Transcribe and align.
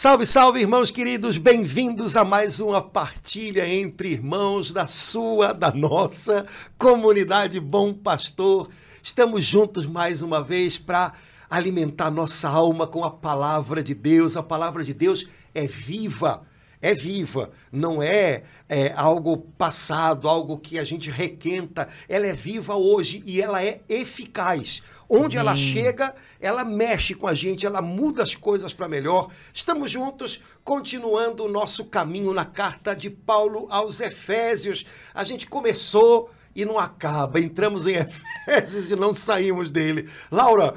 Salve, 0.00 0.24
salve, 0.24 0.60
irmãos 0.60 0.92
queridos, 0.92 1.36
bem-vindos 1.36 2.16
a 2.16 2.24
mais 2.24 2.60
uma 2.60 2.80
partilha 2.80 3.68
entre 3.68 4.10
irmãos 4.10 4.70
da 4.70 4.86
sua, 4.86 5.52
da 5.52 5.72
nossa 5.72 6.46
comunidade 6.78 7.58
Bom 7.58 7.92
Pastor. 7.92 8.70
Estamos 9.02 9.44
juntos 9.44 9.86
mais 9.86 10.22
uma 10.22 10.40
vez 10.40 10.78
para 10.78 11.14
alimentar 11.50 12.12
nossa 12.12 12.48
alma 12.48 12.86
com 12.86 13.02
a 13.02 13.10
palavra 13.10 13.82
de 13.82 13.92
Deus. 13.92 14.36
A 14.36 14.42
palavra 14.42 14.84
de 14.84 14.94
Deus 14.94 15.26
é 15.52 15.66
viva 15.66 16.46
é 16.80 16.94
viva, 16.94 17.50
não 17.72 18.02
é, 18.02 18.44
é, 18.68 18.92
algo 18.94 19.36
passado, 19.36 20.28
algo 20.28 20.58
que 20.58 20.78
a 20.78 20.84
gente 20.84 21.10
requenta. 21.10 21.88
Ela 22.08 22.26
é 22.26 22.32
viva 22.32 22.76
hoje 22.76 23.22
e 23.26 23.40
ela 23.40 23.62
é 23.62 23.80
eficaz. 23.88 24.82
Onde 25.08 25.36
ela 25.38 25.56
chega, 25.56 26.14
ela 26.38 26.64
mexe 26.64 27.14
com 27.14 27.26
a 27.26 27.34
gente, 27.34 27.64
ela 27.64 27.80
muda 27.80 28.22
as 28.22 28.34
coisas 28.34 28.74
para 28.74 28.88
melhor. 28.88 29.30
Estamos 29.54 29.90
juntos, 29.90 30.40
continuando 30.62 31.44
o 31.44 31.50
nosso 31.50 31.86
caminho 31.86 32.32
na 32.34 32.44
carta 32.44 32.94
de 32.94 33.08
Paulo 33.08 33.66
aos 33.70 34.00
Efésios. 34.00 34.84
A 35.14 35.24
gente 35.24 35.46
começou 35.46 36.30
e 36.54 36.64
não 36.64 36.78
acaba. 36.78 37.40
Entramos 37.40 37.86
em 37.86 37.94
Efésios 38.46 38.90
e 38.90 38.96
não 38.96 39.14
saímos 39.14 39.70
dele. 39.70 40.08
Laura, 40.30 40.74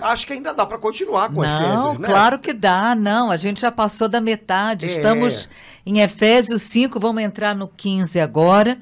acho 0.00 0.26
que 0.26 0.32
ainda 0.32 0.52
dá 0.52 0.66
para 0.66 0.78
continuar 0.78 1.28
com 1.28 1.42
não, 1.42 1.60
Efésios, 1.60 1.98
né? 1.98 2.08
Claro 2.08 2.38
que 2.38 2.52
dá, 2.52 2.94
não. 2.94 3.30
A 3.30 3.36
gente 3.36 3.60
já 3.60 3.70
passou 3.70 4.08
da 4.08 4.20
metade. 4.20 4.86
É. 4.86 4.96
Estamos 4.96 5.48
em 5.84 6.00
Efésios 6.00 6.62
5, 6.62 6.98
vamos 6.98 7.22
entrar 7.22 7.54
no 7.54 7.68
15 7.68 8.20
agora. 8.20 8.78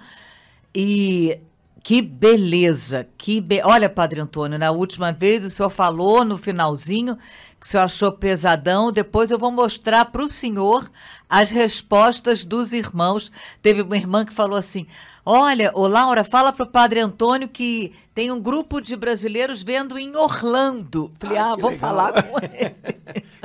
E 0.75 1.39
que 1.83 2.01
beleza, 2.01 3.09
que 3.19 3.41
be... 3.41 3.61
Olha, 3.65 3.91
Padre 3.91 4.21
Antônio, 4.21 4.59
na 4.59 4.71
última 4.71 5.13
vez 5.13 5.45
o 5.45 5.51
senhor 5.51 5.69
falou 5.69 6.25
no 6.25 6.39
finalzinho 6.39 7.19
que 7.63 7.69
o 7.69 7.71
senhor 7.71 7.85
achou 7.85 8.11
pesadão. 8.11 8.91
Depois 8.91 9.31
eu 9.31 9.39
vou 9.39 9.53
mostrar 9.53 10.07
para 10.07 10.25
o 10.25 10.29
senhor 10.29 10.91
as 11.31 11.51
respostas 11.51 12.45
dos 12.45 12.73
irmãos. 12.73 13.31
Teve 13.63 13.83
uma 13.83 13.97
irmã 13.97 14.25
que 14.25 14.35
falou 14.35 14.59
assim: 14.59 14.85
Olha, 15.25 15.71
ô 15.73 15.87
Laura, 15.87 16.25
fala 16.25 16.53
pro 16.53 16.67
Padre 16.67 16.99
Antônio 16.99 17.49
que 17.49 17.93
tem 18.13 18.33
um 18.33 18.41
grupo 18.41 18.81
de 18.81 18.97
brasileiros 18.97 19.63
vendo 19.63 19.97
em 19.97 20.17
Orlando. 20.17 21.13
Falei, 21.21 21.39
ah, 21.39 21.53
ah 21.53 21.57
vou 21.57 21.71
legal. 21.71 21.79
falar 21.79 22.23
com 22.25 22.39
ele. 22.43 22.75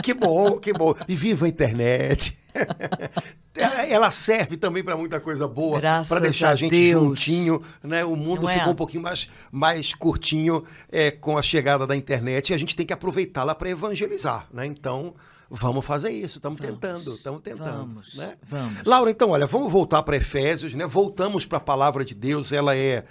que 0.01 0.13
bom, 0.15 0.57
que 0.57 0.73
bom. 0.73 0.95
E 1.07 1.15
viva 1.15 1.45
a 1.45 1.49
internet. 1.49 2.35
Ela 3.89 4.11
serve 4.11 4.57
também 4.57 4.83
para 4.83 4.95
muita 4.95 5.19
coisa 5.19 5.47
boa, 5.47 5.79
para 5.79 6.19
deixar 6.19 6.49
a, 6.49 6.51
a 6.51 6.55
gente 6.55 6.69
Deus. 6.71 7.03
juntinho, 7.03 7.61
né? 7.83 8.05
O 8.05 8.15
mundo 8.15 8.43
Não 8.43 8.49
ficou 8.49 8.67
é? 8.67 8.71
um 8.71 8.75
pouquinho 8.75 9.01
mais, 9.01 9.27
mais 9.51 9.93
curtinho 9.93 10.63
é, 10.91 11.09
com 11.09 11.37
a 11.37 11.41
chegada 11.41 11.87
da 11.87 11.95
internet 11.95 12.49
e 12.49 12.53
a 12.53 12.57
gente 12.57 12.75
tem 12.75 12.85
que 12.85 12.93
aproveitá-la 12.93 13.55
para 13.55 13.69
evangelizar, 13.69 14.06
né? 14.53 14.65
Então, 14.65 15.13
Vamos 15.49 15.85
fazer 15.85 16.09
isso, 16.09 16.39
estamos 16.39 16.59
tentando, 16.59 17.13
estamos 17.13 17.41
tentando. 17.41 17.87
Vamos, 17.87 18.15
né? 18.15 18.35
vamos. 18.43 18.83
Laura, 18.85 19.09
então, 19.09 19.29
olha, 19.29 19.45
vamos 19.45 19.71
voltar 19.71 20.03
para 20.03 20.17
Efésios, 20.17 20.75
né? 20.75 20.85
Voltamos 20.85 21.45
para 21.45 21.57
a 21.57 21.61
palavra 21.61 22.03
de 22.03 22.13
Deus, 22.13 22.51
ela 22.51 22.75
é 22.75 23.05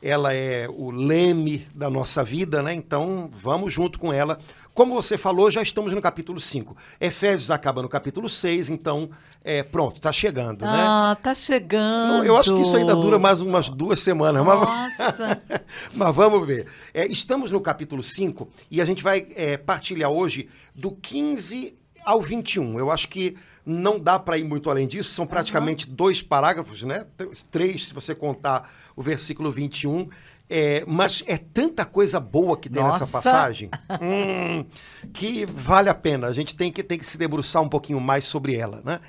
ela 0.00 0.32
é 0.32 0.68
o 0.68 0.90
leme 0.90 1.66
da 1.74 1.90
nossa 1.90 2.22
vida, 2.22 2.62
né? 2.62 2.72
Então, 2.72 3.28
vamos 3.32 3.72
junto 3.72 3.98
com 3.98 4.12
ela. 4.12 4.38
Como 4.78 4.94
você 4.94 5.18
falou, 5.18 5.50
já 5.50 5.60
estamos 5.60 5.92
no 5.92 6.00
capítulo 6.00 6.40
5. 6.40 6.76
Efésios 7.00 7.50
acaba 7.50 7.82
no 7.82 7.88
capítulo 7.88 8.28
6, 8.28 8.68
então, 8.68 9.10
é, 9.42 9.64
pronto, 9.64 9.96
está 9.96 10.12
chegando, 10.12 10.62
ah, 10.62 10.70
né? 10.70 10.78
Ah, 10.86 11.16
tá 11.20 11.34
chegando. 11.34 12.24
Eu 12.24 12.36
acho 12.36 12.54
que 12.54 12.60
isso 12.60 12.76
ainda 12.76 12.94
dura 12.94 13.18
mais 13.18 13.40
umas 13.40 13.68
duas 13.68 13.98
semanas. 13.98 14.46
Nossa! 14.46 15.42
Mas, 15.48 15.60
mas 15.92 16.14
vamos 16.14 16.46
ver. 16.46 16.68
É, 16.94 17.04
estamos 17.04 17.50
no 17.50 17.60
capítulo 17.60 18.04
5 18.04 18.48
e 18.70 18.80
a 18.80 18.84
gente 18.84 19.02
vai 19.02 19.26
é, 19.34 19.56
partilhar 19.56 20.12
hoje 20.12 20.48
do 20.72 20.92
15 20.92 21.76
ao 22.04 22.22
21. 22.22 22.78
Eu 22.78 22.92
acho 22.92 23.08
que 23.08 23.36
não 23.66 23.98
dá 23.98 24.16
para 24.16 24.38
ir 24.38 24.44
muito 24.44 24.70
além 24.70 24.86
disso, 24.86 25.10
são 25.10 25.26
praticamente 25.26 25.88
uhum. 25.88 25.94
dois 25.96 26.22
parágrafos, 26.22 26.84
né? 26.84 27.04
Três, 27.50 27.88
se 27.88 27.94
você 27.94 28.14
contar 28.14 28.72
o 28.94 29.02
versículo 29.02 29.50
21. 29.50 30.08
É, 30.50 30.82
mas 30.86 31.22
é 31.26 31.36
tanta 31.36 31.84
coisa 31.84 32.18
boa 32.18 32.56
que 32.56 32.70
tem 32.70 32.82
Nossa. 32.82 33.00
nessa 33.00 33.12
passagem 33.12 33.70
hum, 34.00 34.64
que 35.12 35.44
vale 35.44 35.90
a 35.90 35.94
pena. 35.94 36.26
A 36.26 36.32
gente 36.32 36.56
tem 36.56 36.72
que, 36.72 36.82
tem 36.82 36.98
que 36.98 37.06
se 37.06 37.18
debruçar 37.18 37.62
um 37.62 37.68
pouquinho 37.68 38.00
mais 38.00 38.24
sobre 38.24 38.54
ela. 38.56 38.80
Né? 38.82 39.00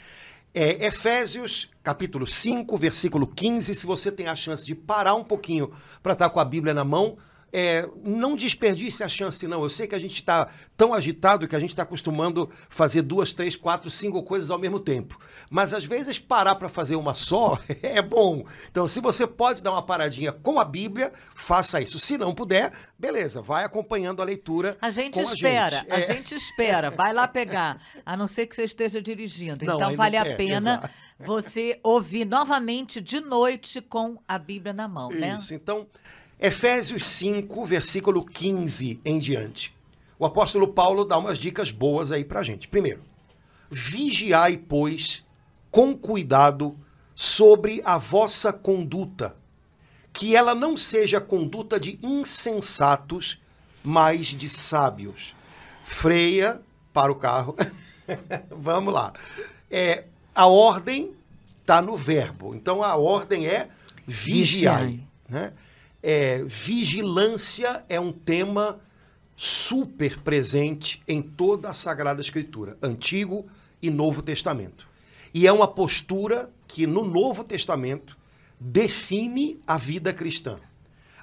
É, 0.53 0.85
Efésios, 0.85 1.69
capítulo 1.81 2.27
5, 2.27 2.77
versículo 2.77 3.25
15. 3.25 3.73
Se 3.73 3.85
você 3.85 4.11
tem 4.11 4.27
a 4.27 4.35
chance 4.35 4.65
de 4.65 4.75
parar 4.75 5.15
um 5.15 5.23
pouquinho 5.23 5.71
para 6.03 6.13
estar 6.13 6.29
com 6.29 6.39
a 6.39 6.45
Bíblia 6.45 6.73
na 6.73 6.83
mão, 6.83 7.17
é, 7.51 7.87
não 8.03 8.35
desperdice 8.35 9.03
a 9.03 9.07
chance, 9.07 9.47
não. 9.47 9.63
Eu 9.63 9.69
sei 9.69 9.87
que 9.87 9.95
a 9.95 9.99
gente 9.99 10.15
está 10.15 10.47
tão 10.77 10.93
agitado 10.93 11.47
que 11.47 11.55
a 11.55 11.59
gente 11.59 11.71
está 11.71 11.83
acostumando 11.83 12.49
fazer 12.69 13.01
duas, 13.01 13.33
três, 13.33 13.55
quatro, 13.55 13.89
cinco 13.89 14.23
coisas 14.23 14.51
ao 14.51 14.59
mesmo 14.59 14.79
tempo. 14.79 15.19
Mas 15.49 15.73
às 15.73 15.85
vezes 15.85 16.19
parar 16.19 16.55
para 16.55 16.69
fazer 16.69 16.95
uma 16.95 17.13
só 17.13 17.59
é 17.81 18.01
bom. 18.01 18.45
Então, 18.69 18.87
se 18.87 18.99
você 18.99 19.25
pode 19.25 19.63
dar 19.63 19.71
uma 19.71 19.81
paradinha 19.81 20.31
com 20.31 20.59
a 20.59 20.65
Bíblia, 20.65 21.11
faça 21.35 21.81
isso. 21.81 21.99
Se 21.99 22.17
não 22.17 22.33
puder, 22.33 22.71
beleza, 22.97 23.41
vai 23.41 23.63
acompanhando 23.63 24.21
a 24.21 24.25
leitura. 24.25 24.77
A 24.81 24.91
gente 24.91 25.19
espera, 25.19 25.65
a 25.65 25.69
gente. 25.69 25.91
a 25.91 25.99
é. 25.99 26.13
gente 26.13 26.35
espera. 26.35 26.91
Vai 26.91 27.13
lá 27.13 27.27
pegar, 27.27 27.81
a 28.05 28.15
não 28.15 28.27
ser 28.27 28.45
que 28.45 28.55
você 28.55 28.63
esteja 28.63 29.01
dirigindo. 29.01 29.65
Não, 29.65 29.75
então, 29.75 29.95
vale 29.95 30.17
a 30.17 30.25
é, 30.25 30.35
pena. 30.35 30.71
Exato. 30.73 31.09
Você 31.19 31.77
ouvir 31.83 32.25
novamente 32.25 33.01
de 33.01 33.19
noite 33.19 33.81
com 33.81 34.17
a 34.25 34.39
Bíblia 34.39 34.71
na 34.71 34.87
mão, 34.87 35.11
Isso, 35.11 35.19
né? 35.19 35.35
Isso, 35.37 35.53
então, 35.53 35.85
Efésios 36.39 37.05
5, 37.05 37.65
versículo 37.65 38.25
15 38.25 39.01
em 39.03 39.19
diante. 39.19 39.75
O 40.17 40.25
apóstolo 40.25 40.69
Paulo 40.69 41.03
dá 41.03 41.17
umas 41.17 41.37
dicas 41.37 41.69
boas 41.69 42.11
aí 42.11 42.23
pra 42.23 42.43
gente. 42.43 42.67
Primeiro, 42.67 43.01
vigiai, 43.69 44.55
pois, 44.55 45.23
com 45.69 45.97
cuidado 45.97 46.77
sobre 47.13 47.81
a 47.83 47.97
vossa 47.97 48.53
conduta, 48.53 49.35
que 50.13 50.35
ela 50.35 50.55
não 50.55 50.77
seja 50.77 51.19
conduta 51.19 51.77
de 51.77 51.99
insensatos, 52.01 53.37
mas 53.83 54.27
de 54.27 54.49
sábios. 54.49 55.35
Freia 55.83 56.61
para 56.93 57.11
o 57.11 57.15
carro. 57.15 57.55
Vamos 58.49 58.93
lá. 58.93 59.13
É, 59.69 60.05
a 60.33 60.45
ordem 60.45 61.13
está 61.61 61.81
no 61.81 61.97
verbo. 61.97 62.55
Então 62.55 62.81
a 62.81 62.95
ordem 62.95 63.47
é 63.47 63.69
vigiai. 64.07 64.85
vigiai. 64.85 65.03
Né? 65.27 65.53
É, 66.01 66.43
vigilância 66.43 67.83
é 67.89 67.99
um 67.99 68.11
tema 68.11 68.79
super 69.35 70.19
presente 70.19 71.01
em 71.07 71.21
toda 71.21 71.69
a 71.69 71.73
Sagrada 71.73 72.21
Escritura, 72.21 72.77
Antigo 72.81 73.47
e 73.81 73.89
Novo 73.89 74.21
Testamento. 74.21 74.87
E 75.33 75.47
é 75.47 75.51
uma 75.51 75.67
postura 75.67 76.51
que 76.67 76.85
no 76.87 77.05
Novo 77.05 77.43
Testamento 77.43 78.17
define 78.59 79.59
a 79.65 79.77
vida 79.77 80.13
cristã. 80.13 80.59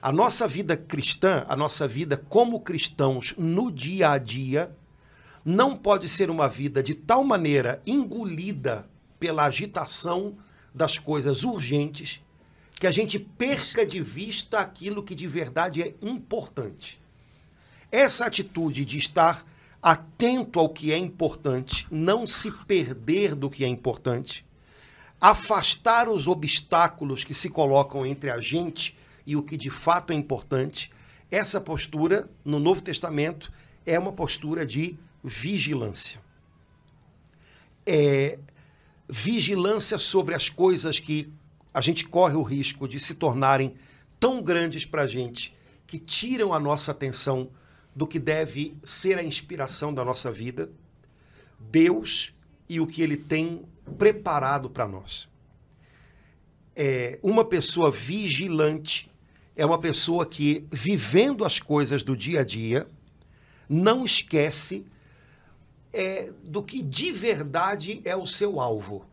A 0.00 0.12
nossa 0.12 0.46
vida 0.46 0.76
cristã, 0.76 1.44
a 1.48 1.56
nossa 1.56 1.86
vida 1.88 2.16
como 2.16 2.60
cristãos 2.60 3.34
no 3.36 3.70
dia 3.70 4.10
a 4.12 4.18
dia, 4.18 4.74
não 5.44 5.76
pode 5.76 6.08
ser 6.08 6.30
uma 6.30 6.48
vida 6.48 6.82
de 6.82 6.94
tal 6.94 7.24
maneira 7.24 7.82
engolida 7.86 8.88
pela 9.18 9.44
agitação 9.44 10.36
das 10.74 10.98
coisas 10.98 11.44
urgentes 11.44 12.22
que 12.78 12.86
a 12.86 12.90
gente 12.90 13.18
perca 13.18 13.86
de 13.86 14.02
vista 14.02 14.58
aquilo 14.58 15.02
que 15.02 15.14
de 15.14 15.26
verdade 15.26 15.82
é 15.82 15.94
importante. 16.02 17.00
Essa 17.90 18.26
atitude 18.26 18.84
de 18.84 18.98
estar 18.98 19.44
atento 19.82 20.58
ao 20.58 20.68
que 20.68 20.92
é 20.92 20.98
importante, 20.98 21.86
não 21.90 22.26
se 22.26 22.50
perder 22.50 23.34
do 23.34 23.48
que 23.48 23.64
é 23.64 23.68
importante, 23.68 24.44
afastar 25.20 26.08
os 26.08 26.26
obstáculos 26.26 27.24
que 27.24 27.32
se 27.32 27.48
colocam 27.48 28.04
entre 28.04 28.30
a 28.30 28.40
gente 28.40 28.96
e 29.26 29.36
o 29.36 29.42
que 29.42 29.56
de 29.56 29.70
fato 29.70 30.12
é 30.12 30.16
importante, 30.16 30.92
essa 31.30 31.60
postura 31.60 32.28
no 32.44 32.58
Novo 32.58 32.82
Testamento 32.82 33.50
é 33.84 33.98
uma 33.98 34.12
postura 34.12 34.66
de 34.66 34.98
vigilância. 35.24 36.20
É 37.86 38.38
vigilância 39.08 39.98
sobre 39.98 40.34
as 40.34 40.48
coisas 40.48 41.00
que 41.00 41.32
a 41.76 41.82
gente 41.82 42.08
corre 42.08 42.34
o 42.34 42.42
risco 42.42 42.88
de 42.88 42.98
se 42.98 43.16
tornarem 43.16 43.74
tão 44.18 44.42
grandes 44.42 44.86
para 44.86 45.02
a 45.02 45.06
gente 45.06 45.54
que 45.86 45.98
tiram 45.98 46.54
a 46.54 46.58
nossa 46.58 46.90
atenção 46.90 47.50
do 47.94 48.06
que 48.06 48.18
deve 48.18 48.78
ser 48.82 49.18
a 49.18 49.22
inspiração 49.22 49.92
da 49.92 50.02
nossa 50.02 50.32
vida, 50.32 50.70
Deus 51.60 52.32
e 52.66 52.80
o 52.80 52.86
que 52.86 53.02
Ele 53.02 53.18
tem 53.18 53.66
preparado 53.98 54.70
para 54.70 54.88
nós. 54.88 55.28
É, 56.74 57.18
uma 57.22 57.44
pessoa 57.44 57.90
vigilante 57.90 59.10
é 59.54 59.66
uma 59.66 59.78
pessoa 59.78 60.24
que, 60.24 60.66
vivendo 60.72 61.44
as 61.44 61.60
coisas 61.60 62.02
do 62.02 62.16
dia 62.16 62.40
a 62.40 62.44
dia, 62.44 62.88
não 63.68 64.02
esquece 64.02 64.86
é, 65.92 66.32
do 66.42 66.62
que 66.62 66.80
de 66.80 67.12
verdade 67.12 68.00
é 68.02 68.16
o 68.16 68.26
seu 68.26 68.60
alvo. 68.60 69.04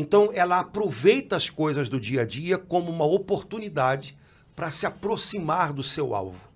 Então, 0.00 0.30
ela 0.32 0.60
aproveita 0.60 1.34
as 1.34 1.50
coisas 1.50 1.88
do 1.88 1.98
dia 1.98 2.20
a 2.20 2.24
dia 2.24 2.56
como 2.56 2.88
uma 2.88 3.04
oportunidade 3.04 4.16
para 4.54 4.70
se 4.70 4.86
aproximar 4.86 5.72
do 5.72 5.82
seu 5.82 6.14
alvo. 6.14 6.48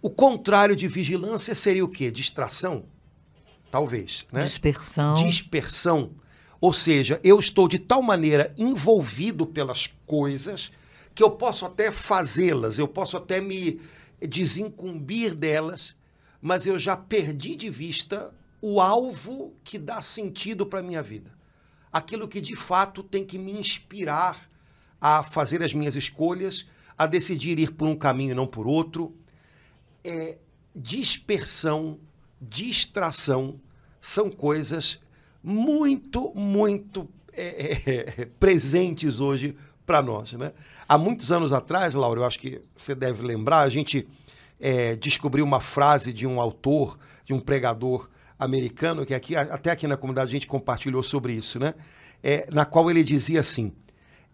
O 0.00 0.08
contrário 0.08 0.76
de 0.76 0.86
vigilância 0.86 1.56
seria 1.56 1.84
o 1.84 1.88
quê? 1.88 2.08
Distração. 2.08 2.84
talvez. 3.68 4.24
Né? 4.30 4.42
Dispersão. 4.42 5.14
Dispersão. 5.16 6.10
Ou 6.60 6.72
seja, 6.72 7.18
eu 7.24 7.36
estou 7.40 7.66
de 7.66 7.80
tal 7.80 8.00
maneira 8.00 8.54
envolvido 8.56 9.44
pelas 9.44 9.88
coisas 10.06 10.70
que 11.12 11.24
eu 11.24 11.32
posso 11.32 11.66
até 11.66 11.90
fazê-las, 11.90 12.78
eu 12.78 12.86
posso 12.86 13.16
até 13.16 13.40
me 13.40 13.80
desincumbir 14.20 15.34
delas, 15.34 15.96
mas 16.40 16.64
eu 16.64 16.78
já 16.78 16.96
perdi 16.96 17.56
de 17.56 17.68
vista 17.68 18.32
o 18.62 18.80
alvo 18.80 19.52
que 19.64 19.76
dá 19.78 20.00
sentido 20.00 20.64
para 20.64 20.78
a 20.78 20.82
minha 20.82 21.02
vida. 21.02 21.39
Aquilo 21.92 22.28
que 22.28 22.40
de 22.40 22.54
fato 22.54 23.02
tem 23.02 23.24
que 23.24 23.38
me 23.38 23.52
inspirar 23.52 24.38
a 25.00 25.22
fazer 25.22 25.62
as 25.62 25.72
minhas 25.72 25.96
escolhas, 25.96 26.66
a 26.96 27.06
decidir 27.06 27.58
ir 27.58 27.72
por 27.72 27.88
um 27.88 27.96
caminho 27.96 28.32
e 28.32 28.34
não 28.34 28.46
por 28.46 28.66
outro. 28.66 29.14
É, 30.04 30.38
dispersão, 30.74 31.98
distração 32.40 33.60
são 34.00 34.30
coisas 34.30 34.98
muito, 35.42 36.32
muito 36.34 37.08
é, 37.32 37.82
é, 37.86 38.24
presentes 38.38 39.20
hoje 39.20 39.56
para 39.84 40.02
nós. 40.02 40.32
Né? 40.34 40.52
Há 40.88 40.96
muitos 40.96 41.32
anos 41.32 41.52
atrás, 41.52 41.94
Laura, 41.94 42.20
eu 42.20 42.24
acho 42.24 42.38
que 42.38 42.60
você 42.76 42.94
deve 42.94 43.22
lembrar, 43.22 43.60
a 43.60 43.68
gente 43.68 44.06
é, 44.60 44.94
descobriu 44.96 45.44
uma 45.44 45.60
frase 45.60 46.12
de 46.12 46.26
um 46.26 46.40
autor, 46.40 46.98
de 47.24 47.32
um 47.32 47.40
pregador 47.40 48.08
americano, 48.40 49.04
que 49.04 49.12
aqui, 49.12 49.36
até 49.36 49.70
aqui 49.70 49.86
na 49.86 49.98
comunidade 49.98 50.30
a 50.30 50.32
gente 50.32 50.46
compartilhou 50.46 51.02
sobre 51.02 51.34
isso, 51.34 51.60
né? 51.60 51.74
É, 52.22 52.48
na 52.50 52.64
qual 52.64 52.90
ele 52.90 53.04
dizia 53.04 53.40
assim: 53.40 53.72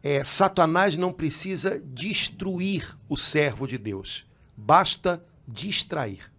é, 0.02 0.22
Satanás 0.22 0.96
não 0.96 1.12
precisa 1.12 1.80
destruir 1.80 2.96
o 3.08 3.16
servo 3.16 3.66
de 3.66 3.76
Deus, 3.76 4.24
basta 4.56 5.22
distrair. 5.46 6.30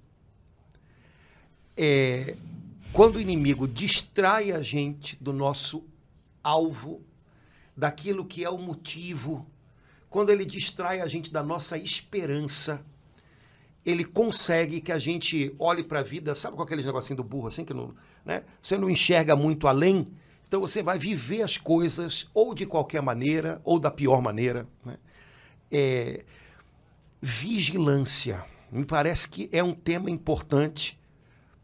É, 1.75 2.35
quando 2.93 3.17
o 3.17 3.21
inimigo 3.21 3.67
distrai 3.67 4.51
a 4.51 4.61
gente 4.61 5.21
do 5.21 5.33
nosso 5.33 5.83
alvo, 6.41 7.01
daquilo 7.75 8.25
que 8.25 8.43
é 8.43 8.49
o 8.49 8.57
motivo, 8.57 9.45
quando 10.09 10.29
ele 10.29 10.45
distrai 10.45 11.01
a 11.01 11.07
gente 11.07 11.31
da 11.31 11.43
nossa 11.43 11.77
esperança, 11.77 12.83
ele 13.87 14.03
consegue 14.03 14.81
que 14.81 14.91
a 14.91 14.99
gente 14.99 15.55
olhe 15.57 15.81
para 15.81 16.01
a 16.01 16.03
vida, 16.03 16.35
sabe 16.35 16.57
com 16.57 16.61
aqueles 16.61 16.85
negocinho 16.85 17.15
do 17.15 17.23
burro 17.23 17.47
assim 17.47 17.63
que 17.63 17.73
não, 17.73 17.95
né? 18.25 18.43
Você 18.61 18.77
não 18.77 18.89
enxerga 18.89 19.33
muito 19.33 19.65
além, 19.65 20.05
então 20.45 20.59
você 20.59 20.83
vai 20.83 20.99
viver 20.99 21.41
as 21.41 21.57
coisas 21.57 22.27
ou 22.33 22.53
de 22.53 22.65
qualquer 22.65 23.01
maneira 23.01 23.61
ou 23.63 23.79
da 23.79 23.89
pior 23.89 24.21
maneira, 24.21 24.67
né? 24.85 24.97
É, 25.71 26.25
vigilância, 27.21 28.43
me 28.69 28.83
parece 28.83 29.25
que 29.29 29.49
é 29.53 29.63
um 29.63 29.73
tema 29.73 30.11
importante 30.11 30.99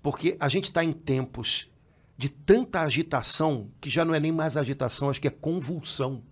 porque 0.01 0.37
a 0.39 0.47
gente 0.47 0.65
está 0.65 0.81
em 0.81 0.93
tempos 0.93 1.69
de 2.17 2.29
tanta 2.29 2.79
agitação 2.79 3.69
que 3.81 3.89
já 3.89 4.05
não 4.05 4.15
é 4.15 4.19
nem 4.21 4.31
mais 4.31 4.55
agitação, 4.55 5.09
acho 5.09 5.19
que 5.19 5.27
é 5.27 5.31
convulsão. 5.31 6.23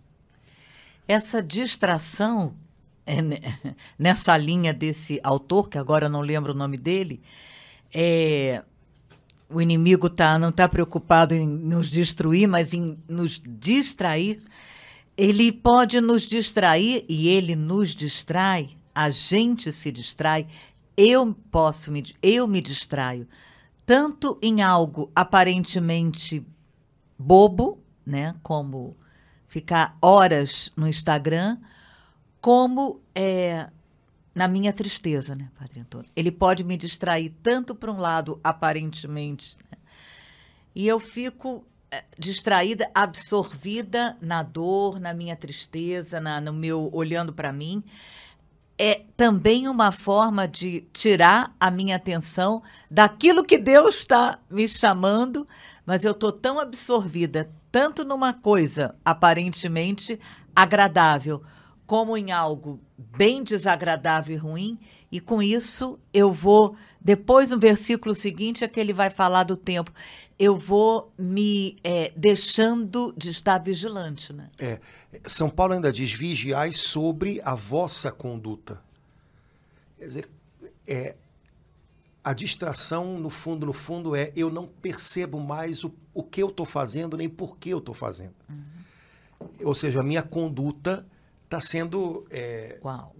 Essa 1.06 1.44
distração 1.44 2.56
é, 3.12 3.74
nessa 4.00 4.38
linha 4.38 4.74
desse 4.74 5.20
autor, 5.24 5.68
que 5.70 5.78
agora 5.78 6.06
eu 6.06 6.10
não 6.10 6.22
lembro 6.22 6.54
o 6.54 6.56
nome 6.56 6.78
dele, 6.78 7.22
é, 7.94 8.64
o 9.50 9.62
inimigo 9.62 10.10
tá, 10.10 10.40
não 10.40 10.50
está 10.50 10.68
preocupado 10.70 11.36
em 11.36 11.46
nos 11.46 11.92
destruir, 11.92 12.48
mas 12.48 12.74
em 12.74 12.98
nos 13.08 13.42
distrair. 13.46 14.42
Ele 15.18 15.52
pode 15.52 16.00
nos 16.00 16.24
distrair 16.24 17.06
e 17.10 17.28
ele 17.28 17.56
nos 17.56 17.94
distrai, 17.94 18.70
a 18.96 19.10
gente 19.10 19.72
se 19.72 19.92
distrai, 19.92 20.48
eu 20.96 21.36
posso 21.52 21.92
me, 21.92 22.04
eu 22.24 22.48
me 22.48 22.62
distraio. 22.62 23.28
Tanto 23.86 24.38
em 24.42 24.62
algo 24.62 25.12
aparentemente 25.14 26.46
bobo, 27.20 27.78
né, 28.06 28.36
como 28.42 28.96
ficar 29.48 29.98
horas 30.02 30.72
no 30.78 30.88
Instagram, 30.88 31.58
como 32.40 33.01
é, 33.16 33.68
na 34.34 34.48
minha 34.48 34.74
tristeza, 34.74 35.36
né, 35.36 35.50
Padre 35.58 35.82
Antônio? 35.82 36.10
Ele 36.16 36.32
pode 36.32 36.64
me 36.64 36.78
distrair 36.78 37.34
tanto 37.44 37.76
para 37.76 37.92
um 37.92 37.98
lado 37.98 38.40
aparentemente, 38.44 39.58
né, 39.70 39.78
e 40.74 40.88
eu 40.88 41.00
fico 41.00 41.66
é, 41.90 42.04
distraída, 42.18 42.90
absorvida 42.96 44.18
na 44.22 44.42
dor, 44.42 45.00
na 45.00 45.14
minha 45.14 45.36
tristeza, 45.36 46.20
na, 46.20 46.40
no 46.40 46.54
meu 46.54 46.90
olhando 46.94 47.34
para 47.34 47.52
mim 47.52 47.84
é 48.84 49.04
também 49.16 49.68
uma 49.68 49.92
forma 49.92 50.48
de 50.48 50.82
tirar 50.92 51.56
a 51.60 51.70
minha 51.70 51.98
atenção 51.98 52.64
daquilo 52.90 53.44
que 53.44 53.60
Deus 53.60 53.98
está 53.98 54.40
me 54.50 54.68
chamando, 54.68 55.46
mas 55.86 56.04
eu 56.04 56.14
estou 56.14 56.32
tão 56.32 56.60
absorvida, 56.60 57.48
tanto 57.72 58.04
numa 58.04 58.34
coisa 58.34 58.96
aparentemente 59.06 60.20
agradável, 60.56 61.44
como 61.92 62.16
em 62.16 62.32
algo 62.32 62.80
bem 62.98 63.44
desagradável 63.44 64.34
e 64.34 64.40
ruim, 64.40 64.80
e 65.12 65.20
com 65.20 65.44
isso 65.44 66.00
eu 66.14 66.32
vou. 66.32 66.78
Depois, 67.02 67.50
no 67.50 67.60
versículo 67.60 68.16
seguinte, 68.16 68.64
é 68.64 68.68
que 68.70 68.80
ele 68.80 68.94
vai 68.94 69.10
falar 69.10 69.44
do 69.44 69.58
tempo. 69.58 69.92
Eu 70.40 70.56
vou 70.56 71.12
me 71.18 71.76
é, 71.84 72.14
deixando 72.16 73.14
de 73.18 73.30
estar 73.30 73.58
vigilante. 73.58 74.32
Né? 74.32 74.50
É. 74.58 74.80
São 75.26 75.50
Paulo 75.50 75.74
ainda 75.74 75.92
diz: 75.92 76.14
vigiai 76.14 76.72
sobre 76.72 77.42
a 77.44 77.56
vossa 77.56 78.10
conduta. 78.10 78.82
Quer 80.00 80.06
dizer, 80.06 80.30
é, 80.88 81.18
a 82.24 82.32
distração, 82.32 83.20
no 83.20 83.30
fundo, 83.30 83.66
no 83.66 83.74
fundo, 83.74 84.16
é 84.16 84.32
eu 84.34 84.50
não 84.50 84.66
percebo 84.66 85.42
mais 85.42 85.84
o, 85.84 85.94
o 86.14 86.24
que 86.24 86.42
eu 86.42 86.48
estou 86.48 86.66
fazendo, 86.66 87.18
nem 87.18 87.28
por 87.28 87.58
que 87.58 87.70
eu 87.70 87.80
estou 87.80 87.94
fazendo. 87.94 88.36
Uhum. 88.50 89.50
Ou 89.66 89.76
seja, 89.76 90.00
a 90.00 90.04
minha 90.06 90.24
conduta 90.24 91.06
está 91.52 91.60
sendo 91.60 92.26
é, 92.32 92.80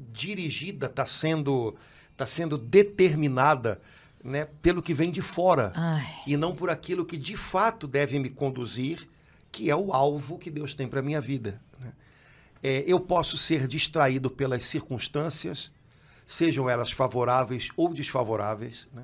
dirigida, 0.10 0.86
está 0.86 1.06
sendo, 1.06 1.76
tá 2.16 2.26
sendo 2.26 2.58
determinada 2.58 3.82
né, 4.24 4.48
pelo 4.62 4.82
que 4.82 4.94
vem 4.94 5.12
de 5.12 5.22
fora 5.22 5.74
Ai. 5.76 6.08
e 6.26 6.38
não 6.38 6.56
por 6.56 6.70
aquilo 6.70 7.06
que 7.06 7.18
de 7.18 7.36
fato 7.36 7.86
deve 7.86 8.18
me 8.20 8.30
conduzir, 8.30 9.06
que 9.52 9.70
é 9.70 9.76
o 9.76 9.92
alvo 9.92 10.40
que 10.40 10.50
Deus 10.50 10.74
tem 10.74 10.88
para 10.88 11.02
a 11.02 11.04
minha 11.04 11.20
vida. 11.20 11.62
Né? 11.78 11.92
É, 12.64 12.84
eu 12.88 13.02
posso 13.02 13.38
ser 13.38 13.68
distraído 13.68 14.32
pelas 14.32 14.64
circunstâncias, 14.64 15.70
sejam 16.26 16.70
elas 16.70 16.90
favoráveis 16.90 17.68
ou 17.76 17.94
desfavoráveis. 17.94 18.88
Né? 18.94 19.04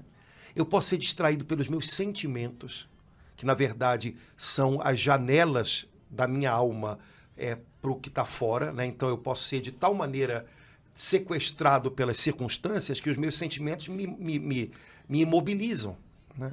Eu 0.55 0.65
posso 0.65 0.87
ser 0.87 0.97
distraído 0.99 1.43
pelos 1.43 1.67
meus 1.67 1.89
sentimentos, 1.89 2.87
que 3.35 3.45
na 3.45 3.53
verdade 3.53 4.15
são 4.37 4.79
as 4.81 4.97
janelas 4.97 5.85
da 6.09 6.29
minha 6.29 6.49
alma 6.49 6.97
é, 7.35 7.57
para 7.81 7.91
o 7.91 7.95
que 7.95 8.09
está 8.09 8.25
fora, 8.25 8.71
né? 8.71 8.85
Então 8.85 9.09
eu 9.09 9.17
posso 9.17 9.43
ser 9.43 9.61
de 9.61 9.71
tal 9.71 9.93
maneira 9.93 10.45
sequestrado 10.93 11.91
pelas 11.91 12.17
circunstâncias 12.17 12.99
que 12.99 13.09
os 13.09 13.17
meus 13.17 13.35
sentimentos 13.35 13.87
me, 13.87 14.07
me, 14.07 14.39
me, 14.39 14.71
me 15.07 15.21
imobilizam. 15.21 15.95
Né? 16.35 16.51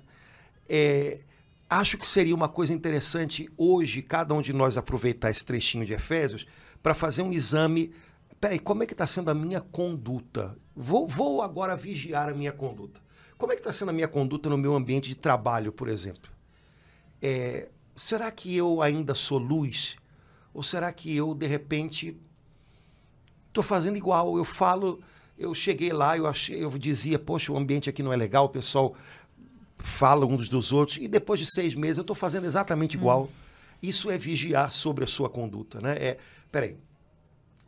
É, 0.69 1.21
acho 1.69 1.97
que 1.97 2.07
seria 2.07 2.35
uma 2.35 2.49
coisa 2.49 2.73
interessante 2.75 3.51
hoje, 3.57 4.03
cada 4.03 4.35
um 4.35 4.43
de 4.43 4.53
nós 4.53 4.77
aproveitar 4.77 5.31
esse 5.31 5.43
trechinho 5.43 5.87
de 5.87 5.95
Efésios 5.95 6.47
para 6.83 6.95
fazer 6.95 7.23
um 7.23 7.33
exame. 7.33 7.95
Peraí, 8.39 8.59
como 8.59 8.83
é 8.83 8.87
que 8.87 8.93
está 8.93 9.07
sendo 9.07 9.31
a 9.31 9.35
minha 9.35 9.63
conduta? 9.63 10.55
Vou, 10.77 11.07
vou 11.07 11.41
agora 11.41 11.75
vigiar 11.75 12.29
a 12.29 12.35
minha 12.35 12.53
conduta. 12.53 13.01
Como 13.39 13.51
é 13.51 13.55
que 13.55 13.61
está 13.61 13.73
sendo 13.73 13.89
a 13.89 13.95
minha 13.95 14.09
conduta 14.09 14.51
no 14.51 14.59
meu 14.59 14.75
ambiente 14.75 15.09
de 15.09 15.15
trabalho, 15.15 15.73
por 15.73 15.89
exemplo? 15.89 16.31
É, 17.23 17.69
será 17.97 18.31
que 18.31 18.55
eu 18.55 18.83
ainda 18.83 19.15
sou 19.15 19.39
luz? 19.39 19.97
Ou 20.55 20.63
será 20.63 20.93
que 20.93 21.15
eu, 21.15 21.35
de 21.35 21.47
repente, 21.49 22.17
estou 23.49 23.65
fazendo 23.65 23.97
igual? 23.97 24.39
Eu 24.39 24.45
falo, 24.45 25.03
eu 25.37 25.53
cheguei 25.53 25.93
lá, 25.93 26.17
eu, 26.17 26.27
achei, 26.27 26.63
eu 26.63 26.71
dizia, 26.79 27.19
poxa, 27.19 27.53
o 27.53 27.57
ambiente 27.57 27.91
aqui 27.91 28.03
não 28.03 28.13
é 28.13 28.17
legal, 28.17 28.45
o 28.45 28.49
pessoal 28.49 28.95
fala 29.77 30.25
uns 30.25 30.49
dos 30.49 30.73
outros, 30.73 30.99
e 30.99 31.09
depois 31.09 31.41
de 31.41 31.47
seis 31.47 31.75
meses 31.75 31.99
eu 31.99 32.03
estou 32.03 32.15
fazendo 32.17 32.47
exatamente 32.47 32.97
igual. 32.97 33.25
Hum. 33.25 33.29
Isso 33.83 34.11
é 34.11 34.17
vigiar 34.17 34.71
sobre 34.71 35.05
a 35.05 35.07
sua 35.07 35.29
conduta, 35.29 35.81
né? 35.81 35.97
É, 35.99 36.19
peraí, 36.51 36.77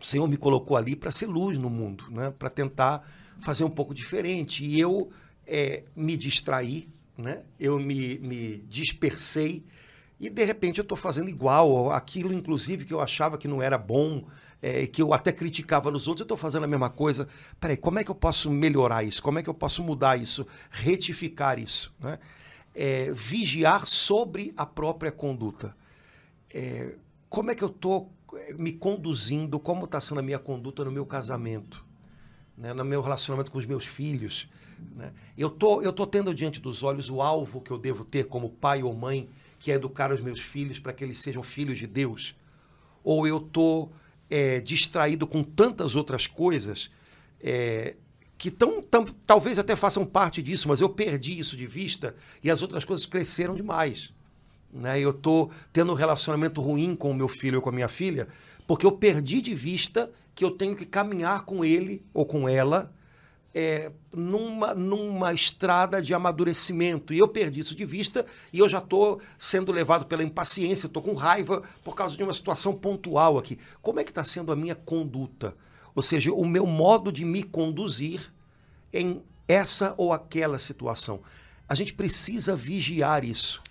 o 0.00 0.05
Senhor 0.07 0.26
me 0.28 0.37
colocou 0.37 0.76
ali 0.76 0.95
para 0.95 1.11
ser 1.11 1.26
luz 1.26 1.59
no 1.59 1.69
mundo, 1.69 2.05
né? 2.11 2.33
Para 2.38 2.49
tentar 2.49 3.07
fazer 3.40 3.64
um 3.64 3.71
pouco 3.71 3.93
diferente. 3.93 4.64
E 4.64 4.81
eu 4.81 5.11
é, 5.47 5.83
me 5.95 6.16
distraí, 6.16 6.88
né? 7.19 7.43
Eu 7.59 7.78
me, 7.78 8.19
me 8.19 8.59
dispersei 8.69 9.62
e 10.19 10.31
de 10.31 10.45
repente 10.45 10.79
eu 10.79 10.83
estou 10.83 10.97
fazendo 10.97 11.29
igual, 11.29 11.91
aquilo 11.91 12.33
inclusive 12.33 12.85
que 12.85 12.93
eu 12.95 13.01
achava 13.01 13.37
que 13.37 13.47
não 13.47 13.63
era 13.63 13.77
bom, 13.77 14.25
é, 14.63 14.87
que 14.87 15.03
eu 15.03 15.13
até 15.13 15.31
criticava 15.33 15.91
nos 15.91 16.09
outros, 16.09 16.21
eu 16.23 16.25
estou 16.25 16.37
fazendo 16.37 16.65
a 16.65 16.67
mesma 16.67 16.89
coisa. 16.89 17.29
Peraí, 17.61 17.77
como 17.77 17.99
é 17.99 18.05
que 18.05 18.11
eu 18.11 18.15
posso 18.15 18.51
melhorar 18.51 19.05
isso? 19.05 19.23
Como 19.23 19.39
é 19.39 19.43
que 19.43 19.51
eu 19.51 19.55
posso 19.55 19.83
mudar 19.83 20.19
isso? 20.19 20.47
Retificar 20.71 21.59
isso? 21.59 21.95
Né? 22.01 22.19
É, 22.75 23.11
vigiar 23.13 23.85
sobre 23.85 24.55
a 24.57 24.65
própria 24.65 25.13
conduta. 25.13 25.77
É, 26.53 26.95
como 27.29 27.51
é 27.51 27.55
que 27.55 27.65
eu 27.65 27.69
estou 27.69 28.11
é, 28.35 28.55
me 28.55 28.73
conduzindo? 28.73 29.61
Como 29.61 29.85
está 29.85 30.01
sendo 30.01 30.21
a 30.21 30.23
minha 30.23 30.39
conduta 30.39 30.85
no 30.85 30.91
meu 30.91 31.05
casamento? 31.05 31.87
né, 32.57 32.73
no 32.73 32.85
meu 32.85 33.03
relacionamento 33.03 33.51
com 33.51 33.59
os 33.59 33.67
meus 33.67 33.85
filhos. 33.85 34.49
Né? 34.95 35.13
Eu 35.37 35.51
tô, 35.51 35.83
eu 35.83 35.93
tô 35.93 36.07
tendo 36.07 36.35
diante 36.35 36.61
dos 36.61 36.83
olhos 36.83 37.11
o 37.11 37.21
alvo 37.21 37.61
que 37.61 37.71
eu 37.71 37.79
devo 37.79 38.05
ter 38.05 38.27
como 38.27 38.49
pai 38.49 38.83
ou 38.83 38.95
mãe, 38.95 39.29
que 39.67 39.73
é 39.73 39.75
educar 39.75 40.13
os 40.13 40.21
meus 40.21 40.39
filhos 40.39 40.79
para 40.79 40.93
que 40.93 41.03
eles 41.03 41.19
sejam 41.19 41.43
filhos 41.43 41.77
de 41.77 41.89
Deus. 41.89 42.37
Ou 43.03 43.27
eu 43.27 43.41
tô 43.41 43.89
é, 44.31 44.61
distraído 44.61 45.27
com 45.27 45.43
tantas 45.43 45.97
outras 45.97 46.25
coisas 46.25 46.89
é, 47.41 47.97
que 48.39 48.49
tão, 48.49 48.81
tão, 48.81 49.05
talvez 49.27 49.59
até 49.59 49.75
façam 49.75 50.07
parte 50.07 50.41
disso, 50.41 50.69
mas 50.69 50.81
eu 50.81 50.89
perdi 50.89 51.37
isso 51.37 51.57
de 51.57 51.67
vista 51.67 52.15
e 52.45 52.49
as 52.49 52.63
outras 52.63 52.85
coisas 52.85 53.07
cresceram 53.07 53.57
demais. 53.57 54.13
Né? 54.73 55.01
Eu 55.01 55.11
estou 55.11 55.51
tendo 55.73 55.91
um 55.91 55.97
relacionamento 55.97 56.61
ruim 56.61 56.95
com 56.95 57.11
o 57.11 57.15
meu 57.15 57.27
filho 57.27 57.57
ou 57.57 57.63
com 57.63 57.71
a 57.71 57.73
minha 57.73 57.89
filha 57.89 58.29
porque 58.69 58.87
eu 58.87 58.93
perdi 58.93 59.43
de 59.43 59.53
vista 59.53 60.13
que 60.33 60.45
eu 60.45 60.53
tenho 60.53 60.77
que 60.77 60.87
caminhar 60.87 61.43
com 61.43 61.65
ele 61.65 62.05
ou 62.15 62.25
com 62.25 62.49
ela 62.49 62.95
é, 63.59 63.91
numa, 64.13 64.75
numa 64.75 65.33
estrada 65.33 66.03
de 66.03 66.13
amadurecimento. 66.13 67.15
E 67.15 67.19
eu 67.19 67.27
perdi 67.27 67.61
isso 67.61 67.75
de 67.75 67.87
vista 67.87 68.27
e 68.53 68.59
eu 68.59 68.69
já 68.69 68.77
estou 68.77 69.19
sendo 69.39 69.73
levado 69.73 70.05
pela 70.05 70.23
impaciência, 70.23 70.87
estou 70.87 71.03
com 71.03 71.15
raiva 71.15 71.63
por 71.83 71.95
causa 71.95 72.15
de 72.15 72.23
uma 72.23 72.35
situação 72.35 72.75
pontual 72.75 73.39
aqui. 73.39 73.59
Como 73.81 73.99
é 73.99 74.05
que 74.05 74.11
está 74.11 74.23
sendo 74.23 74.53
a 74.53 74.57
minha 74.57 74.75
conduta? 74.75 75.57
Ou 75.95 76.03
seja, 76.03 76.31
o 76.35 76.45
meu 76.45 76.67
modo 76.67 77.11
de 77.11 77.25
me 77.25 77.43
conduzir 77.43 78.31
em 78.93 79.23
essa 79.49 79.95
ou 79.97 80.13
aquela 80.13 80.59
situação. 80.59 81.21
A 81.67 81.75
gente 81.75 81.95
precisa 81.95 82.55
vigiar 82.55 83.25
isso. 83.25 83.63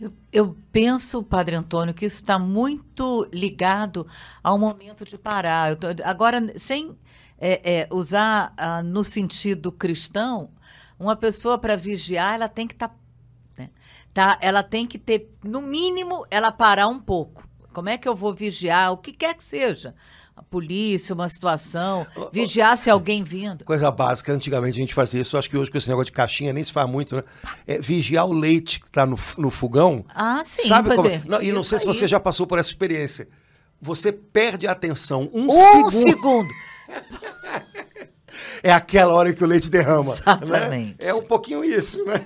Eu, 0.00 0.12
eu, 0.32 0.56
penso, 0.70 1.24
Padre 1.24 1.56
Antônio, 1.56 1.92
que 1.92 2.06
isso 2.06 2.22
está 2.22 2.38
muito 2.38 3.28
ligado 3.32 4.06
ao 4.44 4.56
momento 4.56 5.04
de 5.04 5.18
parar. 5.18 5.74
Tô, 5.74 5.88
agora, 6.04 6.56
sem 6.56 6.96
é, 7.38 7.80
é, 7.80 7.88
usar 7.90 8.52
ah, 8.56 8.82
no 8.82 9.04
sentido 9.04 9.72
cristão, 9.72 10.50
uma 10.98 11.16
pessoa 11.16 11.58
para 11.58 11.76
vigiar, 11.76 12.34
ela 12.34 12.48
tem 12.48 12.66
que 12.66 12.74
estar. 12.74 12.88
Tá, 12.88 12.94
né, 13.58 13.70
tá, 14.12 14.38
ela 14.40 14.62
tem 14.62 14.86
que 14.86 14.98
ter, 14.98 15.30
no 15.44 15.60
mínimo, 15.60 16.24
ela 16.30 16.52
parar 16.52 16.88
um 16.88 16.98
pouco. 16.98 17.46
Como 17.72 17.88
é 17.88 17.98
que 17.98 18.08
eu 18.08 18.14
vou 18.14 18.32
vigiar? 18.32 18.92
O 18.92 18.96
que 18.96 19.12
quer 19.12 19.34
que 19.34 19.42
seja 19.42 19.94
a 20.36 20.42
polícia, 20.42 21.14
uma 21.14 21.28
situação, 21.28 22.06
vigiar 22.32 22.76
se 22.76 22.90
alguém 22.90 23.22
vindo. 23.22 23.64
Coisa 23.64 23.90
básica, 23.90 24.32
antigamente 24.32 24.76
a 24.78 24.80
gente 24.80 24.94
fazia 24.94 25.20
isso, 25.20 25.36
acho 25.36 25.48
que 25.48 25.56
hoje 25.56 25.70
com 25.70 25.78
esse 25.78 25.88
negócio 25.88 26.06
de 26.06 26.12
caixinha 26.12 26.52
nem 26.52 26.64
se 26.64 26.72
faz 26.72 26.90
muito, 26.90 27.16
né? 27.16 27.22
É 27.66 27.78
vigiar 27.78 28.26
o 28.26 28.32
leite 28.32 28.80
que 28.80 28.86
está 28.86 29.06
no, 29.06 29.18
no 29.38 29.50
fogão. 29.50 30.04
Ah, 30.08 30.42
sim. 30.44 30.66
Sabe 30.66 30.94
como... 30.94 31.06
É. 31.06 31.22
Não, 31.24 31.40
e 31.40 31.52
não 31.52 31.62
sei 31.62 31.76
aí. 31.76 31.80
se 31.80 31.86
você 31.86 32.08
já 32.08 32.18
passou 32.18 32.46
por 32.46 32.58
essa 32.58 32.68
experiência. 32.68 33.28
Você 33.80 34.10
perde 34.12 34.66
a 34.66 34.72
atenção 34.72 35.28
um, 35.32 35.46
um 35.46 35.50
segundo. 35.50 35.90
segundo. 35.90 36.54
É 38.62 38.72
aquela 38.72 39.14
hora 39.14 39.32
que 39.32 39.42
o 39.42 39.46
leite 39.46 39.70
derrama. 39.70 40.12
Né? 40.12 40.20
Exatamente. 40.20 40.88
Né? 40.90 40.94
É 40.98 41.14
um 41.14 41.22
pouquinho 41.22 41.64
isso, 41.64 42.04
né? 42.04 42.24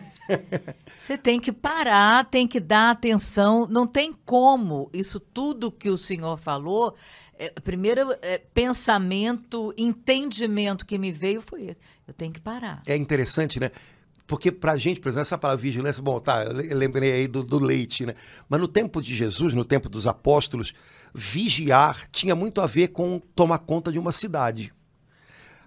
Você 0.98 1.16
tem 1.16 1.40
que 1.40 1.50
parar, 1.50 2.24
tem 2.26 2.46
que 2.46 2.60
dar 2.60 2.90
atenção. 2.90 3.66
Não 3.68 3.86
tem 3.86 4.12
como 4.26 4.90
isso 4.92 5.18
tudo 5.18 5.72
que 5.72 5.88
o 5.88 5.96
senhor 5.96 6.36
falou 6.36 6.94
é, 7.38 7.50
primeiro 7.60 8.14
é, 8.20 8.38
pensamento, 8.52 9.72
entendimento 9.78 10.84
que 10.84 10.98
me 10.98 11.12
veio 11.12 11.40
foi 11.40 11.66
esse. 11.66 11.78
Eu 12.06 12.12
tenho 12.12 12.32
que 12.32 12.40
parar. 12.40 12.82
É 12.86 12.96
interessante, 12.96 13.60
né? 13.60 13.70
Porque 14.26 14.52
para 14.52 14.72
a 14.72 14.76
gente, 14.76 15.00
por 15.00 15.08
exemplo, 15.08 15.22
essa 15.22 15.38
palavra 15.38 15.62
vigilância, 15.62 16.02
bom, 16.02 16.20
tá, 16.20 16.44
eu 16.44 16.76
lembrei 16.76 17.12
aí 17.12 17.26
do, 17.26 17.42
do, 17.42 17.58
leite, 17.58 18.04
né? 18.04 18.14
Mas 18.48 18.60
no 18.60 18.68
tempo 18.68 19.00
de 19.00 19.14
Jesus, 19.14 19.54
no 19.54 19.64
tempo 19.64 19.88
dos 19.88 20.06
apóstolos, 20.06 20.74
vigiar 21.14 22.08
tinha 22.10 22.34
muito 22.34 22.60
a 22.60 22.66
ver 22.66 22.88
com 22.88 23.20
tomar 23.34 23.58
conta 23.58 23.90
de 23.92 23.98
uma 23.98 24.12
cidade. 24.12 24.72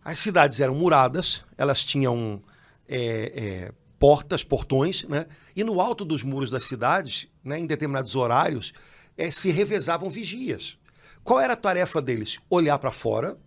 As 0.03 0.19
cidades 0.19 0.59
eram 0.59 0.75
muradas, 0.75 1.45
elas 1.57 1.85
tinham 1.85 2.41
é, 2.87 2.99
é, 3.35 3.71
portas, 3.99 4.43
portões, 4.43 5.05
né? 5.07 5.27
E 5.55 5.63
no 5.63 5.79
alto 5.79 6.03
dos 6.03 6.23
muros 6.23 6.49
das 6.49 6.63
cidades, 6.63 7.27
né, 7.43 7.59
em 7.59 7.65
determinados 7.65 8.15
horários, 8.15 8.73
é, 9.17 9.29
se 9.29 9.51
revezavam 9.51 10.09
vigias. 10.09 10.77
Qual 11.23 11.39
era 11.39 11.53
a 11.53 11.57
tarefa 11.57 12.01
deles? 12.01 12.39
Olhar 12.49 12.79
para 12.79 12.91
fora 12.91 13.37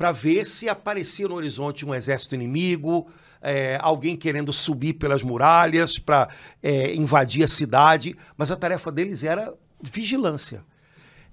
para 0.00 0.12
ver 0.12 0.46
se 0.46 0.66
aparecia 0.66 1.28
no 1.28 1.34
horizonte 1.34 1.84
um 1.84 1.94
exército 1.94 2.34
inimigo, 2.34 3.06
é, 3.42 3.78
alguém 3.82 4.16
querendo 4.16 4.50
subir 4.50 4.94
pelas 4.94 5.22
muralhas 5.22 5.98
para 5.98 6.26
é, 6.62 6.94
invadir 6.94 7.44
a 7.44 7.48
cidade, 7.48 8.16
mas 8.34 8.50
a 8.50 8.56
tarefa 8.56 8.90
deles 8.90 9.22
era 9.22 9.52
vigilância. 9.82 10.64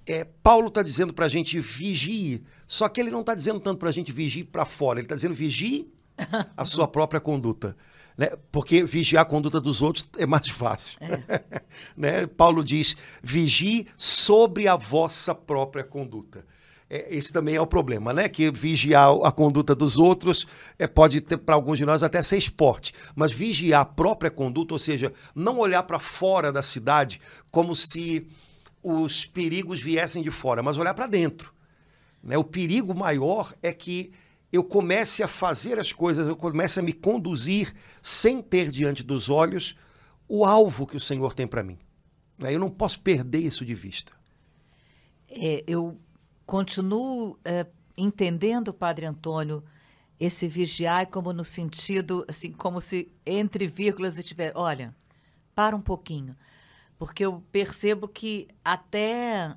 É, 0.07 0.23
Paulo 0.23 0.69
está 0.69 0.81
dizendo 0.81 1.13
para 1.13 1.25
a 1.25 1.29
gente 1.29 1.59
vigie, 1.59 2.41
só 2.65 2.87
que 2.87 3.01
ele 3.01 3.11
não 3.11 3.19
está 3.19 3.35
dizendo 3.35 3.59
tanto 3.59 3.77
para 3.77 3.89
a 3.89 3.91
gente 3.91 4.11
vigie 4.11 4.45
para 4.45 4.63
fora, 4.63 4.99
ele 4.99 5.05
está 5.05 5.15
dizendo 5.15 5.35
vigie 5.35 5.91
a 6.55 6.63
sua 6.63 6.87
própria 6.89 7.19
conduta. 7.19 7.75
Né? 8.17 8.31
Porque 8.51 8.83
vigiar 8.83 9.23
a 9.23 9.25
conduta 9.25 9.59
dos 9.59 9.81
outros 9.81 10.09
é 10.17 10.25
mais 10.25 10.49
fácil. 10.49 10.97
É. 11.01 11.61
né? 11.95 12.25
Paulo 12.25 12.63
diz: 12.63 12.95
vigie 13.21 13.85
sobre 13.95 14.67
a 14.67 14.75
vossa 14.75 15.35
própria 15.35 15.83
conduta. 15.83 16.45
É, 16.89 17.13
esse 17.13 17.33
também 17.33 17.55
é 17.55 17.61
o 17.61 17.67
problema, 17.67 18.13
né? 18.13 18.29
Que 18.29 18.49
vigiar 18.49 19.09
a 19.23 19.31
conduta 19.31 19.75
dos 19.75 19.99
outros 19.99 20.47
é, 20.79 20.87
pode 20.87 21.19
ter, 21.19 21.37
para 21.37 21.53
alguns 21.53 21.77
de 21.77 21.85
nós, 21.85 22.01
até 22.01 22.21
ser 22.21 22.37
esporte. 22.37 22.93
Mas 23.13 23.31
vigiar 23.31 23.81
a 23.81 23.85
própria 23.85 24.31
conduta, 24.31 24.73
ou 24.73 24.79
seja, 24.79 25.11
não 25.35 25.59
olhar 25.59 25.83
para 25.83 25.99
fora 25.99 26.51
da 26.51 26.61
cidade 26.61 27.19
como 27.51 27.75
se 27.75 28.25
os 28.87 29.25
perigos 29.25 29.79
viessem 29.79 30.23
de 30.23 30.31
fora, 30.31 30.63
mas 30.63 30.77
olhar 30.77 30.93
para 30.93 31.07
dentro. 31.07 31.53
Né? 32.23 32.37
O 32.37 32.43
perigo 32.43 32.93
maior 32.95 33.53
é 33.61 33.73
que 33.73 34.11
eu 34.51 34.63
comece 34.63 35.21
a 35.21 35.27
fazer 35.27 35.77
as 35.77 35.91
coisas, 35.91 36.27
eu 36.27 36.35
comece 36.35 36.79
a 36.79 36.83
me 36.83 36.93
conduzir 36.93 37.73
sem 38.01 38.41
ter 38.41 38.71
diante 38.71 39.03
dos 39.03 39.29
olhos 39.29 39.75
o 40.27 40.45
alvo 40.45 40.87
que 40.87 40.95
o 40.95 40.99
Senhor 40.99 41.33
tem 41.33 41.45
para 41.45 41.63
mim. 41.63 41.77
Né? 42.37 42.53
Eu 42.53 42.59
não 42.59 42.69
posso 42.69 42.99
perder 42.99 43.39
isso 43.39 43.65
de 43.65 43.75
vista. 43.75 44.13
É, 45.29 45.63
eu 45.67 45.99
continuo 46.45 47.37
é, 47.43 47.65
entendendo, 47.97 48.73
Padre 48.73 49.05
Antônio, 49.05 49.63
esse 50.19 50.47
vigiar 50.47 51.07
como 51.07 51.33
no 51.33 51.43
sentido, 51.43 52.25
assim, 52.27 52.51
como 52.51 52.79
se 52.81 53.11
entre 53.25 53.67
vírgulas 53.67 54.17
estiver, 54.17 54.51
olha, 54.55 54.95
para 55.53 55.75
um 55.75 55.81
pouquinho, 55.81 56.35
porque 56.97 57.25
eu 57.25 57.43
percebo 57.51 58.07
que 58.07 58.47
até 58.63 59.55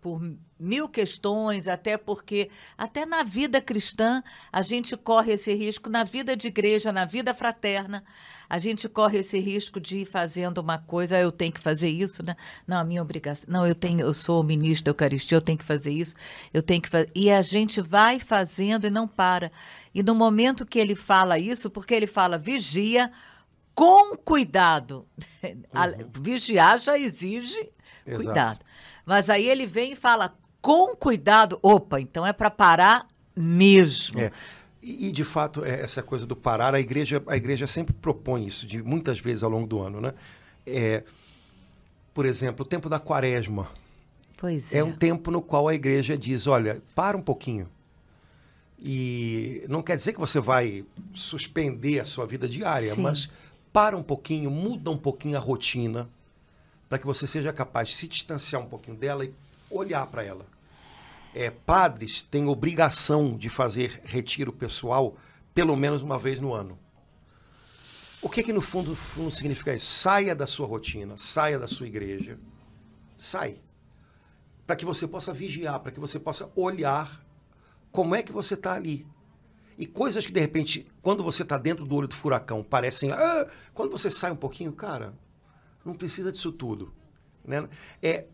por 0.00 0.20
mil 0.58 0.88
questões, 0.88 1.66
até 1.66 1.98
porque, 1.98 2.48
até 2.78 3.04
na 3.04 3.24
vida 3.24 3.60
cristã, 3.60 4.22
a 4.52 4.62
gente 4.62 4.96
corre 4.96 5.32
esse 5.32 5.52
risco, 5.52 5.90
na 5.90 6.04
vida 6.04 6.36
de 6.36 6.46
igreja, 6.46 6.92
na 6.92 7.04
vida 7.04 7.34
fraterna, 7.34 8.04
a 8.48 8.56
gente 8.56 8.88
corre 8.88 9.18
esse 9.18 9.38
risco 9.40 9.80
de 9.80 9.98
ir 9.98 10.04
fazendo 10.04 10.58
uma 10.58 10.78
coisa, 10.78 11.18
eu 11.18 11.32
tenho 11.32 11.52
que 11.52 11.60
fazer 11.60 11.88
isso, 11.88 12.22
né? 12.24 12.36
Não, 12.66 12.78
a 12.78 12.84
minha 12.84 13.02
obrigação, 13.02 13.44
não, 13.48 13.66
eu 13.66 13.74
tenho, 13.74 14.00
eu 14.00 14.14
sou 14.14 14.44
ministro 14.44 14.84
da 14.84 14.90
Eucaristia, 14.90 15.38
eu 15.38 15.42
tenho 15.42 15.58
que 15.58 15.64
fazer 15.64 15.90
isso, 15.90 16.14
eu 16.54 16.62
tenho 16.62 16.80
que 16.80 16.88
fazer. 16.88 17.10
E 17.12 17.28
a 17.28 17.42
gente 17.42 17.80
vai 17.80 18.20
fazendo 18.20 18.86
e 18.86 18.90
não 18.90 19.08
para. 19.08 19.50
E 19.92 20.04
no 20.04 20.14
momento 20.14 20.64
que 20.64 20.78
ele 20.78 20.94
fala 20.94 21.36
isso, 21.36 21.68
porque 21.68 21.92
ele 21.92 22.06
fala 22.06 22.38
vigia 22.38 23.10
com 23.76 24.16
cuidado. 24.16 25.06
Uhum. 25.44 26.10
Vigiar 26.20 26.78
já 26.78 26.98
exige 26.98 27.70
Exato. 28.06 28.24
cuidado. 28.24 28.60
Mas 29.04 29.28
aí 29.28 29.46
ele 29.46 29.66
vem 29.66 29.92
e 29.92 29.96
fala 29.96 30.34
com 30.62 30.96
cuidado. 30.96 31.58
Opa, 31.62 32.00
então 32.00 32.26
é 32.26 32.32
para 32.32 32.50
parar 32.50 33.06
mesmo. 33.36 34.18
É. 34.18 34.32
E, 34.82 35.10
de 35.12 35.24
fato, 35.24 35.64
é 35.64 35.80
essa 35.80 36.02
coisa 36.02 36.24
do 36.24 36.34
parar, 36.34 36.74
a 36.74 36.80
igreja, 36.80 37.22
a 37.26 37.36
igreja 37.36 37.66
sempre 37.66 37.92
propõe 37.92 38.46
isso, 38.46 38.64
de 38.64 38.80
muitas 38.82 39.18
vezes 39.18 39.42
ao 39.42 39.50
longo 39.50 39.66
do 39.66 39.80
ano, 39.80 40.00
né? 40.00 40.14
É, 40.64 41.02
por 42.14 42.24
exemplo, 42.24 42.64
o 42.64 42.68
tempo 42.68 42.88
da 42.88 43.00
quaresma. 43.00 43.68
Pois 44.36 44.72
é. 44.72 44.78
É 44.78 44.84
um 44.84 44.92
tempo 44.92 45.30
no 45.30 45.42
qual 45.42 45.66
a 45.66 45.74
igreja 45.74 46.16
diz, 46.16 46.46
olha, 46.46 46.80
para 46.94 47.16
um 47.16 47.22
pouquinho. 47.22 47.68
E 48.78 49.64
não 49.68 49.82
quer 49.82 49.96
dizer 49.96 50.12
que 50.12 50.20
você 50.20 50.38
vai 50.38 50.84
suspender 51.12 51.98
a 51.98 52.04
sua 52.04 52.24
vida 52.24 52.48
diária, 52.48 52.94
Sim. 52.94 53.02
mas 53.02 53.28
para 53.76 53.94
um 53.94 54.02
pouquinho, 54.02 54.50
muda 54.50 54.90
um 54.90 54.96
pouquinho 54.96 55.36
a 55.36 55.38
rotina, 55.38 56.08
para 56.88 56.98
que 56.98 57.04
você 57.04 57.26
seja 57.26 57.52
capaz 57.52 57.90
de 57.90 57.94
se 57.96 58.08
distanciar 58.08 58.62
um 58.62 58.66
pouquinho 58.66 58.96
dela 58.96 59.22
e 59.22 59.34
olhar 59.70 60.06
para 60.06 60.24
ela. 60.24 60.46
É, 61.34 61.50
padres 61.50 62.22
têm 62.22 62.48
obrigação 62.48 63.36
de 63.36 63.50
fazer 63.50 64.00
retiro 64.02 64.50
pessoal 64.50 65.18
pelo 65.54 65.76
menos 65.76 66.00
uma 66.00 66.18
vez 66.18 66.40
no 66.40 66.54
ano. 66.54 66.78
O 68.22 68.30
que 68.30 68.42
que 68.42 68.50
no 68.50 68.62
fundo, 68.62 68.96
fundo 68.96 69.30
significa 69.30 69.74
isso? 69.74 69.84
Saia 69.84 70.34
da 70.34 70.46
sua 70.46 70.66
rotina, 70.66 71.18
saia 71.18 71.58
da 71.58 71.68
sua 71.68 71.86
igreja, 71.86 72.38
sai, 73.18 73.58
para 74.66 74.74
que 74.74 74.86
você 74.86 75.06
possa 75.06 75.34
vigiar, 75.34 75.80
para 75.80 75.92
que 75.92 76.00
você 76.00 76.18
possa 76.18 76.50
olhar 76.56 77.22
como 77.92 78.14
é 78.14 78.22
que 78.22 78.32
você 78.32 78.54
está 78.54 78.72
ali. 78.72 79.06
E 79.78 79.86
coisas 79.86 80.26
que 80.26 80.32
de 80.32 80.40
repente, 80.40 80.86
quando 81.02 81.22
você 81.22 81.42
está 81.42 81.58
dentro 81.58 81.84
do 81.84 81.94
olho 81.94 82.08
do 82.08 82.14
furacão, 82.14 82.62
parecem, 82.62 83.12
ah! 83.12 83.46
quando 83.74 83.90
você 83.90 84.08
sai 84.08 84.30
um 84.30 84.36
pouquinho, 84.36 84.72
cara, 84.72 85.12
não 85.84 85.94
precisa 85.94 86.32
disso 86.32 86.50
tudo. 86.50 86.92
Né? 87.44 87.68
É, 88.02 88.24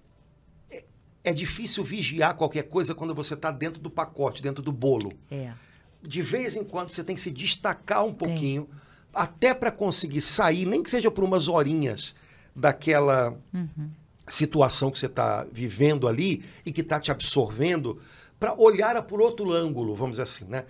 é, 1.24 1.32
difícil 1.32 1.82
vigiar 1.82 2.34
qualquer 2.34 2.64
coisa 2.64 2.94
quando 2.94 3.14
você 3.14 3.34
está 3.34 3.50
dentro 3.50 3.80
do 3.80 3.90
pacote, 3.90 4.42
dentro 4.42 4.62
do 4.62 4.72
bolo. 4.72 5.12
É. 5.30 5.52
de 6.00 6.22
vez 6.22 6.56
em 6.56 6.64
quando 6.64 6.90
você 6.90 7.04
tem 7.04 7.14
que 7.14 7.22
se 7.22 7.30
destacar 7.30 8.04
um 8.04 8.12
pouquinho, 8.12 8.64
tem. 8.64 8.74
até 9.12 9.54
para 9.54 9.70
conseguir 9.70 10.20
sair, 10.20 10.66
nem 10.66 10.82
que 10.82 10.90
seja 10.90 11.10
por 11.10 11.22
umas 11.22 11.46
horinhas 11.46 12.14
daquela 12.54 13.36
uhum. 13.52 13.90
situação 14.28 14.90
que 14.90 14.98
você 14.98 15.06
está 15.06 15.46
vivendo 15.50 16.08
ali 16.08 16.44
e 16.66 16.72
que 16.72 16.80
está 16.80 16.98
te 17.00 17.10
absorvendo, 17.10 18.00
para 18.38 18.54
olhar 18.60 19.00
por 19.02 19.20
outro 19.20 19.52
ângulo, 19.52 19.94
vamos 19.94 20.12
dizer 20.12 20.22
assim, 20.22 20.44
né? 20.46 20.66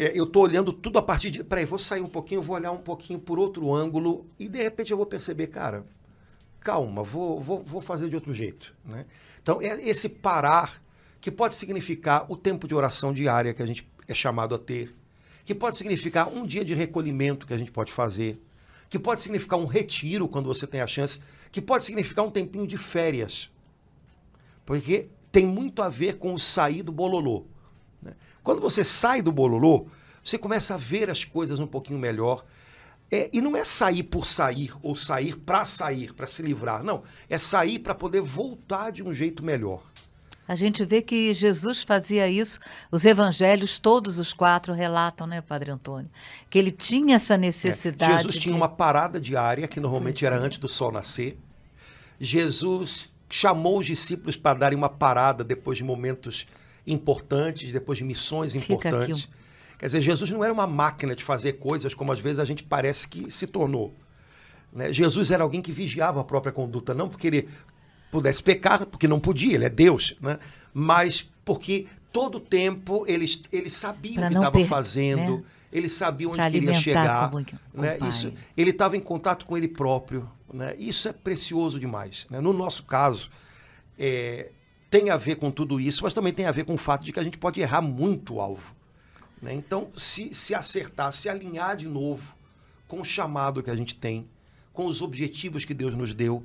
É, 0.00 0.18
eu 0.18 0.24
estou 0.24 0.44
olhando 0.44 0.72
tudo 0.72 0.98
a 0.98 1.02
partir 1.02 1.30
de. 1.30 1.44
Peraí, 1.44 1.66
vou 1.66 1.78
sair 1.78 2.00
um 2.00 2.08
pouquinho, 2.08 2.40
vou 2.40 2.56
olhar 2.56 2.72
um 2.72 2.78
pouquinho 2.78 3.18
por 3.18 3.38
outro 3.38 3.74
ângulo 3.74 4.26
e 4.38 4.48
de 4.48 4.62
repente 4.62 4.90
eu 4.90 4.96
vou 4.96 5.04
perceber, 5.04 5.48
cara, 5.48 5.84
calma, 6.58 7.02
vou, 7.02 7.38
vou, 7.38 7.60
vou 7.60 7.82
fazer 7.82 8.08
de 8.08 8.14
outro 8.14 8.32
jeito. 8.32 8.74
Né? 8.82 9.04
Então, 9.42 9.60
é 9.60 9.78
esse 9.86 10.08
parar, 10.08 10.82
que 11.20 11.30
pode 11.30 11.54
significar 11.54 12.24
o 12.32 12.36
tempo 12.36 12.66
de 12.66 12.74
oração 12.74 13.12
diária 13.12 13.52
que 13.52 13.62
a 13.62 13.66
gente 13.66 13.86
é 14.08 14.14
chamado 14.14 14.54
a 14.54 14.58
ter, 14.58 14.96
que 15.44 15.54
pode 15.54 15.76
significar 15.76 16.28
um 16.28 16.46
dia 16.46 16.64
de 16.64 16.72
recolhimento 16.72 17.46
que 17.46 17.52
a 17.52 17.58
gente 17.58 17.70
pode 17.70 17.92
fazer, 17.92 18.42
que 18.88 18.98
pode 18.98 19.20
significar 19.20 19.58
um 19.58 19.66
retiro 19.66 20.26
quando 20.26 20.46
você 20.46 20.66
tem 20.66 20.80
a 20.80 20.86
chance, 20.86 21.20
que 21.52 21.60
pode 21.60 21.84
significar 21.84 22.24
um 22.24 22.30
tempinho 22.30 22.66
de 22.66 22.78
férias. 22.78 23.50
Porque 24.64 25.08
tem 25.30 25.44
muito 25.44 25.82
a 25.82 25.90
ver 25.90 26.16
com 26.16 26.32
o 26.32 26.40
sair 26.40 26.82
do 26.82 26.90
bololô. 26.90 27.44
Quando 28.42 28.60
você 28.60 28.82
sai 28.82 29.22
do 29.22 29.32
bololô, 29.32 29.86
você 30.22 30.38
começa 30.38 30.74
a 30.74 30.76
ver 30.76 31.10
as 31.10 31.24
coisas 31.24 31.58
um 31.58 31.66
pouquinho 31.66 31.98
melhor. 31.98 32.44
É, 33.12 33.28
e 33.32 33.40
não 33.40 33.56
é 33.56 33.64
sair 33.64 34.04
por 34.04 34.24
sair 34.24 34.72
ou 34.82 34.94
sair 34.94 35.36
para 35.36 35.64
sair, 35.64 36.12
para 36.12 36.26
se 36.26 36.42
livrar. 36.42 36.84
Não. 36.84 37.02
É 37.28 37.38
sair 37.38 37.80
para 37.80 37.94
poder 37.94 38.20
voltar 38.20 38.92
de 38.92 39.02
um 39.02 39.12
jeito 39.12 39.44
melhor. 39.44 39.82
A 40.46 40.56
gente 40.56 40.84
vê 40.84 41.00
que 41.00 41.32
Jesus 41.32 41.84
fazia 41.84 42.28
isso, 42.28 42.58
os 42.90 43.04
evangelhos, 43.04 43.78
todos 43.78 44.18
os 44.18 44.32
quatro 44.32 44.72
relatam, 44.72 45.24
né, 45.24 45.40
Padre 45.40 45.70
Antônio? 45.70 46.10
Que 46.48 46.58
ele 46.58 46.72
tinha 46.72 47.16
essa 47.16 47.36
necessidade. 47.36 48.14
É. 48.14 48.16
Jesus 48.16 48.36
tinha 48.36 48.56
uma 48.56 48.68
parada 48.68 49.20
diária, 49.20 49.68
que 49.68 49.78
normalmente 49.78 50.26
era 50.26 50.36
antes 50.36 50.58
do 50.58 50.66
sol 50.66 50.90
nascer. 50.90 51.38
Jesus 52.18 53.08
chamou 53.28 53.78
os 53.78 53.86
discípulos 53.86 54.36
para 54.36 54.58
darem 54.58 54.76
uma 54.76 54.88
parada 54.88 55.44
depois 55.44 55.78
de 55.78 55.84
momentos 55.84 56.46
importantes, 56.92 57.72
depois 57.72 57.98
de 57.98 58.04
missões 58.04 58.54
importantes. 58.54 59.28
Quer 59.78 59.86
dizer, 59.86 60.00
Jesus 60.00 60.30
não 60.30 60.44
era 60.44 60.52
uma 60.52 60.66
máquina 60.66 61.16
de 61.16 61.24
fazer 61.24 61.54
coisas 61.54 61.94
como 61.94 62.12
às 62.12 62.20
vezes 62.20 62.38
a 62.38 62.44
gente 62.44 62.62
parece 62.62 63.08
que 63.08 63.30
se 63.30 63.46
tornou. 63.46 63.94
Né? 64.72 64.92
Jesus 64.92 65.30
era 65.30 65.42
alguém 65.42 65.62
que 65.62 65.72
vigiava 65.72 66.20
a 66.20 66.24
própria 66.24 66.52
conduta, 66.52 66.92
não 66.92 67.08
porque 67.08 67.26
ele 67.26 67.48
pudesse 68.10 68.42
pecar, 68.42 68.84
porque 68.86 69.08
não 69.08 69.20
podia, 69.20 69.54
ele 69.54 69.64
é 69.64 69.70
Deus, 69.70 70.14
né? 70.20 70.38
mas 70.74 71.28
porque 71.44 71.86
todo 72.12 72.36
o 72.36 72.40
tempo 72.40 73.04
ele, 73.06 73.26
ele 73.52 73.70
sabia 73.70 74.14
pra 74.14 74.26
o 74.26 74.28
que 74.28 74.36
estava 74.36 74.64
fazendo, 74.66 75.36
né? 75.38 75.42
ele 75.72 75.88
sabia 75.88 76.28
onde 76.28 76.36
pra 76.36 76.50
queria 76.50 76.74
chegar. 76.74 77.30
Com, 77.30 77.42
com 77.44 77.80
né? 77.80 77.98
Isso, 78.08 78.32
ele 78.56 78.70
estava 78.70 78.96
em 78.96 79.00
contato 79.00 79.46
com 79.46 79.56
ele 79.56 79.68
próprio. 79.68 80.28
Né? 80.52 80.74
Isso 80.78 81.08
é 81.08 81.12
precioso 81.12 81.78
demais. 81.78 82.26
Né? 82.28 82.40
No 82.40 82.52
nosso 82.52 82.82
caso, 82.82 83.30
é, 83.98 84.50
tem 84.90 85.08
a 85.10 85.16
ver 85.16 85.36
com 85.36 85.50
tudo 85.50 85.80
isso, 85.80 86.02
mas 86.02 86.12
também 86.12 86.32
tem 86.32 86.46
a 86.46 86.52
ver 86.52 86.64
com 86.64 86.74
o 86.74 86.78
fato 86.78 87.04
de 87.04 87.12
que 87.12 87.20
a 87.20 87.22
gente 87.22 87.38
pode 87.38 87.60
errar 87.60 87.80
muito 87.80 88.34
o 88.34 88.40
alvo. 88.40 88.74
Né? 89.40 89.54
Então, 89.54 89.88
se, 89.94 90.34
se 90.34 90.54
acertar, 90.54 91.12
se 91.12 91.28
alinhar 91.28 91.76
de 91.76 91.86
novo 91.86 92.34
com 92.88 93.00
o 93.00 93.04
chamado 93.04 93.62
que 93.62 93.70
a 93.70 93.76
gente 93.76 93.94
tem, 93.94 94.28
com 94.72 94.86
os 94.86 95.00
objetivos 95.00 95.64
que 95.64 95.72
Deus 95.72 95.94
nos 95.94 96.12
deu, 96.12 96.44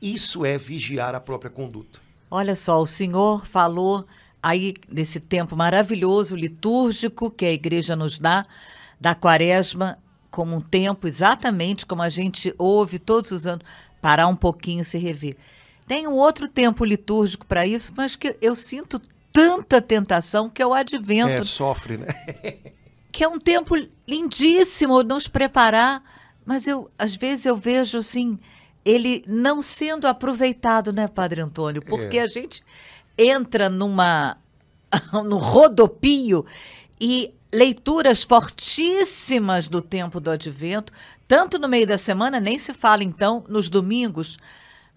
isso 0.00 0.44
é 0.44 0.56
vigiar 0.56 1.14
a 1.14 1.20
própria 1.20 1.50
conduta. 1.50 2.00
Olha 2.30 2.54
só, 2.54 2.80
o 2.80 2.86
senhor 2.86 3.46
falou 3.46 4.04
aí 4.42 4.74
desse 4.88 5.20
tempo 5.20 5.54
maravilhoso 5.54 6.34
litúrgico 6.34 7.30
que 7.30 7.44
a 7.44 7.52
igreja 7.52 7.94
nos 7.94 8.18
dá, 8.18 8.46
da 8.98 9.14
quaresma, 9.14 9.98
como 10.30 10.56
um 10.56 10.60
tempo 10.60 11.06
exatamente 11.06 11.84
como 11.84 12.00
a 12.02 12.08
gente 12.08 12.54
ouve 12.56 12.98
todos 12.98 13.30
os 13.32 13.46
anos, 13.46 13.64
parar 14.00 14.26
um 14.28 14.34
pouquinho, 14.34 14.84
se 14.84 14.96
rever. 14.96 15.36
Tem 15.86 16.06
um 16.06 16.12
outro 16.12 16.48
tempo 16.48 16.84
litúrgico 16.84 17.46
para 17.46 17.66
isso, 17.66 17.92
mas 17.96 18.16
que 18.16 18.36
eu 18.40 18.54
sinto 18.54 19.00
tanta 19.32 19.80
tentação 19.80 20.48
que 20.48 20.62
é 20.62 20.66
o 20.66 20.74
advento. 20.74 21.42
É, 21.42 21.44
sofre, 21.44 21.96
né? 21.96 22.06
que 23.10 23.24
é 23.24 23.28
um 23.28 23.38
tempo 23.38 23.74
lindíssimo 24.08 25.02
nos 25.02 25.28
preparar, 25.28 26.02
mas 26.44 26.66
eu 26.66 26.90
às 26.98 27.14
vezes 27.14 27.46
eu 27.46 27.56
vejo 27.56 27.98
assim, 27.98 28.38
ele 28.84 29.22
não 29.26 29.60
sendo 29.60 30.06
aproveitado, 30.06 30.92
né, 30.92 31.06
Padre 31.08 31.40
Antônio? 31.42 31.82
Porque 31.82 32.18
é. 32.18 32.22
a 32.22 32.26
gente 32.26 32.62
entra 33.18 33.68
numa 33.68 34.36
no 35.24 35.38
rodopio 35.38 36.44
e 37.00 37.34
leituras 37.52 38.22
fortíssimas 38.22 39.68
do 39.68 39.82
tempo 39.82 40.18
do 40.18 40.30
advento, 40.30 40.92
tanto 41.28 41.58
no 41.58 41.68
meio 41.68 41.86
da 41.86 41.98
semana, 41.98 42.40
nem 42.40 42.58
se 42.58 42.72
fala 42.72 43.04
então 43.04 43.44
nos 43.48 43.68
domingos, 43.68 44.38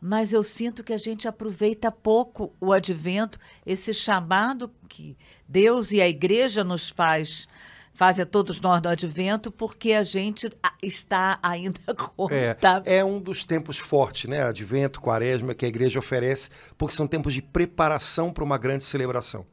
mas 0.05 0.33
eu 0.33 0.43
sinto 0.43 0.83
que 0.83 0.93
a 0.93 0.99
gente 0.99 1.27
aproveita 1.27 1.91
pouco 1.91 2.53
o 2.61 2.71
advento, 2.71 3.39
esse 3.65 3.91
chamado 3.91 4.71
que 4.87 5.17
Deus 5.49 5.91
e 5.91 5.99
a 5.99 6.07
igreja 6.07 6.63
nos 6.63 6.89
faz 6.89 7.47
faz 7.91 8.19
a 8.19 8.25
todos 8.25 8.61
nós 8.61 8.81
no 8.81 8.89
advento, 8.89 9.51
porque 9.51 9.93
a 9.93 10.03
gente 10.03 10.47
está 10.83 11.39
ainda 11.41 11.79
com. 11.95 12.27
É, 12.29 12.55
é 12.97 13.03
um 13.03 13.19
dos 13.19 13.43
tempos 13.43 13.79
fortes, 13.79 14.29
né? 14.29 14.43
Advento, 14.43 15.01
quaresma, 15.01 15.55
que 15.55 15.65
a 15.65 15.67
igreja 15.67 15.97
oferece, 15.97 16.49
porque 16.77 16.93
são 16.93 17.07
tempos 17.07 17.33
de 17.33 17.41
preparação 17.41 18.31
para 18.31 18.43
uma 18.43 18.59
grande 18.59 18.83
celebração. 18.83 19.43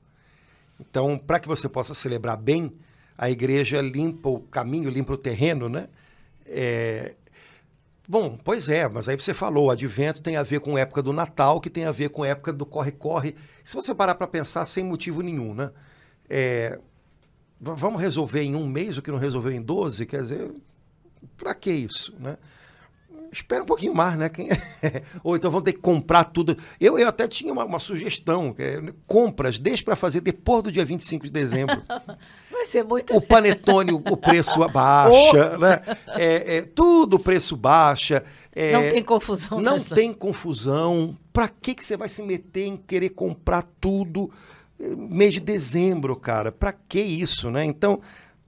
Então, 0.78 1.16
para 1.16 1.40
que 1.40 1.48
você 1.48 1.68
possa 1.68 1.94
celebrar 1.94 2.36
bem, 2.36 2.72
a 3.16 3.30
igreja 3.30 3.80
limpa 3.80 4.28
o 4.28 4.40
caminho, 4.40 4.90
limpa 4.90 5.14
o 5.14 5.18
terreno, 5.18 5.68
né? 5.70 5.88
É, 6.44 7.14
Bom, 8.12 8.36
pois 8.44 8.68
é, 8.68 8.86
mas 8.86 9.08
aí 9.08 9.16
você 9.16 9.32
falou, 9.32 9.70
advento 9.70 10.20
tem 10.20 10.36
a 10.36 10.42
ver 10.42 10.60
com 10.60 10.76
época 10.76 11.02
do 11.02 11.14
Natal, 11.14 11.58
que 11.62 11.70
tem 11.70 11.86
a 11.86 11.90
ver 11.90 12.10
com 12.10 12.22
época 12.22 12.52
do 12.52 12.66
corre-corre. 12.66 13.34
Se 13.64 13.74
você 13.74 13.94
parar 13.94 14.16
para 14.16 14.26
pensar, 14.26 14.66
sem 14.66 14.84
motivo 14.84 15.22
nenhum, 15.22 15.54
né? 15.54 15.70
É, 16.28 16.78
vamos 17.58 18.02
resolver 18.02 18.42
em 18.42 18.54
um 18.54 18.66
mês 18.66 18.98
o 18.98 19.02
que 19.02 19.10
não 19.10 19.16
resolveu 19.16 19.50
em 19.50 19.62
12? 19.62 20.04
Quer 20.04 20.24
dizer, 20.24 20.50
para 21.38 21.54
que 21.54 21.70
isso, 21.72 22.14
né? 22.20 22.36
Espera 23.32 23.62
um 23.62 23.66
pouquinho 23.66 23.94
mais, 23.94 24.16
né? 24.16 24.28
Quem... 24.28 24.48
Ou 25.24 25.34
então 25.34 25.50
vão 25.50 25.62
ter 25.62 25.72
que 25.72 25.80
comprar 25.80 26.24
tudo. 26.24 26.56
Eu, 26.78 26.98
eu 26.98 27.08
até 27.08 27.26
tinha 27.26 27.52
uma, 27.52 27.64
uma 27.64 27.78
sugestão: 27.80 28.54
é, 28.58 28.80
compras, 29.06 29.58
deixe 29.58 29.82
para 29.82 29.96
fazer 29.96 30.20
depois 30.20 30.62
do 30.62 30.70
dia 30.70 30.84
25 30.84 31.24
de 31.24 31.32
dezembro. 31.32 31.82
Vai 32.52 32.66
ser 32.66 32.84
muito. 32.84 33.16
O 33.16 33.20
panetone, 33.20 33.92
o 33.92 34.16
preço 34.16 34.60
baixa, 34.68 35.54
oh. 35.54 35.58
né? 35.58 35.80
É, 36.08 36.58
é, 36.58 36.62
tudo 36.62 37.16
o 37.16 37.18
preço 37.18 37.56
baixa. 37.56 38.22
É, 38.54 38.72
não 38.72 38.90
tem 38.90 39.02
confusão. 39.02 39.60
Não 39.60 39.80
tem 39.80 40.12
confusão. 40.12 41.16
Para 41.32 41.48
que, 41.48 41.74
que 41.74 41.84
você 41.84 41.96
vai 41.96 42.10
se 42.10 42.22
meter 42.22 42.66
em 42.66 42.76
querer 42.76 43.08
comprar 43.08 43.62
tudo 43.80 44.30
eh, 44.78 44.94
mês 44.94 45.32
de 45.32 45.40
dezembro, 45.40 46.14
cara? 46.14 46.52
Para 46.52 46.70
que 46.70 47.00
isso, 47.00 47.50
né? 47.50 47.64
Então, 47.64 48.02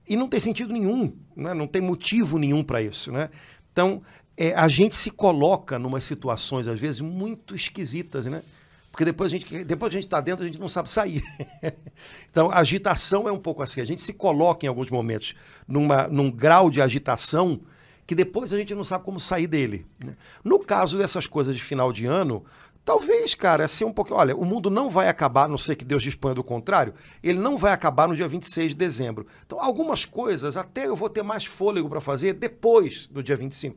e 0.07 0.15
não 0.15 0.27
tem 0.27 0.39
sentido 0.39 0.71
nenhum, 0.71 1.11
né? 1.35 1.55
não 1.55 1.65
tem 1.65 1.81
motivo 1.81 2.37
nenhum 2.37 2.63
para 2.63 2.83
isso, 2.83 3.11
né? 3.11 3.31
Então, 3.71 4.03
é, 4.37 4.53
a 4.53 4.67
gente 4.67 4.95
se 4.95 5.11
coloca 5.11 5.77
em 5.77 6.01
situações, 6.01 6.67
às 6.67 6.79
vezes, 6.79 7.01
muito 7.01 7.55
esquisitas, 7.55 8.25
né? 8.25 8.43
Porque 8.91 9.03
depois 9.03 9.33
a 9.33 9.37
gente, 9.37 9.65
depois 9.65 9.91
a 9.91 9.95
gente 9.95 10.05
está 10.05 10.21
dentro, 10.21 10.43
a 10.43 10.45
gente 10.45 10.59
não 10.59 10.69
sabe 10.69 10.89
sair. 10.89 11.21
então, 12.31 12.49
a 12.49 12.59
agitação 12.59 13.27
é 13.27 13.31
um 13.31 13.39
pouco 13.39 13.61
assim. 13.61 13.81
A 13.81 13.85
gente 13.85 14.01
se 14.01 14.13
coloca 14.13 14.65
em 14.65 14.69
alguns 14.69 14.89
momentos 14.89 15.35
numa, 15.67 16.07
num 16.07 16.31
grau 16.31 16.69
de 16.69 16.81
agitação 16.81 17.59
que 18.07 18.15
depois 18.15 18.53
a 18.53 18.57
gente 18.57 18.73
não 18.73 18.85
sabe 18.85 19.03
como 19.03 19.19
sair 19.19 19.47
dele. 19.47 19.85
Né? 19.99 20.15
No 20.43 20.59
caso 20.59 20.97
dessas 20.97 21.27
coisas 21.27 21.53
de 21.53 21.61
final 21.61 21.91
de 21.91 22.05
ano, 22.05 22.45
talvez, 22.85 23.35
cara, 23.35 23.65
assim 23.65 23.83
um 23.83 23.91
pouco. 23.91 24.13
Olha, 24.13 24.33
o 24.33 24.45
mundo 24.45 24.69
não 24.69 24.89
vai 24.89 25.09
acabar, 25.09 25.49
não 25.49 25.57
sei 25.57 25.75
que 25.75 25.83
Deus 25.83 26.01
disponha 26.01 26.35
do 26.35 26.43
contrário, 26.43 26.93
ele 27.21 27.39
não 27.39 27.57
vai 27.57 27.73
acabar 27.73 28.07
no 28.07 28.15
dia 28.15 28.29
26 28.29 28.69
de 28.69 28.75
dezembro. 28.75 29.27
Então, 29.45 29.61
algumas 29.61 30.05
coisas 30.05 30.55
até 30.55 30.87
eu 30.87 30.95
vou 30.95 31.09
ter 31.09 31.21
mais 31.21 31.45
fôlego 31.45 31.89
para 31.89 31.99
fazer 31.99 32.31
depois 32.31 33.07
do 33.07 33.21
dia 33.21 33.35
25 33.35 33.75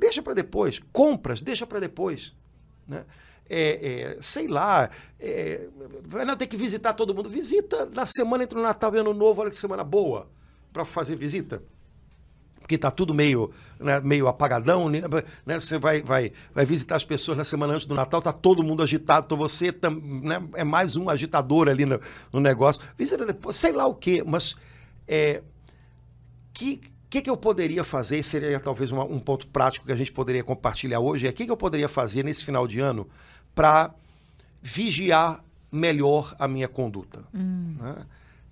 Deixa 0.00 0.22
para 0.22 0.32
depois. 0.32 0.80
Compras, 0.90 1.40
deixa 1.42 1.66
para 1.66 1.78
depois. 1.78 2.34
Né? 2.88 3.04
É, 3.48 4.14
é, 4.14 4.18
sei 4.20 4.48
lá, 4.48 4.88
é, 5.18 5.68
vai 6.04 6.24
não 6.24 6.36
ter 6.36 6.46
que 6.46 6.56
visitar 6.56 6.94
todo 6.94 7.14
mundo. 7.14 7.28
Visita 7.28 7.86
na 7.94 8.06
semana 8.06 8.44
entre 8.44 8.58
o 8.58 8.62
Natal 8.62 8.94
e 8.94 8.98
o 8.98 9.00
Ano 9.00 9.12
Novo, 9.12 9.42
olha 9.42 9.50
que 9.50 9.56
semana 9.56 9.84
boa 9.84 10.28
para 10.72 10.86
fazer 10.86 11.16
visita. 11.16 11.62
Porque 12.60 12.76
está 12.76 12.90
tudo 12.90 13.12
meio, 13.12 13.50
né, 13.78 14.00
meio 14.00 14.28
apagadão, 14.28 14.88
né? 14.88 15.02
né? 15.44 15.58
Você 15.58 15.78
vai, 15.78 16.00
vai, 16.00 16.32
vai 16.54 16.64
visitar 16.64 16.96
as 16.96 17.04
pessoas 17.04 17.36
na 17.36 17.44
semana 17.44 17.74
antes 17.74 17.86
do 17.86 17.94
Natal, 17.94 18.20
está 18.20 18.32
todo 18.32 18.62
mundo 18.62 18.82
agitado, 18.82 19.26
então 19.26 19.36
você 19.36 19.72
tam, 19.72 19.90
né, 19.90 20.40
é 20.54 20.64
mais 20.64 20.96
um 20.96 21.10
agitador 21.10 21.68
ali 21.68 21.84
no, 21.84 22.00
no 22.32 22.40
negócio. 22.40 22.80
Visita 22.96 23.26
depois, 23.26 23.56
sei 23.56 23.72
lá 23.72 23.86
o 23.86 23.94
quê, 23.94 24.22
mas 24.24 24.56
é, 25.08 25.42
que 26.54 26.80
que, 27.10 27.20
que 27.20 27.28
eu 27.28 27.36
poderia 27.36 27.82
fazer? 27.82 28.22
Seria 28.22 28.60
talvez 28.60 28.92
uma, 28.92 29.02
um 29.02 29.18
ponto 29.18 29.48
prático 29.48 29.84
que 29.84 29.92
a 29.92 29.96
gente 29.96 30.12
poderia 30.12 30.44
compartilhar 30.44 31.00
hoje. 31.00 31.26
É 31.26 31.30
o 31.30 31.32
que, 31.32 31.44
que 31.44 31.50
eu 31.50 31.56
poderia 31.56 31.88
fazer 31.88 32.24
nesse 32.24 32.44
final 32.44 32.68
de 32.68 32.80
ano 32.80 33.08
para 33.52 33.92
vigiar 34.62 35.44
melhor 35.72 36.34
a 36.38 36.46
minha 36.46 36.68
conduta. 36.68 37.24
Hum. 37.34 37.76
Né? 37.80 37.96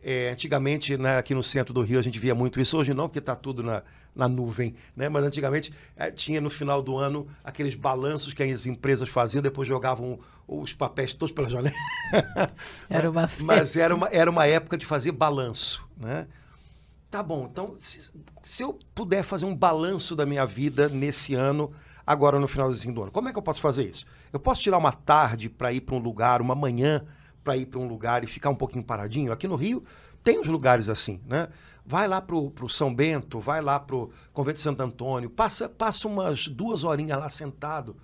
É, 0.02 0.30
antigamente, 0.30 0.96
né, 0.96 1.18
aqui 1.18 1.34
no 1.34 1.42
centro 1.42 1.72
do 1.72 1.82
Rio, 1.82 2.00
a 2.00 2.02
gente 2.02 2.18
via 2.18 2.34
muito 2.34 2.60
isso. 2.60 2.76
Hoje 2.76 2.92
não, 2.92 3.08
porque 3.08 3.20
está 3.20 3.36
tudo 3.36 3.62
na, 3.62 3.82
na 4.14 4.28
nuvem. 4.28 4.74
Né? 4.96 5.08
Mas 5.08 5.22
antigamente 5.22 5.72
é, 5.96 6.10
tinha 6.10 6.40
no 6.40 6.50
final 6.50 6.82
do 6.82 6.96
ano 6.96 7.28
aqueles 7.44 7.76
balanços 7.76 8.34
que 8.34 8.42
as 8.42 8.66
empresas 8.66 9.08
faziam, 9.08 9.40
depois 9.40 9.68
jogavam 9.68 10.18
os 10.48 10.74
papéis 10.74 11.14
todos 11.14 11.32
pela 11.32 11.48
janela. 11.48 11.76
Era 12.90 13.08
uma 13.08 13.28
festa. 13.28 13.44
Mas 13.46 13.76
era 13.76 13.94
uma, 13.94 14.08
era 14.08 14.28
uma 14.28 14.46
época 14.46 14.76
de 14.76 14.84
fazer 14.84 15.12
balanço. 15.12 15.86
Né? 15.96 16.26
Tá 17.10 17.22
bom, 17.22 17.48
então 17.50 17.74
se, 17.78 18.12
se 18.44 18.62
eu 18.62 18.78
puder 18.94 19.22
fazer 19.22 19.46
um 19.46 19.56
balanço 19.56 20.14
da 20.14 20.26
minha 20.26 20.44
vida 20.44 20.90
nesse 20.90 21.34
ano, 21.34 21.72
agora 22.06 22.38
no 22.38 22.46
finalzinho 22.46 22.94
do 22.94 23.02
ano, 23.02 23.10
como 23.10 23.28
é 23.28 23.32
que 23.32 23.38
eu 23.38 23.42
posso 23.42 23.62
fazer 23.62 23.88
isso? 23.88 24.04
Eu 24.30 24.38
posso 24.38 24.60
tirar 24.60 24.76
uma 24.76 24.92
tarde 24.92 25.48
para 25.48 25.72
ir 25.72 25.80
para 25.80 25.94
um 25.94 25.98
lugar, 25.98 26.42
uma 26.42 26.54
manhã 26.54 27.06
para 27.42 27.56
ir 27.56 27.64
para 27.64 27.80
um 27.80 27.88
lugar 27.88 28.22
e 28.24 28.26
ficar 28.26 28.50
um 28.50 28.54
pouquinho 28.54 28.84
paradinho? 28.84 29.32
Aqui 29.32 29.48
no 29.48 29.56
Rio 29.56 29.82
tem 30.22 30.38
uns 30.38 30.48
lugares 30.48 30.90
assim, 30.90 31.18
né? 31.26 31.48
Vai 31.86 32.06
lá 32.06 32.20
pro, 32.20 32.50
pro 32.50 32.68
São 32.68 32.94
Bento, 32.94 33.40
vai 33.40 33.62
lá 33.62 33.80
pro 33.80 34.10
Convento 34.34 34.56
de 34.56 34.60
Santo 34.60 34.82
Antônio, 34.82 35.30
passa, 35.30 35.66
passa 35.66 36.06
umas 36.06 36.46
duas 36.46 36.84
horinhas 36.84 37.18
lá 37.18 37.30
sentado, 37.30 37.96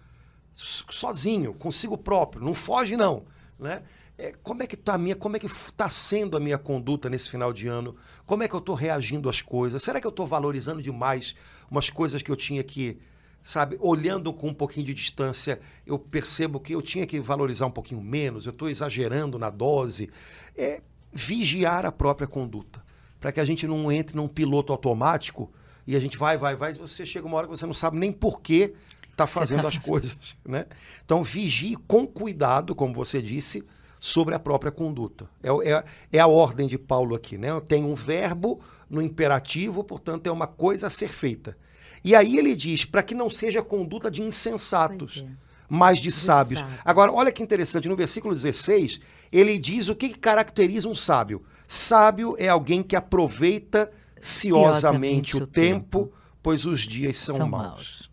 sozinho, 0.55 1.53
consigo 1.53 1.99
próprio, 1.99 2.43
não 2.43 2.55
foge 2.55 2.97
não, 2.97 3.25
né? 3.59 3.83
É, 4.17 4.33
como 4.43 4.63
é 4.63 4.67
que 4.67 4.77
tá 4.77 4.95
a 4.95 4.99
minha, 4.99 5.17
como 5.17 5.37
é 5.37 5.41
que 5.41 5.47
está 5.47 5.91
sendo 5.91 6.37
a 6.37 6.41
minha 6.41 6.57
conduta 6.57 7.11
nesse 7.11 7.29
final 7.29 7.53
de 7.53 7.67
ano? 7.67 7.97
Como 8.25 8.43
é 8.43 8.49
que 8.49 8.55
eu 8.55 8.61
estou 8.61 8.75
reagindo 8.75 9.29
às 9.29 9.43
coisas? 9.43 9.83
Será 9.83 10.01
que 10.01 10.07
eu 10.07 10.11
estou 10.11 10.27
valorizando 10.27 10.81
demais 10.81 11.35
umas 11.71 11.91
coisas 11.91 12.23
que 12.23 12.31
eu 12.31 12.37
tinha 12.37 12.63
que, 12.63 12.99
sabe, 13.43 13.77
olhando 13.81 14.33
com 14.33 14.49
um 14.49 14.55
pouquinho 14.55 14.87
de 14.87 14.95
distância, 14.95 15.61
eu 15.85 15.99
percebo 15.99 16.61
que 16.61 16.75
eu 16.75 16.81
tinha 16.81 17.07
que 17.07 17.19
valorizar 17.19 17.67
um 17.67 17.73
pouquinho 17.73 18.01
menos, 18.01 18.47
eu 18.47 18.51
estou 18.51 18.69
exagerando 18.69 19.39
na 19.39 19.51
dose. 19.51 20.09
É 20.57 20.81
vigiar 21.13 21.87
a 21.87 21.93
própria 21.93 22.27
conduta, 22.27 22.83
para 23.21 23.31
que 23.31 23.41
a 23.41 23.45
gente 23.45 23.67
não 23.67 23.91
entre 23.91 24.17
num 24.17 24.27
piloto 24.27 24.73
automático 24.73 25.51
e 25.87 25.95
a 25.95 26.01
gente 26.01 26.19
vai, 26.19 26.37
vai, 26.37 26.57
vai, 26.57 26.73
e 26.73 26.79
você 26.79 27.07
chega 27.07 27.27
uma 27.27 27.37
hora 27.37 27.47
que 27.47 27.57
você 27.57 27.67
não 27.67 27.75
sabe 27.75 27.99
nem 27.99 28.11
por 28.11 28.41
que 28.41 28.75
está 29.11 29.27
fazendo 29.27 29.63
tá 29.63 29.69
as 29.69 29.77
fazendo. 29.77 29.91
coisas, 29.91 30.37
né? 30.45 30.67
Então 31.05 31.23
vigie 31.23 31.77
com 31.87 32.07
cuidado, 32.07 32.75
como 32.75 32.93
você 32.93 33.23
disse, 33.23 33.65
sobre 34.05 34.35
a 34.35 34.39
própria 34.39 34.71
conduta. 34.71 35.31
É, 35.43 35.49
é, 35.73 35.85
é 36.13 36.19
a 36.21 36.27
ordem 36.27 36.69
de 36.69 36.77
Paulo 36.77 37.15
aqui, 37.15 37.39
né? 37.39 37.49
Tem 37.67 37.83
um 37.83 37.95
verbo 37.95 38.61
no 38.91 39.01
imperativo, 39.01 39.83
portanto, 39.83 40.27
é 40.27 40.31
uma 40.31 40.47
coisa 40.47 40.89
a 40.89 40.91
ser 40.91 41.09
feita. 41.09 41.57
E 42.05 42.15
aí 42.15 42.37
ele 42.37 42.55
diz, 42.55 42.85
para 42.85 43.03
que 43.03 43.15
não 43.15 43.31
seja 43.31 43.63
conduta 43.63 44.11
de 44.11 44.23
insensatos, 44.23 45.25
é. 45.27 45.31
mas 45.71 45.97
de, 45.97 46.05
de 46.05 46.13
sábios. 46.13 46.61
Sábio. 46.61 46.75
Agora, 46.85 47.13
olha 47.13 47.33
que 47.33 47.43
interessante, 47.43 47.89
no 47.89 47.97
versículo 47.97 48.35
16, 48.35 49.01
ele 49.33 49.59
diz 49.59 49.89
o 49.89 49.97
que, 49.97 50.11
caracteriza 50.11 50.87
um 50.87 50.95
sábio. 50.95 51.43
Sábio 51.67 52.37
é 52.39 52.47
alguém 52.47 52.83
que 52.83 52.97
aproveita 52.97 53.91
ciosamente, 54.21 54.81
ciosamente 54.81 55.37
o, 55.39 55.47
tempo, 55.47 55.99
tempo, 56.01 56.13
pois 56.43 56.67
os 56.67 56.83
dias 56.83 57.17
são, 57.17 57.37
são 57.37 57.49
maus. 57.49 57.65
maus. 57.65 58.11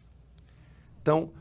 Então, 1.02 1.32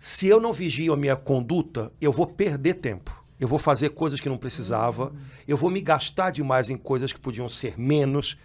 se 0.00 0.26
eu 0.26 0.40
não 0.40 0.52
vigio 0.52 0.92
a 0.92 0.96
minha 0.96 1.14
conduta, 1.14 1.92
eu 2.00 2.10
vou 2.10 2.26
perder 2.26 2.74
tempo 2.74 3.22
eu 3.38 3.48
vou 3.48 3.58
fazer 3.58 3.90
coisas 3.90 4.20
que 4.20 4.28
não 4.28 4.38
precisava, 4.38 5.12
eu 5.46 5.56
vou 5.56 5.70
me 5.70 5.80
gastar 5.80 6.30
demais 6.30 6.70
em 6.70 6.76
coisas 6.76 7.12
que 7.12 7.20
podiam 7.20 7.48
ser 7.48 7.78
menos, 7.78 8.36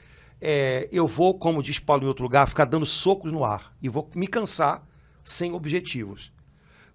é, 0.41 0.87
eu 0.91 1.07
vou, 1.07 1.37
como 1.37 1.61
diz 1.61 1.79
Paulo 1.79 2.03
em 2.03 2.07
outro 2.07 2.23
lugar, 2.23 2.47
ficar 2.47 2.65
dando 2.65 2.85
socos 2.85 3.31
no 3.31 3.43
ar 3.43 3.75
e 3.81 3.89
vou 3.89 4.09
me 4.15 4.27
cansar 4.27 4.87
sem 5.23 5.53
objetivos. 5.53 6.31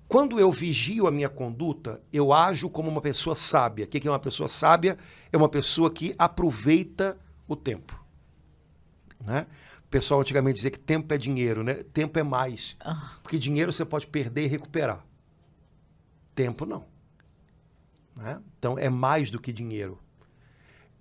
Quando 0.08 0.38
eu 0.38 0.50
vigio 0.50 1.06
a 1.06 1.10
minha 1.10 1.28
conduta, 1.28 2.00
eu 2.12 2.32
ajo 2.32 2.68
como 2.68 2.90
uma 2.90 3.00
pessoa 3.00 3.34
sábia. 3.34 3.84
O 3.84 3.88
que 3.88 4.06
é 4.06 4.10
uma 4.10 4.18
pessoa 4.18 4.48
sábia? 4.48 4.98
É 5.32 5.36
uma 5.36 5.48
pessoa 5.48 5.90
que 5.90 6.14
aproveita 6.18 7.18
o 7.48 7.56
tempo. 7.56 8.02
Né? 9.26 9.46
O 9.86 9.88
pessoal 9.88 10.20
antigamente 10.20 10.56
dizia 10.56 10.70
que 10.70 10.78
tempo 10.78 11.12
é 11.14 11.18
dinheiro, 11.18 11.62
né? 11.62 11.82
Tempo 11.92 12.18
é 12.18 12.22
mais. 12.22 12.76
Ah. 12.80 13.16
Porque 13.22 13.38
dinheiro 13.38 13.72
você 13.72 13.84
pode 13.84 14.06
perder 14.06 14.44
e 14.44 14.46
recuperar. 14.46 15.04
Tempo 16.34 16.66
não. 16.66 16.84
Né? 18.16 18.40
Então, 18.58 18.78
é 18.78 18.88
mais 18.88 19.30
do 19.30 19.40
que 19.40 19.52
dinheiro. 19.52 19.98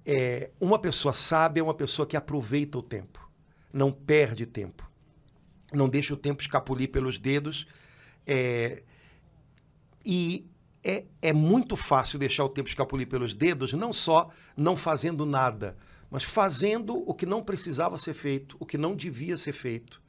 É, 0.06 0.52
uma 0.60 0.80
pessoa 0.80 1.13
sábia 1.13 1.62
é 1.62 1.63
uma 1.63 1.73
pessoa 1.73 2.06
que 2.06 2.17
aproveita 2.17 2.78
o 2.78 2.82
tempo, 2.84 3.26
não 3.71 3.91
perde 3.91 4.45
tempo, 4.45 4.89
não 5.71 5.88
deixa 5.88 6.13
o 6.13 6.17
tempo 6.17 6.41
escapulir 6.41 6.91
pelos 6.91 7.17
dedos. 7.17 7.65
É, 8.28 8.84
e 10.06 10.45
é, 10.84 11.06
é 11.21 11.32
muito 11.32 11.78
fácil 11.78 12.19
deixar 12.19 12.43
o 12.43 12.49
tempo 12.49 12.67
escapulir 12.67 13.08
pelos 13.08 13.34
dedos, 13.34 13.71
não 13.73 13.93
só 13.93 14.30
não 14.58 14.76
fazendo 14.76 15.26
nada, 15.26 15.78
mas 16.12 16.23
fazendo 16.23 16.97
o 17.10 17.13
que 17.13 17.26
não 17.26 17.41
precisava 17.41 17.97
ser 17.97 18.13
feito, 18.13 18.58
o 18.60 18.65
que 18.65 18.78
não 18.78 18.93
devia 18.93 19.38
ser 19.38 19.54
feito, 19.54 20.02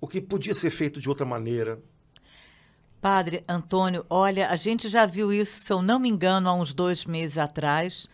o 0.00 0.06
que 0.06 0.20
podia 0.20 0.54
ser 0.54 0.70
feito 0.70 1.00
de 1.00 1.08
outra 1.08 1.26
maneira, 1.26 1.82
Padre 3.04 3.44
Antônio, 3.46 4.06
olha, 4.08 4.48
a 4.48 4.56
gente 4.56 4.88
já 4.88 5.04
viu 5.04 5.30
isso, 5.30 5.60
se 5.60 5.70
eu 5.70 5.82
não 5.82 5.98
me 5.98 6.08
engano, 6.08 6.48
há 6.48 6.54
uns 6.54 6.72
dois 6.72 7.04
meses 7.04 7.36
atrás. 7.36 8.08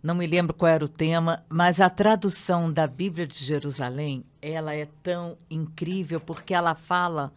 Não 0.00 0.14
me 0.14 0.24
lembro 0.24 0.54
qual 0.54 0.70
era 0.70 0.84
o 0.84 0.88
tema, 0.88 1.44
mas 1.48 1.80
a 1.80 1.90
tradução 1.90 2.72
da 2.72 2.86
Bíblia 2.86 3.26
de 3.26 3.44
Jerusalém, 3.44 4.24
ela 4.40 4.72
é 4.72 4.86
tão 5.02 5.36
incrível 5.50 6.20
porque 6.20 6.54
ela 6.54 6.76
fala: 6.76 7.32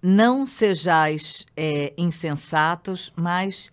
não 0.00 0.46
sejais 0.46 1.44
é, 1.56 1.92
insensatos, 1.98 3.12
mas 3.16 3.72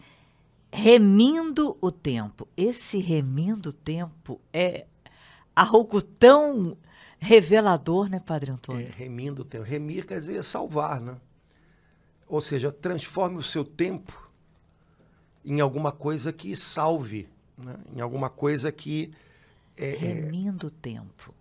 remindo 0.74 1.78
o 1.80 1.92
tempo. 1.92 2.48
Esse 2.58 2.98
remindo 2.98 3.70
o 3.70 3.74
tempo 3.74 4.42
é 4.52 4.88
algo 5.56 6.02
tão 6.02 6.76
revelador, 7.20 8.10
né, 8.10 8.20
Padre 8.20 8.50
Antônio? 8.50 8.88
É, 8.88 8.90
remindo 8.90 9.44
o 9.44 9.46
tempo. 9.46 9.64
Remir 9.64 10.08
quer 10.08 10.20
dizer 10.20 10.44
salvar, 10.44 11.00
né? 11.00 11.16
Ou 12.32 12.40
seja, 12.40 12.72
transforme 12.72 13.36
o 13.36 13.44
seu 13.44 13.66
tempo 13.66 14.32
em 15.44 15.60
alguma 15.60 15.92
coisa 15.92 16.32
que 16.32 16.56
salve, 16.56 17.28
né? 17.58 17.76
em 17.94 18.00
alguma 18.00 18.30
coisa 18.30 18.72
que. 18.72 19.12
É, 19.76 19.96
é 19.96 19.98
Remindo 19.98 20.68
o 20.68 20.72
tempo. 20.72 21.36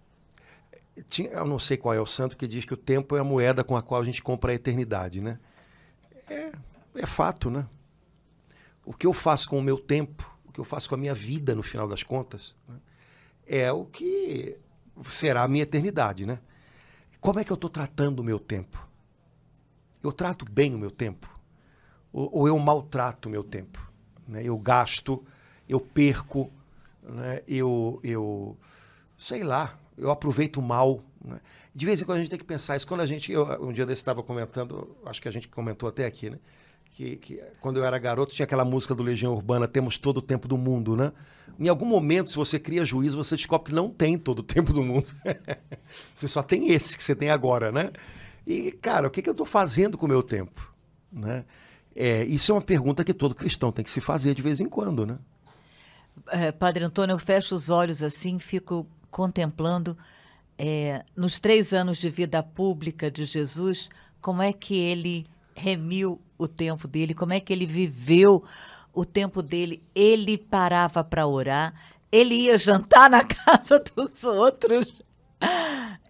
Tinha, 1.09 1.31
eu 1.31 1.46
não 1.46 1.61
sei 1.61 1.76
qual 1.76 1.94
é 1.94 2.00
o 2.00 2.07
santo 2.07 2.37
que 2.37 2.48
diz 2.48 2.64
que 2.64 2.74
o 2.74 2.76
tempo 2.76 3.16
é 3.16 3.20
a 3.20 3.24
moeda 3.24 3.62
com 3.62 3.76
a 3.76 3.83
qual 3.83 4.03
a 4.03 4.05
gente 4.05 4.20
compra 4.20 4.50
a 4.50 4.55
eternidade, 4.57 5.20
né? 5.20 5.38
É, 6.29 6.50
é 6.96 7.07
fato, 7.07 7.53
né? 7.53 7.68
O 8.85 8.92
que 8.92 9.07
eu 9.07 9.12
faço 9.12 9.48
com 9.48 9.61
o 9.61 9.62
meu 9.62 9.79
tempo, 9.79 10.37
o 10.44 10.50
que 10.50 10.59
eu 10.59 10.64
faço 10.64 10.88
com 10.88 10.96
a 10.96 10.98
minha 10.98 11.14
vida, 11.14 11.55
no 11.55 11.62
final 11.62 11.87
das 11.87 12.03
contas, 12.03 12.57
né? 12.68 12.74
é 13.46 13.70
o 13.70 13.85
que 13.85 14.59
será 15.05 15.44
a 15.44 15.48
minha 15.48 15.62
eternidade, 15.62 16.26
né? 16.26 16.40
Como 17.20 17.38
é 17.38 17.44
que 17.44 17.53
eu 17.53 17.55
estou 17.55 17.70
tratando 17.70 18.18
o 18.18 18.24
meu 18.24 18.40
tempo? 18.40 18.89
Eu 20.03 20.13
trato 20.13 20.45
bem 20.45 20.75
o 20.75 20.79
meu 20.79 20.91
tempo 20.91 21.41
ou, 22.13 22.31
ou 22.33 22.49
eu 22.49 22.59
maltrato 22.59 23.29
o 23.29 23.33
meu 23.33 23.43
tempo. 23.43 23.91
Né? 24.27 24.43
Eu 24.45 24.57
gasto, 24.59 25.25
eu 25.69 25.81
perco, 25.81 26.51
né? 27.03 27.43
eu, 27.47 28.01
eu, 28.03 28.57
sei 29.17 29.43
lá, 29.43 29.79
eu 29.97 30.11
aproveito 30.11 30.61
mal. 30.61 31.01
Né? 31.25 31.41
De 31.75 31.87
vez 31.87 32.01
em 32.01 32.05
quando 32.05 32.19
a 32.19 32.21
gente 32.21 32.31
tem 32.31 32.39
que 32.39 32.45
pensar 32.45 32.77
isso. 32.77 32.87
Quando 32.87 33.01
a 33.01 33.07
gente, 33.07 33.33
eu, 33.33 33.45
um 33.63 33.73
dia 33.73 33.87
desse 33.87 34.01
estava 34.01 34.23
comentando, 34.23 34.97
acho 35.07 35.21
que 35.21 35.29
a 35.29 35.33
gente 35.33 35.49
comentou 35.49 35.89
até 35.89 36.05
aqui, 36.07 36.31
né? 36.31 36.39
Que, 36.93 37.17
que, 37.17 37.41
quando 37.61 37.77
eu 37.77 37.85
era 37.85 37.97
garoto 37.99 38.33
tinha 38.33 38.45
aquela 38.45 38.65
música 38.65 38.97
do 38.97 39.03
Legião 39.05 39.33
Urbana, 39.33 39.69
temos 39.69 39.97
todo 39.97 40.17
o 40.17 40.23
tempo 40.23 40.49
do 40.49 40.59
mundo, 40.59 40.97
né? 40.97 41.13
Em 41.57 41.69
algum 41.69 41.87
momento, 41.87 42.31
se 42.31 42.37
você 42.37 42.59
cria 42.59 42.85
juízo, 42.85 43.17
você 43.17 43.37
descobre 43.37 43.69
que 43.69 43.75
não 43.75 43.89
tem 43.89 44.19
todo 44.19 44.41
o 44.41 44.43
tempo 44.43 44.73
do 44.73 44.83
mundo. 44.83 45.07
você 46.13 46.27
só 46.27 46.43
tem 46.43 46.73
esse 46.73 46.99
que 46.99 47.05
você 47.05 47.15
tem 47.15 47.31
agora, 47.31 47.71
né? 47.71 47.93
E, 48.46 48.72
cara, 48.72 49.09
o 49.09 49.11
que, 49.11 49.22
que 49.22 49.29
eu 49.29 49.33
estou 49.33 49.46
fazendo 49.46 49.96
com 49.98 50.07
o 50.07 50.09
meu 50.09 50.22
tempo? 50.22 50.72
Né? 51.12 51.44
É, 51.94 52.24
isso 52.24 52.53
é 52.53 52.55
uma 52.55 52.62
pergunta 52.62 53.05
que 53.05 53.12
todo 53.12 53.35
cristão 53.35 53.72
tem 53.72 53.85
que 53.85 53.90
se 53.90 54.00
fazer 54.00 54.35
de 54.35 54.42
vez 54.42 54.61
em 54.61 54.68
quando, 54.68 55.05
né? 55.05 55.18
É, 56.29 56.53
Padre 56.53 56.85
Antônio, 56.85 57.14
eu 57.14 57.18
fecho 57.18 57.55
os 57.55 57.70
olhos 57.70 58.03
assim, 58.03 58.38
fico 58.38 58.87
contemplando 59.11 59.96
é, 60.59 61.05
nos 61.16 61.38
três 61.38 61.72
anos 61.72 61.98
de 61.98 62.11
vida 62.11 62.42
pública 62.42 63.11
de 63.11 63.24
Jesus, 63.24 63.88
como 64.20 64.42
é 64.42 64.53
que 64.53 64.76
ele 64.76 65.26
remiu 65.55 66.20
o 66.37 66.46
tempo 66.46 66.87
dele, 66.87 67.14
como 67.14 67.33
é 67.33 67.40
que 67.40 67.53
ele 67.53 67.66
viveu 67.66 68.44
o 68.92 69.05
tempo 69.05 69.42
dele. 69.42 69.83
Ele 69.94 70.37
parava 70.37 71.03
para 71.03 71.26
orar, 71.26 71.74
ele 72.11 72.35
ia 72.35 72.59
jantar 72.59 73.09
na 73.11 73.22
casa 73.24 73.83
dos 73.96 74.24
outros. 74.24 75.03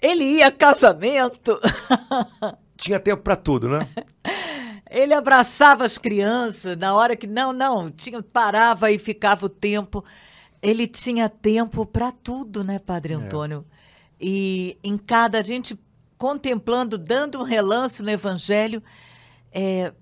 Ele 0.02 0.24
ia 0.24 0.48
a 0.48 0.52
casamento. 0.52 1.58
Tinha 2.76 2.98
tempo 2.98 3.22
para 3.22 3.36
tudo, 3.36 3.68
né? 3.68 3.86
Ele 4.90 5.14
abraçava 5.14 5.84
as 5.84 5.98
crianças 5.98 6.76
na 6.76 6.94
hora 6.94 7.14
que 7.14 7.26
não, 7.26 7.52
não, 7.52 7.88
tinha 7.90 8.20
parava 8.20 8.90
e 8.90 8.98
ficava 8.98 9.46
o 9.46 9.48
tempo. 9.48 10.04
Ele 10.60 10.86
tinha 10.88 11.28
tempo 11.28 11.86
para 11.86 12.10
tudo, 12.10 12.64
né, 12.64 12.80
Padre 12.80 13.14
é. 13.14 13.16
Antônio? 13.16 13.64
É. 13.68 13.76
E 14.20 14.78
em 14.82 14.98
cada 14.98 15.38
a 15.38 15.42
gente 15.42 15.78
contemplando, 16.18 16.98
dando 16.98 17.38
um 17.38 17.44
relance 17.44 18.02
no 18.02 18.10
Evangelho, 18.10 18.82
é, 19.52 19.92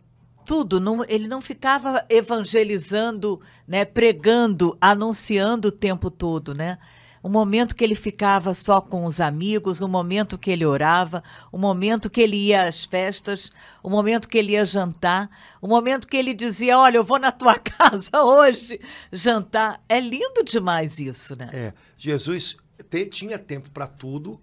tudo, 0.45 0.81
não, 0.81 1.05
ele 1.07 1.29
não 1.29 1.43
ficava 1.43 2.03
evangelizando, 2.09 3.41
né, 3.67 3.85
pregando, 3.85 4.77
anunciando 4.81 5.69
o 5.69 5.73
tempo 5.73 6.11
todo, 6.11 6.55
né? 6.55 6.79
O 7.23 7.29
momento 7.29 7.75
que 7.75 7.85
ele 7.85 7.95
ficava 7.95 8.55
só 8.55 8.81
com 8.81 9.05
os 9.05 9.21
amigos, 9.21 9.81
o 9.81 9.89
momento 9.89 10.39
que 10.39 10.51
ele 10.51 10.65
orava, 10.65 11.23
o 11.53 11.59
momento 11.59 12.09
que 12.09 12.21
ele 12.21 12.37
ia 12.37 12.63
às 12.63 12.85
festas, 12.85 13.51
o 13.83 13.91
momento 13.91 14.29
que 14.29 14.39
ele 14.39 14.53
ia 14.53 14.65
jantar, 14.65 15.31
o 15.61 15.69
momento 15.69 16.07
que 16.07 16.17
ele 16.17 16.33
dizia: 16.33 16.79
Olha, 16.79 16.97
eu 16.97 17.05
vou 17.05 17.19
na 17.19 17.33
tua 17.33 17.59
casa 17.59 18.23
hoje 18.23 18.81
jantar. 19.13 19.83
É 19.89 20.01
lindo 20.01 20.45
demais 20.45 20.99
isso, 20.99 21.37
né? 21.37 21.51
É. 21.53 21.75
Jesus 21.97 22.57
te, 22.89 23.07
tinha 23.07 23.39
tempo 23.39 23.71
para 23.71 23.87
tudo 23.87 24.41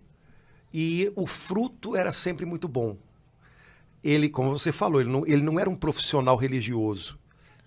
e 0.74 1.12
o 1.16 1.26
fruto 1.26 1.96
era 1.96 2.12
sempre 2.12 2.46
muito 2.46 2.68
bom. 2.68 2.98
Ele, 4.04 4.30
como 4.30 4.52
você 4.52 4.72
falou, 4.72 5.02
ele 5.02 5.10
não, 5.10 5.26
ele 5.26 5.42
não 5.42 5.60
era 5.60 5.70
um 5.70 5.76
profissional 5.76 6.36
religioso 6.36 7.18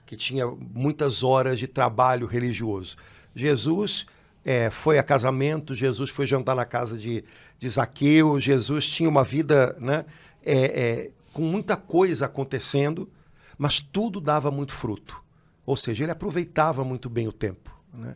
que 0.08 0.16
tinha 0.16 0.46
muitas 0.46 1.22
horas 1.22 1.58
de 1.58 1.66
trabalho 1.66 2.26
religioso. 2.26 2.96
Jesus 3.34 4.06
é, 4.44 4.70
foi 4.70 4.98
a 4.98 5.02
casamento, 5.02 5.74
Jesus 5.74 6.10
foi 6.10 6.26
jantar 6.26 6.56
na 6.56 6.64
casa 6.64 6.96
de, 6.96 7.24
de 7.58 7.68
Zaqueu, 7.68 8.40
Jesus 8.40 8.88
tinha 8.88 9.08
uma 9.08 9.24
vida 9.24 9.76
né, 9.78 10.04
é, 10.44 10.56
é, 10.56 11.10
com 11.32 11.42
muita 11.42 11.76
coisa 11.76 12.26
acontecendo, 12.26 13.10
mas 13.56 13.80
tudo 13.80 14.20
dava 14.20 14.50
muito 14.50 14.72
fruto. 14.72 15.22
Ou 15.66 15.76
seja, 15.76 16.04
ele 16.04 16.12
aproveitava 16.12 16.82
muito 16.82 17.10
bem 17.10 17.28
o 17.28 17.32
tempo. 17.32 17.70
Né? 17.92 18.14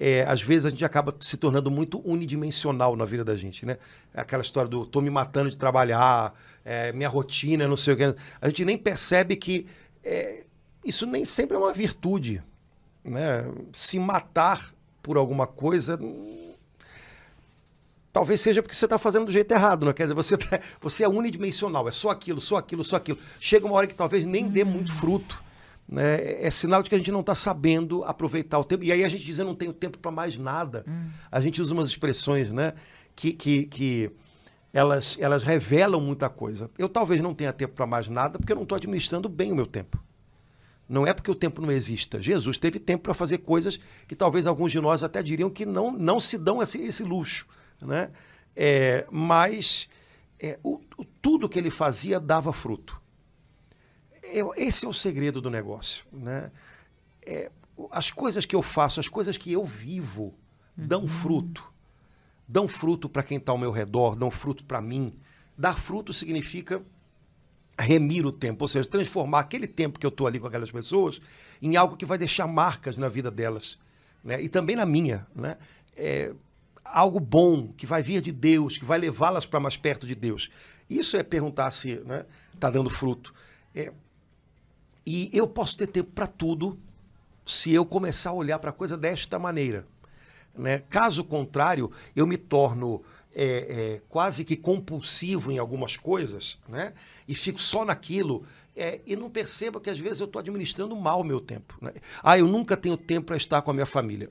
É, 0.00 0.22
às 0.22 0.42
vezes 0.42 0.66
a 0.66 0.70
gente 0.70 0.84
acaba 0.84 1.14
se 1.18 1.36
tornando 1.36 1.70
muito 1.70 2.00
unidimensional 2.08 2.94
na 2.96 3.04
vida 3.04 3.24
da 3.24 3.36
gente, 3.36 3.66
né? 3.66 3.78
Aquela 4.14 4.42
história 4.42 4.70
do 4.70 4.86
tô 4.86 5.00
me 5.00 5.10
matando 5.10 5.50
de 5.50 5.56
trabalhar, 5.56 6.34
é, 6.64 6.92
minha 6.92 7.08
rotina, 7.08 7.66
não 7.66 7.76
sei 7.76 7.94
o 7.94 7.96
que. 7.96 8.14
A 8.40 8.48
gente 8.48 8.64
nem 8.64 8.78
percebe 8.78 9.34
que 9.34 9.66
é, 10.04 10.44
isso 10.84 11.04
nem 11.04 11.24
sempre 11.24 11.56
é 11.56 11.58
uma 11.58 11.72
virtude, 11.72 12.40
né? 13.02 13.44
Se 13.72 13.98
matar 13.98 14.72
por 15.08 15.16
alguma 15.16 15.46
coisa. 15.46 15.98
Talvez 18.12 18.42
seja 18.42 18.62
porque 18.62 18.76
você 18.76 18.84
está 18.84 18.98
fazendo 18.98 19.24
do 19.24 19.32
jeito 19.32 19.50
errado, 19.52 19.86
né? 19.86 19.92
Quer 19.94 20.02
dizer, 20.02 20.14
você, 20.14 20.36
tá, 20.36 20.60
você 20.82 21.02
é 21.02 21.08
unidimensional, 21.08 21.88
é 21.88 21.90
só 21.90 22.10
aquilo, 22.10 22.42
só 22.42 22.58
aquilo, 22.58 22.84
só 22.84 22.96
aquilo. 22.96 23.18
Chega 23.40 23.64
uma 23.64 23.74
hora 23.74 23.86
que 23.86 23.94
talvez 23.94 24.26
nem 24.26 24.46
dê 24.46 24.64
muito 24.64 24.92
fruto. 24.92 25.42
Né? 25.88 26.42
É 26.42 26.50
sinal 26.50 26.82
de 26.82 26.90
que 26.90 26.94
a 26.94 26.98
gente 26.98 27.10
não 27.10 27.20
está 27.20 27.34
sabendo 27.34 28.04
aproveitar 28.04 28.58
o 28.58 28.64
tempo. 28.64 28.84
E 28.84 28.92
aí 28.92 29.02
a 29.02 29.08
gente 29.08 29.24
diz, 29.24 29.38
eu 29.38 29.46
não 29.46 29.54
tenho 29.54 29.72
tempo 29.72 29.96
para 29.96 30.10
mais 30.10 30.36
nada. 30.36 30.84
Hum. 30.86 31.08
A 31.32 31.40
gente 31.40 31.62
usa 31.62 31.72
umas 31.72 31.88
expressões 31.88 32.52
né? 32.52 32.74
que, 33.16 33.32
que, 33.32 33.64
que 33.64 34.10
elas, 34.74 35.16
elas 35.18 35.42
revelam 35.42 36.02
muita 36.02 36.28
coisa. 36.28 36.70
Eu 36.78 36.86
talvez 36.86 37.22
não 37.22 37.32
tenha 37.32 37.50
tempo 37.54 37.72
para 37.72 37.86
mais 37.86 38.10
nada 38.10 38.38
porque 38.38 38.52
eu 38.52 38.56
não 38.56 38.64
estou 38.64 38.76
administrando 38.76 39.26
bem 39.26 39.52
o 39.52 39.56
meu 39.56 39.66
tempo. 39.66 39.98
Não 40.88 41.06
é 41.06 41.12
porque 41.12 41.30
o 41.30 41.34
tempo 41.34 41.60
não 41.60 41.70
exista. 41.70 42.20
Jesus 42.20 42.56
teve 42.56 42.78
tempo 42.78 43.02
para 43.02 43.14
fazer 43.14 43.38
coisas 43.38 43.78
que 44.06 44.16
talvez 44.16 44.46
alguns 44.46 44.72
de 44.72 44.80
nós 44.80 45.02
até 45.02 45.22
diriam 45.22 45.50
que 45.50 45.66
não, 45.66 45.92
não 45.92 46.18
se 46.18 46.38
dão 46.38 46.62
esse, 46.62 46.80
esse 46.80 47.02
luxo. 47.02 47.46
Né? 47.80 48.10
É, 48.56 49.06
mas 49.10 49.88
é, 50.40 50.58
o, 50.62 50.80
o, 50.96 51.04
tudo 51.04 51.48
que 51.48 51.58
ele 51.58 51.70
fazia 51.70 52.18
dava 52.18 52.52
fruto. 52.52 53.00
É, 54.22 54.40
esse 54.56 54.86
é 54.86 54.88
o 54.88 54.94
segredo 54.94 55.42
do 55.42 55.50
negócio. 55.50 56.06
Né? 56.10 56.50
É, 57.20 57.50
as 57.90 58.10
coisas 58.10 58.46
que 58.46 58.56
eu 58.56 58.62
faço, 58.62 58.98
as 58.98 59.08
coisas 59.08 59.36
que 59.36 59.52
eu 59.52 59.64
vivo, 59.64 60.34
dão 60.74 61.02
uhum. 61.02 61.08
fruto. 61.08 61.72
Dão 62.46 62.66
fruto 62.66 63.10
para 63.10 63.22
quem 63.22 63.36
está 63.36 63.52
ao 63.52 63.58
meu 63.58 63.70
redor, 63.70 64.16
dão 64.16 64.30
fruto 64.30 64.64
para 64.64 64.80
mim. 64.80 65.14
Dar 65.56 65.78
fruto 65.78 66.14
significa 66.14 66.82
remir 67.78 68.26
o 68.26 68.32
tempo, 68.32 68.64
ou 68.64 68.68
seja, 68.68 68.88
transformar 68.88 69.40
aquele 69.40 69.66
tempo 69.66 69.98
que 69.98 70.06
eu 70.06 70.08
estou 70.08 70.26
ali 70.26 70.40
com 70.40 70.46
aquelas 70.46 70.70
pessoas 70.70 71.20
em 71.62 71.76
algo 71.76 71.96
que 71.96 72.04
vai 72.04 72.18
deixar 72.18 72.46
marcas 72.46 72.98
na 72.98 73.08
vida 73.08 73.30
delas, 73.30 73.78
né? 74.22 74.40
E 74.42 74.48
também 74.48 74.76
na 74.76 74.86
minha, 74.86 75.26
né? 75.34 75.56
É, 75.96 76.32
algo 76.84 77.20
bom 77.20 77.72
que 77.76 77.86
vai 77.86 78.02
vir 78.02 78.20
de 78.20 78.32
Deus, 78.32 78.78
que 78.78 78.84
vai 78.84 78.98
levá-las 78.98 79.46
para 79.46 79.60
mais 79.60 79.76
perto 79.76 80.06
de 80.06 80.14
Deus. 80.14 80.50
Isso 80.88 81.16
é 81.16 81.22
perguntar 81.22 81.70
se 81.70 81.92
está 81.92 82.04
né, 82.04 82.24
tá 82.58 82.70
dando 82.70 82.90
fruto. 82.90 83.34
É, 83.74 83.92
e 85.04 85.30
eu 85.32 85.46
posso 85.46 85.76
ter 85.76 85.86
tempo 85.86 86.10
para 86.12 86.26
tudo 86.26 86.78
se 87.44 87.72
eu 87.72 87.84
começar 87.84 88.30
a 88.30 88.34
olhar 88.34 88.58
para 88.58 88.70
a 88.70 88.72
coisa 88.72 88.96
desta 88.96 89.38
maneira. 89.38 89.86
Né? 90.54 90.82
Caso 90.90 91.24
contrário, 91.24 91.90
eu 92.14 92.26
me 92.26 92.36
torno 92.36 93.02
é, 93.40 93.44
é, 93.44 94.02
quase 94.08 94.44
que 94.44 94.56
compulsivo 94.56 95.52
em 95.52 95.58
algumas 95.58 95.96
coisas, 95.96 96.58
né? 96.68 96.92
E 97.28 97.36
fico 97.36 97.62
só 97.62 97.84
naquilo. 97.84 98.44
É, 98.74 99.00
e 99.06 99.14
não 99.14 99.30
percebo 99.30 99.80
que 99.80 99.88
às 99.88 99.98
vezes 99.98 100.18
eu 100.18 100.26
estou 100.26 100.40
administrando 100.40 100.96
mal 100.96 101.20
o 101.20 101.24
meu 101.24 101.40
tempo. 101.40 101.78
Né? 101.80 101.92
Ah, 102.20 102.36
eu 102.36 102.48
nunca 102.48 102.76
tenho 102.76 102.96
tempo 102.96 103.26
para 103.28 103.36
estar 103.36 103.62
com 103.62 103.70
a 103.70 103.74
minha 103.74 103.86
família. 103.86 104.28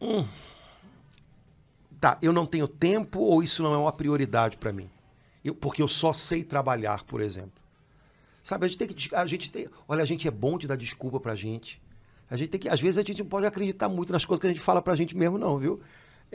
Hum. 0.00 0.26
Tá, 2.00 2.18
eu 2.20 2.32
não 2.32 2.44
tenho 2.44 2.66
tempo 2.66 3.20
ou 3.20 3.40
isso 3.40 3.62
não 3.62 3.72
é 3.72 3.78
uma 3.78 3.92
prioridade 3.92 4.56
para 4.56 4.72
mim? 4.72 4.90
Eu, 5.44 5.54
porque 5.54 5.80
eu 5.80 5.88
só 5.88 6.12
sei 6.12 6.42
trabalhar, 6.42 7.04
por 7.04 7.20
exemplo. 7.20 7.62
Sabe, 8.42 8.66
a 8.66 8.68
gente 8.68 8.78
tem 8.78 8.88
que. 8.88 9.14
A 9.14 9.26
gente 9.26 9.48
tem, 9.48 9.68
olha, 9.86 10.02
a 10.02 10.06
gente 10.06 10.26
é 10.26 10.30
bom 10.30 10.58
de 10.58 10.66
dar 10.66 10.76
desculpa 10.76 11.20
pra 11.20 11.36
gente. 11.36 11.80
A 12.28 12.36
gente 12.36 12.48
tem 12.48 12.60
que. 12.60 12.68
Às 12.68 12.80
vezes 12.80 12.98
a 12.98 13.02
gente 13.02 13.22
não 13.22 13.28
pode 13.28 13.46
acreditar 13.46 13.88
muito 13.88 14.12
nas 14.12 14.24
coisas 14.24 14.40
que 14.40 14.46
a 14.46 14.50
gente 14.50 14.60
fala 14.60 14.82
pra 14.82 14.96
gente 14.96 15.16
mesmo, 15.16 15.38
não, 15.38 15.56
viu? 15.56 15.80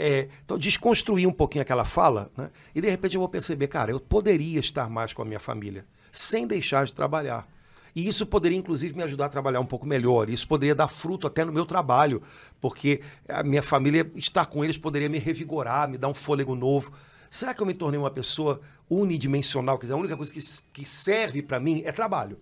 É, 0.01 0.29
então, 0.45 0.57
desconstruir 0.57 1.27
um 1.27 1.31
pouquinho 1.33 1.62
aquela 1.62 1.83
fala, 1.83 2.31
né? 2.38 2.49
e 2.73 2.79
de 2.79 2.89
repente 2.89 3.15
eu 3.15 3.19
vou 3.19 3.27
perceber, 3.27 3.67
cara, 3.67 3.91
eu 3.91 3.99
poderia 3.99 4.57
estar 4.57 4.89
mais 4.89 5.12
com 5.12 5.21
a 5.21 5.25
minha 5.25 5.41
família, 5.41 5.85
sem 6.09 6.47
deixar 6.47 6.85
de 6.85 6.93
trabalhar. 6.93 7.45
E 7.93 8.07
isso 8.07 8.25
poderia, 8.25 8.57
inclusive, 8.57 8.95
me 8.95 9.03
ajudar 9.03 9.25
a 9.25 9.29
trabalhar 9.29 9.59
um 9.59 9.65
pouco 9.65 9.85
melhor. 9.85 10.29
Isso 10.29 10.47
poderia 10.47 10.73
dar 10.73 10.88
fruto 10.88 11.27
até 11.27 11.43
no 11.43 11.51
meu 11.51 11.65
trabalho, 11.65 12.23
porque 12.62 13.01
a 13.27 13.43
minha 13.43 13.62
família, 13.62 14.09
estar 14.15 14.45
com 14.45 14.63
eles, 14.63 14.77
poderia 14.77 15.09
me 15.09 15.19
revigorar, 15.19 15.89
me 15.89 15.97
dar 15.97 16.07
um 16.07 16.13
fôlego 16.13 16.55
novo. 16.55 16.93
Será 17.29 17.53
que 17.53 17.62
eu 17.62 17.65
me 17.65 17.73
tornei 17.73 17.99
uma 17.99 18.09
pessoa 18.09 18.62
unidimensional? 18.89 19.77
Quer 19.77 19.88
dizer, 19.88 19.95
a 19.95 19.97
única 19.97 20.15
coisa 20.15 20.31
que, 20.31 20.39
que 20.71 20.85
serve 20.85 21.41
para 21.41 21.59
mim 21.59 21.81
é 21.83 21.91
trabalho. 21.91 22.39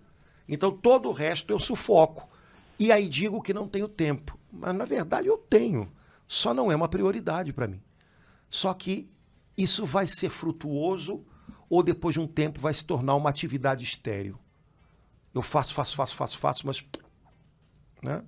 Então, 0.48 0.70
todo 0.70 1.08
o 1.08 1.12
resto 1.12 1.52
eu 1.52 1.58
sufoco. 1.58 2.28
E 2.78 2.92
aí 2.92 3.08
digo 3.08 3.42
que 3.42 3.52
não 3.52 3.66
tenho 3.66 3.88
tempo. 3.88 4.38
Mas, 4.52 4.76
na 4.76 4.84
verdade, 4.84 5.26
eu 5.26 5.36
tenho. 5.36 5.90
Só 6.28 6.52
não 6.52 6.70
é 6.70 6.76
uma 6.76 6.88
prioridade 6.88 7.52
para 7.52 7.66
mim. 7.66 7.82
Só 8.50 8.74
que 8.74 9.10
isso 9.56 9.86
vai 9.86 10.06
ser 10.06 10.28
frutuoso 10.28 11.24
ou 11.68 11.82
depois 11.82 12.14
de 12.14 12.20
um 12.20 12.26
tempo 12.26 12.60
vai 12.60 12.72
se 12.72 12.84
tornar 12.84 13.14
uma 13.14 13.30
atividade 13.30 13.82
estéril. 13.82 14.38
Eu 15.34 15.42
faço, 15.42 15.74
faço, 15.74 15.96
faço, 15.96 16.14
faço, 16.14 16.38
faço, 16.38 16.66
mas. 16.66 16.84
Né? 18.02 18.22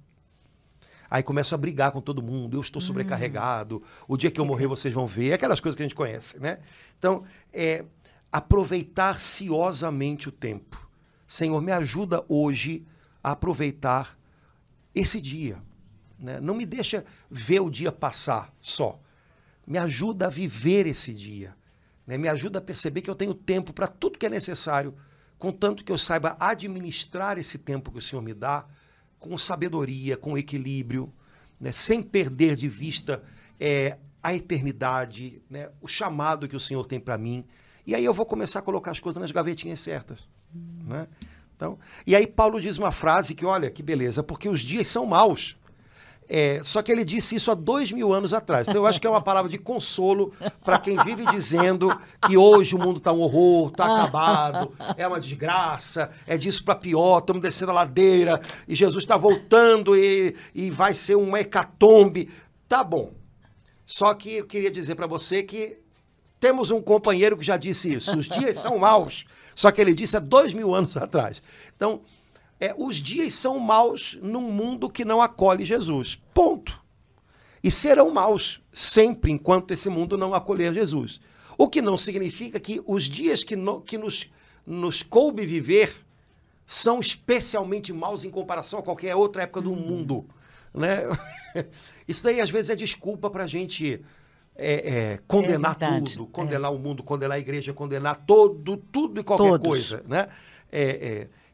Aí 1.10 1.22
começo 1.22 1.54
a 1.54 1.58
brigar 1.58 1.90
com 1.90 2.00
todo 2.00 2.22
mundo, 2.22 2.56
eu 2.56 2.60
estou 2.60 2.80
sobrecarregado, 2.80 3.82
o 4.06 4.16
dia 4.16 4.30
que 4.30 4.40
eu 4.40 4.44
morrer 4.44 4.68
vocês 4.68 4.94
vão 4.94 5.06
ver, 5.06 5.32
aquelas 5.32 5.58
coisas 5.58 5.74
que 5.76 5.82
a 5.82 5.84
gente 5.84 5.94
conhece, 5.94 6.38
né? 6.38 6.60
Então, 6.96 7.24
é 7.52 7.84
aproveitar 8.30 9.18
ciosamente 9.18 10.28
o 10.28 10.32
tempo. 10.32 10.88
Senhor, 11.26 11.60
me 11.60 11.72
ajuda 11.72 12.24
hoje 12.28 12.86
a 13.24 13.32
aproveitar 13.32 14.16
esse 14.94 15.20
dia. 15.20 15.60
Né? 16.20 16.38
Não 16.40 16.54
me 16.54 16.66
deixa 16.66 17.04
ver 17.30 17.61
o 17.61 17.70
dia 17.70 17.90
passar 17.90 18.52
só. 18.61 19.00
Me 19.66 19.78
ajuda 19.78 20.26
a 20.26 20.30
viver 20.30 20.87
esse 20.87 21.14
dia. 21.14 21.56
Né? 22.06 22.18
Me 22.18 22.28
ajuda 22.28 22.59
a 22.59 22.62
perceber 22.62 23.00
que 23.00 23.09
eu 23.09 23.14
tenho 23.14 23.33
tempo 23.33 23.72
para 23.72 23.87
tudo 23.87 24.18
que 24.18 24.26
é 24.26 24.30
necessário, 24.30 24.94
contanto 25.38 25.83
que 25.83 25.90
eu 25.90 25.98
saiba 25.98 26.37
administrar 26.38 27.38
esse 27.38 27.56
tempo 27.59 27.90
que 27.90 27.98
o 27.98 28.02
Senhor 28.02 28.20
me 28.20 28.35
dá 28.35 28.66
com 29.18 29.37
sabedoria, 29.38 30.16
com 30.16 30.37
equilíbrio, 30.37 31.12
né? 31.59 31.72
sem 31.72 32.02
perder 32.02 32.56
de 32.56 32.68
vista 32.68 33.22
é, 33.59 33.96
a 34.22 34.35
eternidade, 34.35 35.42
né? 35.48 35.70
o 35.80 35.88
chamado 35.88 36.46
que 36.46 36.56
o 36.56 36.61
Senhor 36.61 36.85
tem 36.85 37.00
para 37.00 37.16
mim. 37.16 37.44
E 37.87 37.94
aí 37.94 38.04
eu 38.04 38.12
vou 38.12 38.26
começar 38.26 38.59
a 38.59 38.62
colocar 38.62 38.90
as 38.90 39.00
coisas 39.00 39.20
nas 39.20 39.30
gavetinhas 39.30 39.80
certas. 39.80 40.28
Né? 40.52 41.06
Então, 41.56 41.78
e 42.06 42.16
aí 42.16 42.26
Paulo 42.26 42.61
diz 42.61 42.78
uma 42.78 42.90
frase 42.90 43.35
que, 43.35 43.44
olha, 43.44 43.70
que 43.70 43.83
beleza, 43.83 44.22
porque 44.22 44.48
os 44.48 44.61
dias 44.61 44.88
são 44.88 45.06
maus. 45.06 45.56
É, 46.32 46.60
só 46.62 46.80
que 46.80 46.92
ele 46.92 47.04
disse 47.04 47.34
isso 47.34 47.50
há 47.50 47.54
dois 47.54 47.90
mil 47.90 48.12
anos 48.12 48.32
atrás. 48.32 48.68
Então 48.68 48.82
eu 48.82 48.86
acho 48.86 49.00
que 49.00 49.06
é 49.06 49.10
uma 49.10 49.20
palavra 49.20 49.50
de 49.50 49.58
consolo 49.58 50.32
para 50.64 50.78
quem 50.78 50.96
vive 51.02 51.26
dizendo 51.26 51.88
que 52.24 52.36
hoje 52.36 52.76
o 52.76 52.78
mundo 52.78 52.98
está 52.98 53.12
um 53.12 53.20
horror, 53.20 53.70
está 53.70 53.84
acabado, 53.84 54.72
é 54.96 55.04
uma 55.08 55.18
desgraça, 55.18 56.08
é 56.28 56.38
disso 56.38 56.64
para 56.64 56.76
pior, 56.76 57.18
estamos 57.18 57.42
descendo 57.42 57.72
a 57.72 57.74
ladeira 57.74 58.40
e 58.68 58.76
Jesus 58.76 59.02
está 59.02 59.16
voltando 59.16 59.96
e, 59.96 60.36
e 60.54 60.70
vai 60.70 60.94
ser 60.94 61.16
uma 61.16 61.40
hecatombe. 61.40 62.30
Tá 62.68 62.84
bom. 62.84 63.12
Só 63.84 64.14
que 64.14 64.36
eu 64.36 64.46
queria 64.46 64.70
dizer 64.70 64.94
para 64.94 65.08
você 65.08 65.42
que 65.42 65.78
temos 66.38 66.70
um 66.70 66.80
companheiro 66.80 67.36
que 67.36 67.44
já 67.44 67.56
disse 67.56 67.92
isso. 67.92 68.16
Os 68.16 68.28
dias 68.28 68.56
são 68.56 68.78
maus. 68.78 69.24
Só 69.52 69.72
que 69.72 69.80
ele 69.80 69.92
disse 69.92 70.16
há 70.16 70.20
dois 70.20 70.54
mil 70.54 70.72
anos 70.72 70.96
atrás. 70.96 71.42
Então, 71.74 72.02
é, 72.60 72.74
os 72.76 72.96
dias 72.96 73.32
são 73.32 73.58
maus 73.58 74.18
num 74.22 74.52
mundo 74.52 74.90
que 74.90 75.04
não 75.04 75.22
acolhe 75.22 75.64
Jesus. 75.64 76.20
Ponto. 76.34 76.78
E 77.64 77.70
serão 77.70 78.10
maus 78.10 78.60
sempre 78.72 79.32
enquanto 79.32 79.70
esse 79.70 79.88
mundo 79.88 80.18
não 80.18 80.34
acolher 80.34 80.74
Jesus. 80.74 81.20
O 81.56 81.68
que 81.68 81.80
não 81.80 81.96
significa 81.96 82.60
que 82.60 82.82
os 82.86 83.04
dias 83.04 83.42
que, 83.42 83.56
no, 83.56 83.80
que 83.80 83.96
nos, 83.96 84.30
nos 84.66 85.02
coube 85.02 85.46
viver 85.46 85.94
são 86.66 87.00
especialmente 87.00 87.92
maus 87.92 88.24
em 88.24 88.30
comparação 88.30 88.78
a 88.78 88.82
qualquer 88.82 89.16
outra 89.16 89.42
época 89.42 89.62
do 89.62 89.74
mundo. 89.74 90.26
Né? 90.72 91.00
Isso 92.06 92.22
daí, 92.22 92.40
às 92.40 92.50
vezes, 92.50 92.70
é 92.70 92.76
desculpa 92.76 93.30
para 93.30 93.44
a 93.44 93.46
gente 93.46 94.02
é, 94.54 94.94
é, 95.12 95.18
condenar 95.26 95.76
É 95.80 96.14
tudo, 96.16 96.26
condenar 96.26 96.72
o 96.72 96.78
mundo, 96.78 97.02
condenar 97.02 97.36
a 97.36 97.40
igreja, 97.40 97.72
condenar 97.72 98.24
todo, 98.26 98.76
tudo 98.76 99.20
e 99.20 99.24
qualquer 99.24 99.48
Todos. 99.48 99.66
coisa. 99.66 100.04
Né? 100.06 100.28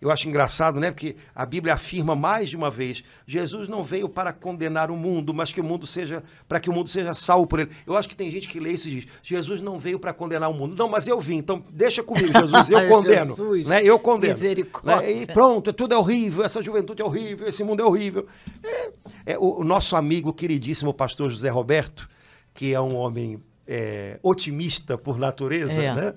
Eu 0.01 0.11
acho 0.11 0.29
engraçado, 0.29 0.79
né? 0.79 0.91
Porque 0.91 1.17
a 1.35 1.47
Bíblia 1.47 1.75
afirma 1.75 2.15
mais 2.15 2.51
de 2.51 2.57
uma 2.57 2.71
vez: 2.71 3.03
Jesus 3.27 3.69
não 3.69 3.83
veio 3.83 4.09
para 4.09 4.33
condenar 4.33 4.91
o 4.91 4.97
mundo, 4.97 5.33
mas 5.33 5.53
que 5.53 5.61
o 5.61 5.65
mundo 5.65 5.87
seja, 5.87 6.23
para 6.47 6.61
que 6.61 6.69
o 6.69 6.73
mundo 6.73 6.91
seja 6.91 7.15
salvo 7.15 7.47
por 7.47 7.61
ele. 7.61 7.71
Eu 7.87 7.97
acho 7.97 8.09
que 8.09 8.15
tem 8.17 8.31
gente 8.31 8.47
que 8.49 8.61
lê 8.61 8.73
isso 8.73 8.89
e 8.89 9.01
diz: 9.01 9.07
Jesus 9.23 9.61
não 9.61 9.79
veio 9.79 9.99
para 9.99 10.13
condenar 10.13 10.51
o 10.51 10.55
mundo. 10.55 10.77
Não, 10.79 10.89
mas 10.89 11.07
eu 11.07 11.21
vim, 11.21 11.37
então 11.39 11.63
deixa 11.73 12.03
comigo, 12.03 12.33
Jesus, 12.33 12.71
eu 12.71 12.89
condeno. 12.91 13.35
Jesus, 13.37 13.67
né? 13.67 13.83
Eu 13.83 13.99
condeno. 13.99 14.35
misericórdia. 14.35 15.07
Né? 15.07 15.23
E 15.23 15.27
pronto, 15.27 15.73
tudo 15.73 15.95
é 15.95 15.97
horrível, 15.99 16.45
essa 16.45 16.61
juventude 16.63 17.01
é 17.01 17.05
horrível, 17.05 17.49
esse 17.49 17.65
mundo 17.65 17.83
é 17.83 17.85
horrível. 17.87 18.27
É, 18.63 18.91
é, 19.27 19.39
o, 19.39 19.61
o 19.61 19.65
nosso 19.65 19.97
amigo 19.97 20.33
queridíssimo 20.33 20.93
pastor 20.93 21.31
José 21.31 21.49
Roberto, 21.49 22.09
que 22.53 22.75
é 22.75 22.81
um 22.81 22.95
homem 22.97 23.43
é, 23.67 24.19
otimista 24.23 24.97
por 24.99 25.19
natureza, 25.19 25.83
É. 25.83 25.95
né? 25.95 26.15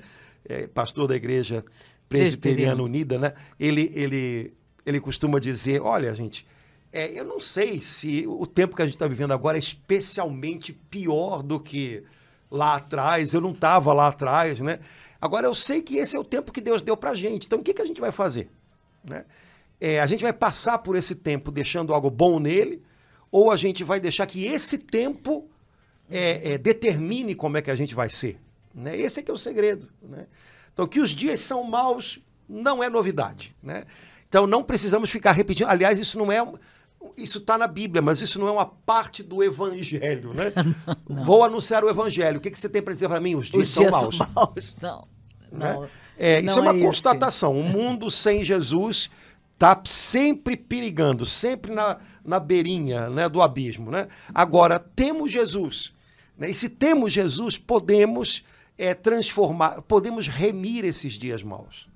É, 0.47 0.67
pastor 0.67 1.05
da 1.07 1.15
igreja 1.15 1.63
presbiteriana 2.09 2.75
Presbiteriano. 2.75 2.83
unida, 2.83 3.19
né? 3.19 3.33
Ele, 3.59 3.91
ele, 3.95 4.53
ele 4.85 4.99
costuma 4.99 5.39
dizer, 5.39 5.81
olha, 5.81 6.13
gente, 6.15 6.45
é, 6.91 7.07
eu 7.17 7.23
não 7.23 7.39
sei 7.39 7.79
se 7.81 8.25
o 8.27 8.47
tempo 8.47 8.75
que 8.75 8.81
a 8.81 8.85
gente 8.85 8.95
está 8.95 9.07
vivendo 9.07 9.31
agora 9.31 9.57
é 9.57 9.59
especialmente 9.59 10.73
pior 10.73 11.43
do 11.43 11.59
que 11.59 12.03
lá 12.49 12.75
atrás. 12.75 13.33
Eu 13.33 13.41
não 13.41 13.51
estava 13.51 13.93
lá 13.93 14.07
atrás, 14.07 14.59
né? 14.59 14.79
Agora 15.21 15.45
eu 15.45 15.53
sei 15.53 15.81
que 15.81 15.97
esse 15.97 16.15
é 16.15 16.19
o 16.19 16.23
tempo 16.23 16.51
que 16.51 16.61
Deus 16.61 16.81
deu 16.81 16.97
para 16.97 17.13
gente. 17.13 17.45
Então 17.45 17.59
o 17.59 17.63
que, 17.63 17.73
que 17.73 17.81
a 17.81 17.85
gente 17.85 18.01
vai 18.01 18.11
fazer? 18.11 18.49
Né? 19.03 19.23
É, 19.79 19.99
a 19.99 20.05
gente 20.07 20.21
vai 20.21 20.33
passar 20.33 20.79
por 20.79 20.95
esse 20.95 21.15
tempo 21.15 21.51
deixando 21.51 21.93
algo 21.93 22.09
bom 22.09 22.39
nele, 22.39 22.81
ou 23.31 23.51
a 23.51 23.55
gente 23.55 23.83
vai 23.83 23.99
deixar 23.99 24.25
que 24.25 24.45
esse 24.45 24.77
tempo 24.77 25.47
é, 26.09 26.53
é, 26.53 26.57
determine 26.57 27.35
como 27.35 27.57
é 27.57 27.61
que 27.61 27.69
a 27.69 27.75
gente 27.75 27.93
vai 27.93 28.09
ser. 28.09 28.39
Né? 28.73 28.97
Esse 28.97 29.19
é 29.19 29.23
que 29.23 29.29
é 29.29 29.33
o 29.33 29.37
segredo. 29.37 29.87
Né? 30.01 30.25
Então, 30.79 30.87
que 30.87 31.01
os 31.01 31.09
dias 31.09 31.41
são 31.41 31.61
maus 31.61 32.19
não 32.47 32.81
é 32.81 32.89
novidade. 32.89 33.53
Né? 33.61 33.83
Então, 34.29 34.47
não 34.47 34.63
precisamos 34.63 35.09
ficar 35.09 35.33
repetindo. 35.33 35.67
Aliás, 35.67 35.99
isso 35.99 36.17
não 36.17 36.31
é. 36.31 36.41
Isso 37.17 37.39
está 37.39 37.57
na 37.57 37.67
Bíblia, 37.67 38.01
mas 38.01 38.21
isso 38.21 38.39
não 38.39 38.47
é 38.47 38.51
uma 38.51 38.65
parte 38.65 39.21
do 39.21 39.43
Evangelho. 39.43 40.33
Né? 40.33 40.53
Vou 41.25 41.43
anunciar 41.43 41.83
o 41.83 41.89
Evangelho. 41.89 42.37
O 42.37 42.41
que, 42.41 42.49
que 42.49 42.57
você 42.57 42.69
tem 42.69 42.81
para 42.81 42.93
dizer 42.93 43.09
para 43.09 43.19
mim? 43.19 43.35
Os 43.35 43.47
dias, 43.47 43.67
Os 43.67 43.73
são 43.73 43.83
dias 43.83 43.93
maus. 43.93 44.17
são 44.17 44.27
maus. 44.33 44.77
Não. 44.81 45.07
né? 45.51 45.73
não. 45.73 45.89
É, 46.17 46.39
isso 46.39 46.61
não 46.61 46.67
é 46.67 46.69
uma 46.69 46.77
esse. 46.77 46.85
constatação. 46.85 47.59
O 47.59 47.63
mundo 47.63 48.09
sem 48.09 48.41
Jesus 48.41 49.09
está 49.55 49.81
sempre 49.85 50.55
perigando, 50.55 51.25
sempre 51.25 51.73
na, 51.73 51.99
na 52.23 52.39
beirinha 52.39 53.09
né, 53.09 53.27
do 53.27 53.41
abismo. 53.41 53.91
Né? 53.91 54.07
Agora, 54.33 54.79
temos 54.79 55.29
Jesus. 55.29 55.93
Né? 56.37 56.51
E 56.51 56.55
se 56.55 56.69
temos 56.69 57.11
Jesus, 57.11 57.57
podemos 57.57 58.45
é, 58.79 58.93
transformar, 58.93 59.81
podemos 59.81 60.29
remir 60.29 60.85
esses 60.85 61.13
dias 61.13 61.43
maus. 61.43 61.89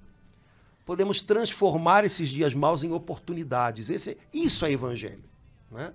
Podemos 0.86 1.22
transformar 1.22 2.04
esses 2.04 2.30
dias 2.30 2.54
maus 2.54 2.84
em 2.84 2.92
oportunidades. 2.92 3.90
Esse, 3.90 4.18
isso 4.34 4.66
é 4.66 4.72
evangelho. 4.74 5.24
Né? 5.72 5.94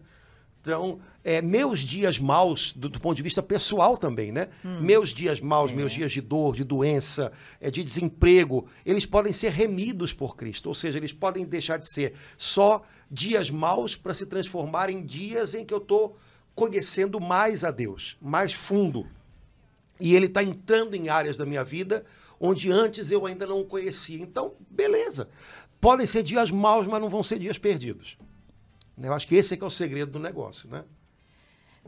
Então, 0.62 0.98
é, 1.22 1.42
meus 1.42 1.81
dias 1.81 2.18
maus, 2.18 2.72
do, 2.72 2.88
do 2.88 2.98
ponto 2.98 3.14
de 3.14 3.22
vista 3.22 3.42
pessoal 3.42 3.98
também, 3.98 4.33
né? 4.33 4.48
Meus 4.81 5.11
dias 5.11 5.40
maus, 5.40 5.72
meus 5.72 5.92
dias 5.92 6.11
de 6.11 6.22
dor, 6.22 6.57
de 6.57 6.64
doença, 6.64 7.33
é, 7.61 7.70
de 7.70 7.85
desemprego, 7.85 8.66
eles 8.85 9.05
podem 9.05 9.33
ser 9.33 9.53
remidos 9.53 10.14
por 10.14 10.37
Cristo. 10.37 10.70
Ou 10.70 10.74
seja, 10.74 10.96
eles 10.96 11.12
podem 11.12 11.44
deixar 11.44 11.77
de 11.77 11.87
ser 11.87 12.14
só 12.37 12.83
dias 13.11 13.51
maus 13.51 13.94
para 13.94 14.14
se 14.14 14.24
transformar 14.24 14.88
em 14.88 15.05
dias 15.05 15.55
em 15.55 15.66
que 15.66 15.74
eu 15.74 15.79
estou 15.79 16.16
conhecendo 16.55 17.20
mais 17.20 17.62
a 17.62 17.70
Deus, 17.70 18.16
mais 18.20 18.55
fundo. 18.55 19.07
E 20.00 20.14
ele 20.14 20.26
está 20.26 20.42
entrando 20.42 20.94
em 20.94 21.08
áreas 21.08 21.37
da 21.37 21.44
minha 21.44 21.64
vida 21.64 22.04
onde 22.40 22.70
antes 22.70 23.11
eu 23.11 23.26
ainda 23.26 23.46
não 23.46 23.64
conhecia. 23.64 24.20
Então, 24.20 24.54
beleza. 24.70 25.28
Podem 25.80 26.06
ser 26.06 26.22
dias 26.22 26.50
maus, 26.50 26.87
mas 26.87 27.00
não 27.00 27.08
vão 27.08 27.22
ser 27.22 27.38
dias 27.38 27.58
perdidos. 27.58 28.16
Eu 29.00 29.12
acho 29.12 29.26
que 29.26 29.37
esse 29.37 29.54
é 29.54 29.56
que 29.56 29.64
é 29.64 29.66
o 29.66 29.70
segredo 29.70 30.12
do 30.12 30.18
negócio, 30.18 30.68
né? 30.68 30.84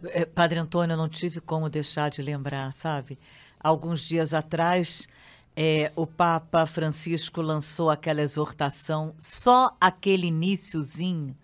É, 0.04 0.24
Padre 0.24 0.58
Antônio, 0.58 0.94
eu 0.94 0.98
não 0.98 1.08
tive 1.08 1.40
como 1.40 1.68
deixar 1.68 2.08
de 2.08 2.22
lembrar, 2.22 2.72
sabe? 2.72 3.18
Alguns 3.58 4.00
dias 4.00 4.32
atrás, 4.32 5.06
é, 5.56 5.92
o 5.94 6.06
Papa 6.06 6.64
Francisco 6.66 7.42
lançou 7.42 7.90
aquela 7.90 8.22
exortação, 8.22 9.14
só 9.18 9.76
aquele 9.80 10.28
iniciozinho, 10.28 11.36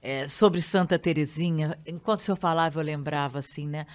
é, 0.00 0.28
sobre 0.28 0.62
Santa 0.62 0.98
Teresinha. 0.98 1.76
Enquanto 1.84 2.20
o 2.20 2.22
senhor 2.22 2.36
falava, 2.36 2.78
eu 2.78 2.84
lembrava 2.84 3.40
assim, 3.40 3.66
né? 3.66 3.86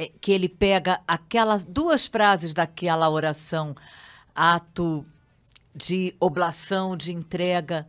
É, 0.00 0.12
que 0.20 0.30
ele 0.30 0.48
pega 0.48 1.00
aquelas 1.08 1.64
duas 1.64 2.06
frases 2.06 2.54
daquela 2.54 3.10
oração, 3.10 3.74
ato 4.32 5.04
de 5.74 6.14
oblação, 6.20 6.96
de 6.96 7.12
entrega, 7.12 7.84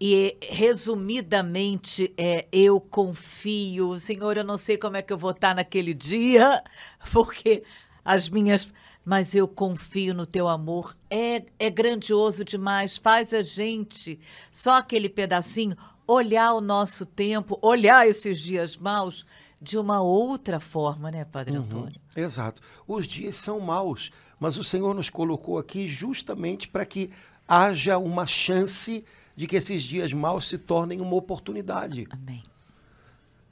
e 0.00 0.38
resumidamente 0.50 2.12
é 2.16 2.46
eu 2.50 2.80
confio, 2.80 4.00
Senhor, 4.00 4.38
eu 4.38 4.44
não 4.44 4.56
sei 4.56 4.78
como 4.78 4.96
é 4.96 5.02
que 5.02 5.12
eu 5.12 5.18
vou 5.18 5.32
estar 5.32 5.54
naquele 5.54 5.92
dia, 5.92 6.64
porque 7.12 7.62
as 8.02 8.30
minhas, 8.30 8.72
mas 9.04 9.34
eu 9.34 9.46
confio 9.46 10.14
no 10.14 10.26
teu 10.26 10.48
amor. 10.48 10.96
É 11.10 11.44
é 11.58 11.68
grandioso 11.70 12.42
demais, 12.42 12.96
faz 12.96 13.34
a 13.34 13.42
gente 13.42 14.18
só 14.50 14.78
aquele 14.78 15.10
pedacinho. 15.10 15.76
Olhar 16.06 16.52
o 16.54 16.60
nosso 16.60 17.06
tempo, 17.06 17.58
olhar 17.62 18.06
esses 18.06 18.40
dias 18.40 18.76
maus 18.76 19.24
de 19.60 19.78
uma 19.78 20.00
outra 20.02 20.60
forma, 20.60 21.10
né, 21.10 21.24
Padre 21.24 21.56
Antônio? 21.56 22.00
Exato. 22.14 22.60
Os 22.86 23.06
dias 23.06 23.36
são 23.36 23.60
maus, 23.60 24.10
mas 24.38 24.56
o 24.56 24.64
Senhor 24.64 24.94
nos 24.94 25.08
colocou 25.08 25.58
aqui 25.58 25.86
justamente 25.86 26.68
para 26.68 26.84
que 26.84 27.10
haja 27.48 27.98
uma 27.98 28.26
chance 28.26 29.04
de 29.36 29.46
que 29.46 29.56
esses 29.56 29.82
dias 29.82 30.12
maus 30.12 30.48
se 30.48 30.58
tornem 30.58 31.00
uma 31.00 31.16
oportunidade. 31.16 32.06
Amém. 32.10 32.42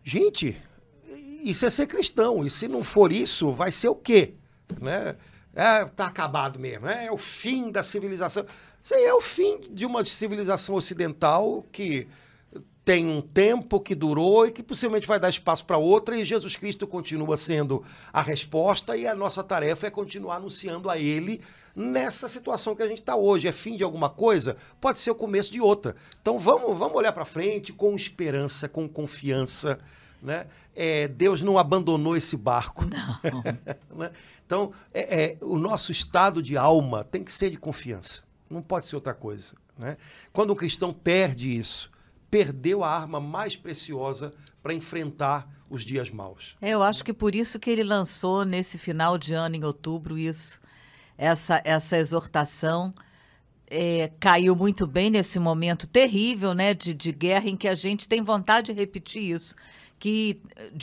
Gente, 0.04 0.60
isso 1.42 1.66
é 1.66 1.70
ser 1.70 1.86
cristão. 1.86 2.44
E 2.44 2.50
se 2.50 2.68
não 2.68 2.82
for 2.84 3.12
isso, 3.12 3.52
vai 3.52 3.72
ser 3.72 3.88
o 3.88 3.94
quê? 3.94 4.34
Né? 4.80 5.16
É, 5.54 5.84
tá 5.84 6.06
acabado 6.06 6.58
mesmo. 6.58 6.86
né? 6.86 7.06
É 7.06 7.12
o 7.12 7.18
fim 7.18 7.70
da 7.70 7.82
civilização. 7.82 8.44
Isso 8.82 8.94
aí 8.94 9.04
é 9.04 9.14
o 9.14 9.20
fim 9.20 9.60
de 9.70 9.84
uma 9.84 10.04
civilização 10.04 10.74
ocidental 10.74 11.64
que 11.70 12.08
tem 12.84 13.06
um 13.06 13.20
tempo 13.20 13.78
que 13.80 13.94
durou 13.94 14.46
e 14.46 14.50
que 14.50 14.62
possivelmente 14.62 15.06
vai 15.06 15.20
dar 15.20 15.28
espaço 15.28 15.64
para 15.64 15.78
outra, 15.78 16.16
e 16.16 16.24
Jesus 16.24 16.56
Cristo 16.56 16.86
continua 16.86 17.36
sendo 17.36 17.84
a 18.12 18.20
resposta, 18.20 18.96
e 18.96 19.06
a 19.06 19.14
nossa 19.14 19.42
tarefa 19.42 19.86
é 19.86 19.90
continuar 19.90 20.36
anunciando 20.36 20.90
a 20.90 20.98
Ele 20.98 21.40
nessa 21.76 22.28
situação 22.28 22.74
que 22.74 22.82
a 22.82 22.88
gente 22.88 23.00
está 23.00 23.14
hoje. 23.14 23.46
É 23.46 23.52
fim 23.52 23.76
de 23.76 23.84
alguma 23.84 24.10
coisa? 24.10 24.56
Pode 24.80 24.98
ser 24.98 25.12
o 25.12 25.14
começo 25.14 25.52
de 25.52 25.60
outra. 25.60 25.94
Então 26.20 26.38
vamos, 26.38 26.76
vamos 26.76 26.96
olhar 26.96 27.12
para 27.12 27.24
frente 27.24 27.72
com 27.72 27.94
esperança, 27.94 28.68
com 28.68 28.88
confiança. 28.88 29.78
Né? 30.20 30.46
É, 30.74 31.06
Deus 31.06 31.40
não 31.42 31.58
abandonou 31.58 32.16
esse 32.16 32.36
barco. 32.36 32.84
né? 33.94 34.10
Então, 34.44 34.72
é, 34.92 35.22
é, 35.22 35.36
o 35.40 35.56
nosso 35.56 35.92
estado 35.92 36.42
de 36.42 36.56
alma 36.56 37.04
tem 37.04 37.22
que 37.22 37.32
ser 37.32 37.48
de 37.48 37.56
confiança. 37.56 38.24
Não 38.50 38.60
pode 38.60 38.86
ser 38.86 38.96
outra 38.96 39.14
coisa. 39.14 39.54
Né? 39.78 39.96
Quando 40.32 40.52
um 40.52 40.56
cristão 40.56 40.92
perde 40.92 41.56
isso, 41.56 41.91
perdeu 42.32 42.82
a 42.82 42.88
arma 42.88 43.20
mais 43.20 43.56
preciosa 43.56 44.32
para 44.62 44.72
enfrentar 44.72 45.46
os 45.68 45.84
dias 45.84 46.08
maus. 46.08 46.56
É, 46.62 46.70
Eu 46.70 46.82
acho 46.82 47.04
que 47.04 47.12
por 47.12 47.34
isso 47.34 47.60
que 47.60 47.68
ele 47.68 47.84
lançou 47.84 48.42
nesse 48.42 48.78
final 48.78 49.18
de 49.18 49.34
ano, 49.34 49.54
em 49.54 49.62
outubro, 49.64 50.16
isso. 50.16 50.58
Essa, 51.18 51.60
essa 51.62 51.98
exortação 51.98 52.94
é, 53.66 54.10
caiu 54.18 54.56
muito 54.56 54.86
bem 54.86 55.10
nesse 55.10 55.38
momento 55.38 55.86
terrível 55.86 56.54
né, 56.54 56.72
de, 56.72 56.94
de 56.94 57.12
guerra 57.12 57.50
em 57.50 57.56
que 57.56 57.68
a 57.68 57.74
gente 57.74 58.08
tem 58.08 58.22
vontade 58.22 58.72
de 58.72 58.80
repetir 58.80 59.22
isso. 59.22 59.54
Que 59.98 60.40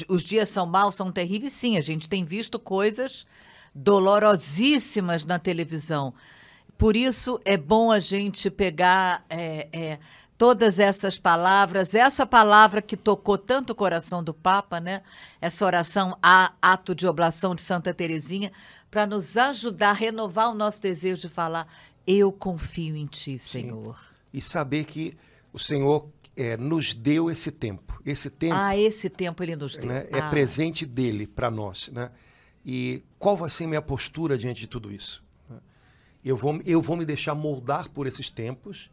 os 0.08 0.22
dias 0.22 0.50
são 0.50 0.68
maus, 0.68 0.94
são 0.94 1.12
terríveis, 1.12 1.54
sim. 1.54 1.78
A 1.78 1.82
gente 1.82 2.08
tem 2.08 2.24
visto 2.24 2.60
coisas 2.60 3.26
dolorosíssimas 3.74 5.26
na 5.26 5.40
televisão. 5.40 6.14
Por 6.78 6.96
isso 6.96 7.40
é 7.44 7.58
bom 7.58 7.92
a 7.92 8.00
gente 8.00 8.52
pegar 8.52 9.26
é, 9.30 9.68
é, 9.74 10.00
todas 10.40 10.80
essas 10.80 11.20
palavras, 11.20 11.94
essa 11.94 12.26
palavra 12.26 12.82
que 12.82 12.96
tocou 12.96 13.38
tanto 13.38 13.72
o 13.72 13.76
coração 13.76 14.24
do 14.24 14.34
Papa, 14.34 14.80
né? 14.80 15.02
Essa 15.42 15.66
oração, 15.66 16.18
a 16.24 16.54
ato 16.62 16.96
de 16.96 17.06
oblação 17.06 17.54
de 17.54 17.62
Santa 17.62 17.94
Teresinha, 17.94 18.50
para 18.90 19.06
nos 19.06 19.36
ajudar 19.36 19.90
a 19.90 19.94
renovar 19.94 20.50
o 20.50 20.56
nosso 20.56 20.82
desejo 20.82 21.24
de 21.28 21.30
falar: 21.30 21.68
Eu 22.08 22.32
confio 22.32 22.96
em 22.96 23.06
Ti, 23.06 23.38
Senhor. 23.38 24.00
E 24.34 24.42
saber 24.42 24.86
que 24.86 25.18
o 25.52 25.60
Senhor 25.60 26.08
é, 26.38 26.56
nos 26.56 26.94
deu 26.94 27.30
esse 27.30 27.52
tempo. 27.52 28.02
Esse 28.06 28.30
tempo 28.30 28.56
Ah, 28.58 28.78
esse 28.78 29.10
tempo 29.10 29.44
Ele 29.44 29.58
nos 29.58 29.76
deu. 29.76 29.88
né, 29.88 30.08
é 30.10 30.20
Ah, 30.20 30.30
presente 30.30 30.86
dele 30.86 31.28
para 31.28 31.52
nós. 31.52 31.90
Né? 31.90 32.10
E 32.66 33.04
qual 33.20 33.36
vai 33.36 33.50
ser 33.50 33.68
minha 33.68 33.82
postura 33.82 34.38
diante 34.38 34.62
de 34.62 34.68
tudo 34.68 34.90
isso? 34.90 35.22
né? 35.50 35.58
Eu 36.24 36.38
vou, 36.38 36.62
eu 36.66 36.82
vou 36.82 36.96
me 36.96 37.04
deixar 37.04 37.36
moldar 37.36 37.90
por 37.90 38.08
esses 38.08 38.30
tempos 38.30 38.90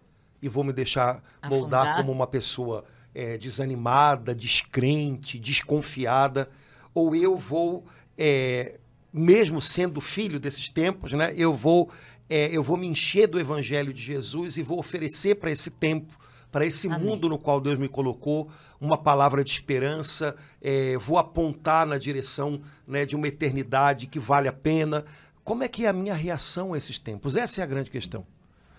e 0.47 0.49
vou 0.49 0.65
me 0.65 0.73
deixar 0.73 1.23
Afundar. 1.43 1.51
moldar 1.51 1.97
como 1.97 2.13
uma 2.13 2.27
pessoa 2.27 2.85
é, 3.15 3.37
desanimada, 3.37 4.35
descrente, 4.35 5.39
desconfiada, 5.39 6.49
ou 6.95 7.15
eu 7.15 7.37
vou, 7.37 7.85
é, 8.17 8.79
mesmo 9.13 9.61
sendo 9.61 10.01
filho 10.01 10.39
desses 10.39 10.69
tempos, 10.69 11.13
né, 11.13 11.33
eu 11.37 11.55
vou 11.55 11.91
é, 12.29 12.49
eu 12.51 12.63
vou 12.63 12.77
me 12.77 12.89
encher 12.89 13.29
do 13.29 13.39
evangelho 13.39 13.93
de 13.93 14.03
Jesus 14.03 14.57
e 14.57 14.63
vou 14.63 14.81
oferecer 14.81 15.37
para 15.37 15.51
esse 15.51 15.71
tempo, 15.71 16.19
para 16.51 16.67
esse 16.67 16.89
Amém. 16.89 17.07
mundo 17.07 17.29
no 17.29 17.39
qual 17.39 17.61
Deus 17.61 17.79
me 17.79 17.89
colocou, 17.89 18.51
uma 18.81 18.99
palavra 18.99 19.45
de 19.45 19.51
esperança, 19.51 20.35
é, 20.61 20.97
vou 20.99 21.19
apontar 21.19 21.87
na 21.87 21.99
direção 21.99 22.61
né, 22.87 23.07
de 23.07 23.15
uma 23.15 23.29
eternidade 23.29 24.09
que 24.09 24.19
vale 24.19 24.49
a 24.49 24.53
pena. 24.53 25.05
Como 25.45 25.63
é 25.63 25.69
que 25.69 25.85
é 25.87 25.89
a 25.89 25.93
minha 25.93 26.15
reação 26.15 26.75
a 26.75 26.77
esses 26.77 26.99
tempos? 26.99 27.37
Essa 27.37 27.61
é 27.61 27.65
a 27.65 27.67
grande 27.67 27.91
questão. 27.91 28.27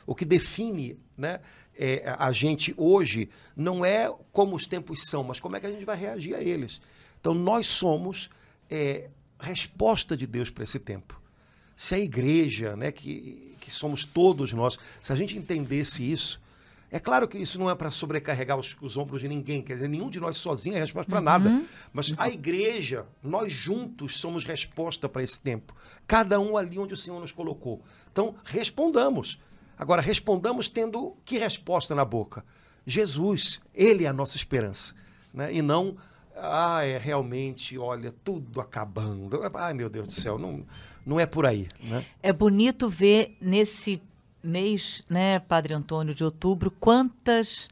O 0.07 0.15
que 0.15 0.25
define 0.25 0.97
né, 1.15 1.41
é, 1.77 2.15
a 2.17 2.31
gente 2.31 2.73
hoje 2.77 3.29
não 3.55 3.85
é 3.85 4.11
como 4.31 4.55
os 4.55 4.65
tempos 4.65 5.07
são, 5.07 5.23
mas 5.23 5.39
como 5.39 5.55
é 5.55 5.59
que 5.59 5.67
a 5.67 5.71
gente 5.71 5.85
vai 5.85 5.97
reagir 5.97 6.33
a 6.33 6.41
eles. 6.41 6.81
Então, 7.19 7.33
nós 7.33 7.67
somos 7.67 8.29
é, 8.69 9.09
resposta 9.39 10.15
de 10.15 10.25
Deus 10.25 10.49
para 10.49 10.63
esse 10.63 10.79
tempo. 10.79 11.21
Se 11.75 11.93
a 11.93 11.99
igreja, 11.99 12.75
né, 12.75 12.91
que, 12.91 13.55
que 13.59 13.69
somos 13.69 14.05
todos 14.05 14.53
nós, 14.53 14.79
se 15.01 15.11
a 15.11 15.15
gente 15.15 15.37
entendesse 15.37 16.09
isso, 16.09 16.39
é 16.89 16.99
claro 16.99 17.27
que 17.27 17.37
isso 17.37 17.59
não 17.59 17.69
é 17.69 17.75
para 17.75 17.91
sobrecarregar 17.91 18.57
os, 18.57 18.75
os, 18.79 18.95
ombros 18.95 19.19
de 19.19 19.27
ninguém, 19.27 19.61
quer 19.61 19.73
dizer, 19.73 19.89
nenhum 19.89 20.09
de 20.09 20.21
nós 20.21 20.37
sozinho 20.37 20.77
é 20.77 20.79
resposta 20.79 21.09
para 21.09 21.19
uhum. 21.19 21.25
nada. 21.25 21.63
Mas 21.91 22.13
a 22.17 22.29
igreja, 22.29 23.05
nós 23.21 23.51
juntos 23.51 24.15
somos 24.17 24.45
resposta 24.45 25.09
para 25.09 25.21
esse 25.21 25.39
tempo. 25.39 25.75
Cada 26.07 26.39
um 26.39 26.55
ali 26.55 26.79
onde 26.79 26.93
o 26.93 26.97
Senhor 26.97 27.19
nos 27.19 27.33
colocou. 27.33 27.81
Então, 28.11 28.35
respondamos. 28.45 29.37
Agora, 29.77 30.01
respondamos 30.01 30.67
tendo 30.67 31.15
que 31.23 31.37
resposta 31.37 31.93
na 31.93 32.03
boca? 32.03 32.43
Jesus, 32.85 33.61
Ele 33.73 34.05
é 34.05 34.07
a 34.07 34.13
nossa 34.13 34.37
esperança. 34.37 34.95
Né? 35.33 35.53
E 35.53 35.61
não, 35.61 35.97
ah, 36.35 36.83
é 36.83 36.97
realmente, 36.97 37.77
olha, 37.77 38.13
tudo 38.23 38.61
acabando. 38.61 39.41
Ai, 39.55 39.73
meu 39.73 39.89
Deus 39.89 40.07
do 40.07 40.13
céu, 40.13 40.37
não, 40.39 40.65
não 41.05 41.19
é 41.19 41.25
por 41.25 41.45
aí. 41.45 41.67
Né? 41.83 42.05
É 42.23 42.33
bonito 42.33 42.89
ver 42.89 43.37
nesse 43.41 44.01
mês, 44.43 45.03
né, 45.09 45.39
Padre 45.39 45.73
Antônio, 45.73 46.15
de 46.15 46.23
outubro, 46.23 46.71
quantas 46.71 47.69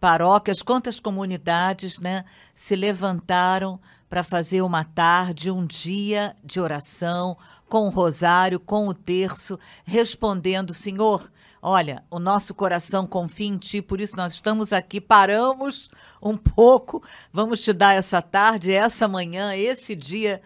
paróquias, 0.00 0.62
quantas 0.62 1.00
comunidades 1.00 1.98
né, 1.98 2.24
se 2.54 2.76
levantaram 2.76 3.80
para 4.08 4.22
fazer 4.22 4.62
uma 4.62 4.84
tarde, 4.84 5.50
um 5.50 5.66
dia 5.66 6.34
de 6.42 6.60
oração, 6.60 7.36
com 7.68 7.86
o 7.86 7.90
rosário, 7.90 8.58
com 8.58 8.88
o 8.88 8.94
terço, 8.94 9.58
respondendo: 9.84 10.72
Senhor, 10.72 11.30
Olha, 11.70 12.02
o 12.10 12.18
nosso 12.18 12.54
coração 12.54 13.06
confia 13.06 13.46
em 13.46 13.58
ti, 13.58 13.82
por 13.82 14.00
isso 14.00 14.16
nós 14.16 14.32
estamos 14.32 14.72
aqui, 14.72 15.02
paramos 15.02 15.90
um 16.22 16.34
pouco, 16.34 17.02
vamos 17.30 17.60
te 17.60 17.74
dar 17.74 17.92
essa 17.92 18.22
tarde, 18.22 18.72
essa 18.72 19.06
manhã, 19.06 19.54
esse 19.54 19.94
dia 19.94 20.40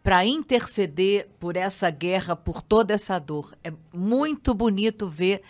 para 0.00 0.24
interceder 0.24 1.28
por 1.40 1.56
essa 1.56 1.90
guerra, 1.90 2.36
por 2.36 2.62
toda 2.62 2.94
essa 2.94 3.18
dor. 3.18 3.52
É 3.64 3.72
muito 3.92 4.54
bonito 4.54 5.08
ver 5.08 5.42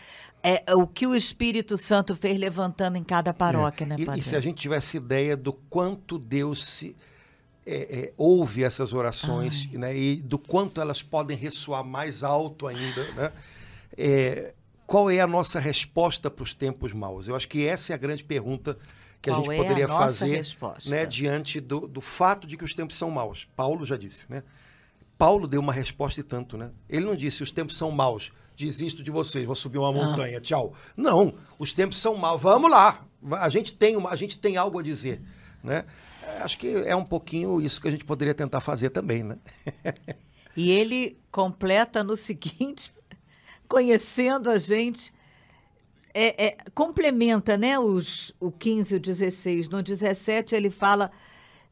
é, 0.42 0.64
o 0.74 0.86
que 0.86 1.06
o 1.06 1.14
Espírito 1.14 1.76
Santo 1.76 2.16
fez 2.16 2.40
levantando 2.40 2.96
em 2.96 3.04
cada 3.04 3.34
paróquia, 3.34 3.84
é. 3.84 3.88
né, 3.88 3.96
Padre? 4.06 4.20
E, 4.20 4.24
e, 4.24 4.26
se 4.26 4.34
a 4.34 4.40
gente 4.40 4.56
tivesse 4.56 4.96
ideia 4.96 5.36
do 5.36 5.52
quanto 5.52 6.18
Deus 6.18 6.64
se, 6.64 6.96
é, 7.66 7.76
é, 7.76 8.12
ouve 8.16 8.64
essas 8.64 8.94
orações 8.94 9.70
né, 9.72 9.94
e 9.94 10.16
do 10.16 10.38
quanto 10.38 10.80
elas 10.80 11.02
podem 11.02 11.36
ressoar 11.36 11.84
mais 11.84 12.24
alto 12.24 12.66
ainda, 12.66 13.04
né? 13.12 13.32
É, 13.98 14.54
qual 14.86 15.10
é 15.10 15.20
a 15.20 15.26
nossa 15.26 15.58
resposta 15.58 16.30
para 16.30 16.42
os 16.42 16.52
tempos 16.52 16.92
maus? 16.92 17.28
Eu 17.28 17.34
acho 17.34 17.48
que 17.48 17.66
essa 17.66 17.92
é 17.92 17.94
a 17.94 17.98
grande 17.98 18.24
pergunta 18.24 18.78
que 19.20 19.30
qual 19.30 19.40
a 19.40 19.44
gente 19.44 19.54
é 19.54 19.56
poderia 19.56 19.84
a 19.86 19.88
fazer 19.88 20.46
né, 20.86 21.06
diante 21.06 21.60
do, 21.60 21.86
do 21.86 22.00
fato 22.00 22.46
de 22.46 22.56
que 22.56 22.64
os 22.64 22.74
tempos 22.74 22.96
são 22.96 23.10
maus. 23.10 23.48
Paulo 23.56 23.84
já 23.84 23.96
disse, 23.96 24.26
né? 24.30 24.42
Paulo 25.16 25.46
deu 25.46 25.60
uma 25.60 25.72
resposta 25.72 26.20
e 26.20 26.22
tanto, 26.22 26.58
né? 26.58 26.70
Ele 26.88 27.04
não 27.04 27.14
disse 27.14 27.42
os 27.42 27.50
tempos 27.50 27.76
são 27.76 27.90
maus, 27.90 28.32
desisto 28.56 29.02
de 29.02 29.10
vocês, 29.10 29.46
vou 29.46 29.54
subir 29.54 29.78
uma 29.78 29.92
montanha, 29.92 30.38
ah. 30.38 30.40
tchau. 30.40 30.74
Não, 30.96 31.32
os 31.58 31.72
tempos 31.72 31.98
são 31.98 32.16
maus, 32.16 32.42
vamos 32.42 32.70
lá. 32.70 33.04
A 33.32 33.48
gente 33.48 33.72
tem 33.72 33.96
uma, 33.96 34.10
a 34.10 34.16
gente 34.16 34.36
tem 34.36 34.56
algo 34.56 34.78
a 34.78 34.82
dizer, 34.82 35.22
né? 35.62 35.84
Acho 36.40 36.58
que 36.58 36.68
é 36.68 36.94
um 36.94 37.04
pouquinho 37.04 37.60
isso 37.60 37.80
que 37.80 37.88
a 37.88 37.90
gente 37.90 38.04
poderia 38.04 38.34
tentar 38.34 38.60
fazer 38.60 38.90
também, 38.90 39.22
né? 39.22 39.38
e 40.56 40.70
ele 40.70 41.16
completa 41.30 42.02
no 42.02 42.16
seguinte 42.16 42.92
conhecendo 43.68 44.50
a 44.50 44.58
gente. 44.58 45.12
É, 46.16 46.46
é, 46.46 46.56
complementa 46.74 47.58
né, 47.58 47.76
os, 47.76 48.32
o 48.38 48.50
15 48.52 48.94
e 48.94 48.96
o 48.96 49.00
16. 49.00 49.68
No 49.68 49.82
17 49.82 50.54
ele 50.54 50.70
fala: 50.70 51.10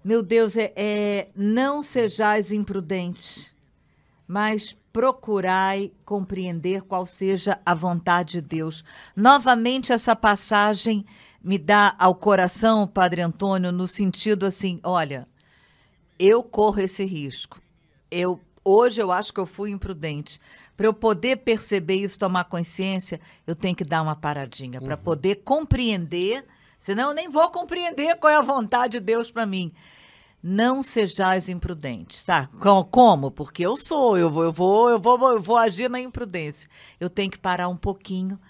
Meu 0.05 0.23
Deus, 0.23 0.57
é, 0.57 0.73
é 0.75 1.29
não 1.35 1.83
sejais 1.83 2.51
imprudentes, 2.51 3.55
mas 4.27 4.77
procurai 4.93 5.93
compreender 6.05 6.83
qual 6.83 7.07
seja 7.07 7.59
a 7.65 7.75
vontade 7.75 8.33
de 8.33 8.41
Deus. 8.43 8.85
Novamente, 9.17 9.93
essa 9.93 10.15
passagem 10.15 11.07
me 11.43 11.59
dá 11.59 11.95
ao 11.99 12.15
coração, 12.15 12.87
Padre 12.87 13.23
Antônio, 13.23 13.73
no 13.73 13.87
sentido 13.89 14.47
assim: 14.47 14.81
olha, 14.83 15.27
eu 16.19 16.43
corro 16.43 16.81
esse 16.81 17.05
risco. 17.05 17.61
Eu 18.11 18.41
hoje 18.65 19.01
eu 19.01 19.11
acho 19.11 19.33
que 19.33 19.41
eu 19.41 19.47
fui 19.47 19.71
imprudente, 19.71 20.41
para 20.77 20.87
eu 20.87 20.95
poder 20.95 21.39
perceber 21.39 21.97
isso, 21.97 22.19
tomar 22.19 22.45
consciência, 22.45 23.21
eu 23.47 23.55
tenho 23.55 23.77
que 23.77 23.85
dar 23.85 24.03
uma 24.03 24.17
paradinha 24.17 24.81
uhum. 24.81 24.87
para 24.87 24.97
poder 24.97 25.37
compreender. 25.45 26.45
Senão 26.81 27.11
eu 27.11 27.15
nem 27.15 27.29
vou 27.29 27.51
compreender 27.51 28.17
qual 28.17 28.33
é 28.33 28.37
a 28.37 28.43
vontade 28.43 28.93
de 28.93 29.01
Deus 29.01 29.31
para 29.31 29.47
mim. 29.47 29.73
Não 30.43 30.83
sejais 30.83 31.49
imprudentes, 31.49 32.25
tá? 32.25 32.49
Como? 32.91 33.31
Porque 33.31 33.65
eu 33.65 33.77
sou, 33.77 34.19
eu 34.19 34.29
vou, 34.29 34.43
eu 34.43 34.53
vou, 34.53 34.91
eu 34.91 34.99
vou, 34.99 35.31
eu 35.31 35.41
vou 35.41 35.57
agir 35.57 35.89
na 35.89 36.01
imprudência. 36.01 36.69
Eu 36.99 37.09
tenho 37.09 37.31
que 37.31 37.39
parar 37.39 37.69
um 37.69 37.77
pouquinho 37.77 38.41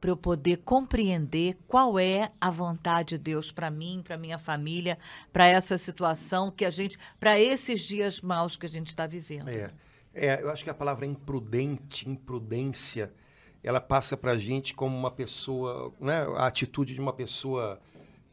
para 0.00 0.10
eu 0.10 0.16
poder 0.16 0.58
compreender 0.58 1.58
qual 1.66 1.98
é 1.98 2.30
a 2.40 2.50
vontade 2.50 3.16
de 3.16 3.18
Deus 3.18 3.50
para 3.50 3.70
mim, 3.70 4.00
para 4.02 4.16
minha 4.16 4.38
família, 4.38 4.98
para 5.32 5.46
essa 5.46 5.76
situação 5.76 6.50
que 6.50 6.64
a 6.64 6.70
gente, 6.70 6.98
para 7.18 7.38
esses 7.38 7.82
dias 7.82 8.20
maus 8.20 8.56
que 8.56 8.66
a 8.66 8.68
gente 8.68 8.88
está 8.88 9.06
vivendo. 9.06 9.48
É. 9.48 9.70
É, 10.20 10.42
eu 10.42 10.50
acho 10.50 10.64
que 10.64 10.70
a 10.70 10.74
palavra 10.74 11.06
imprudente, 11.06 12.08
imprudência, 12.08 13.12
ela 13.62 13.80
passa 13.80 14.16
para 14.16 14.32
a 14.32 14.38
gente 14.38 14.74
como 14.74 14.96
uma 14.96 15.12
pessoa, 15.12 15.92
né, 16.00 16.26
a 16.36 16.46
atitude 16.46 16.94
de 16.94 17.00
uma 17.00 17.12
pessoa 17.12 17.80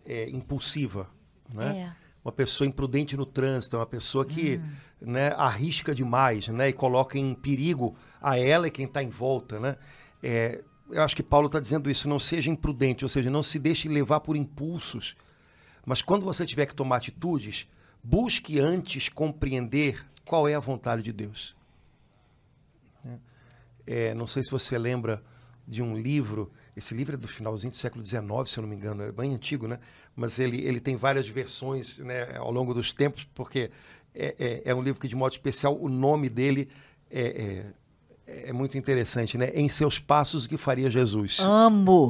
é, 0.06 0.28
impulsiva, 0.30 1.08
né? 1.54 1.92
É. 2.02 2.06
Uma 2.24 2.32
pessoa 2.32 2.68
imprudente 2.68 3.16
no 3.16 3.24
trânsito, 3.24 3.78
uma 3.78 3.86
pessoa 3.86 4.26
que 4.26 4.58
hum. 4.58 5.12
né, 5.12 5.28
arrisca 5.38 5.94
demais, 5.94 6.48
né, 6.48 6.70
e 6.70 6.74
coloca 6.74 7.20
em 7.20 7.36
perigo 7.36 7.96
a 8.20 8.36
ela 8.36 8.68
e 8.68 8.72
quem 8.72 8.86
está 8.86 9.04
em 9.04 9.10
volta, 9.10 9.60
né? 9.60 9.78
É, 10.24 10.64
eu 10.90 11.02
acho 11.02 11.16
que 11.16 11.24
Paulo 11.24 11.48
está 11.48 11.60
dizendo 11.60 11.90
isso, 11.90 12.08
não 12.08 12.20
seja 12.20 12.50
imprudente, 12.50 13.04
ou 13.06 13.10
seja, 13.10 13.30
não 13.30 13.44
se 13.44 13.60
deixe 13.60 13.88
levar 13.88 14.20
por 14.20 14.36
impulsos, 14.36 15.16
mas 15.86 16.02
quando 16.02 16.26
você 16.26 16.46
tiver 16.46 16.66
que 16.66 16.76
tomar 16.76 16.98
atitudes, 16.98 17.68
busque 18.04 18.60
antes 18.60 19.10
compreender 19.10 20.06
qual 20.26 20.48
é 20.48 20.56
a 20.56 20.60
vontade 20.60 21.02
de 21.02 21.14
Deus. 21.14 21.56
É, 23.86 24.16
não 24.16 24.26
sei 24.26 24.42
se 24.42 24.50
você 24.50 24.78
lembra 24.78 25.24
de 25.68 25.82
um 25.82 25.96
livro, 25.96 26.52
esse 26.76 26.94
livro 26.96 27.16
é 27.16 27.18
do 27.18 27.28
finalzinho 27.28 27.72
do 27.72 27.78
século 27.78 28.04
XIX, 28.04 28.24
se 28.46 28.58
eu 28.58 28.62
não 28.64 28.70
me 28.70 28.76
engano, 28.76 29.04
é 29.04 29.12
bem 29.12 29.34
antigo, 29.34 29.68
né? 29.68 29.80
Mas 30.16 30.40
ele, 30.40 30.62
ele 30.62 30.80
tem 30.80 30.96
várias 30.96 31.28
versões 31.28 32.00
né, 32.00 32.36
ao 32.38 32.52
longo 32.52 32.74
dos 32.74 32.94
tempos, 32.94 33.28
porque 33.34 33.72
é, 34.14 34.36
é, 34.40 34.62
é 34.66 34.76
um 34.76 34.82
livro 34.82 35.00
que, 35.00 35.08
de 35.08 35.16
modo 35.16 35.34
especial, 35.34 35.78
o 35.80 35.90
nome 35.90 36.30
dele 36.30 36.70
é, 37.12 37.66
é, 38.28 38.50
é 38.50 38.54
muito 38.54 38.78
interessante, 38.78 39.38
né? 39.38 39.52
Em 39.54 39.70
seus 39.70 40.00
passos, 40.00 40.46
o 40.46 40.50
que 40.50 40.58
faria 40.58 40.90
Jesus? 40.90 41.40
Amo! 41.40 42.10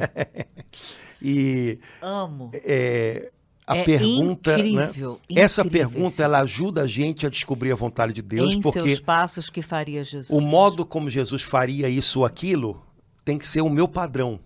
e, 1.21 1.79
Amo! 2.01 2.51
É, 2.53 3.31
a 3.67 3.77
é 3.77 3.83
pergunta, 3.83 4.53
incrível, 4.59 4.79
né? 4.79 4.85
incrível 4.85 5.19
essa 5.35 5.65
pergunta 5.65 6.23
ela 6.23 6.39
ajuda 6.39 6.83
a 6.83 6.87
gente 6.87 7.25
a 7.25 7.29
descobrir 7.29 7.71
a 7.71 7.75
vontade 7.75 8.13
de 8.13 8.21
Deus, 8.21 8.53
em 8.53 8.61
porque 8.61 8.79
seus 8.79 9.01
passos 9.01 9.49
que 9.49 9.61
faria 9.61 10.03
Jesus. 10.03 10.29
O 10.29 10.39
modo 10.39 10.85
como 10.85 11.09
Jesus 11.09 11.41
faria 11.41 11.89
isso 11.89 12.19
ou 12.19 12.25
aquilo 12.25 12.81
tem 13.23 13.39
que 13.39 13.47
ser 13.47 13.61
o 13.61 13.69
meu 13.69 13.87
padrão. 13.87 14.39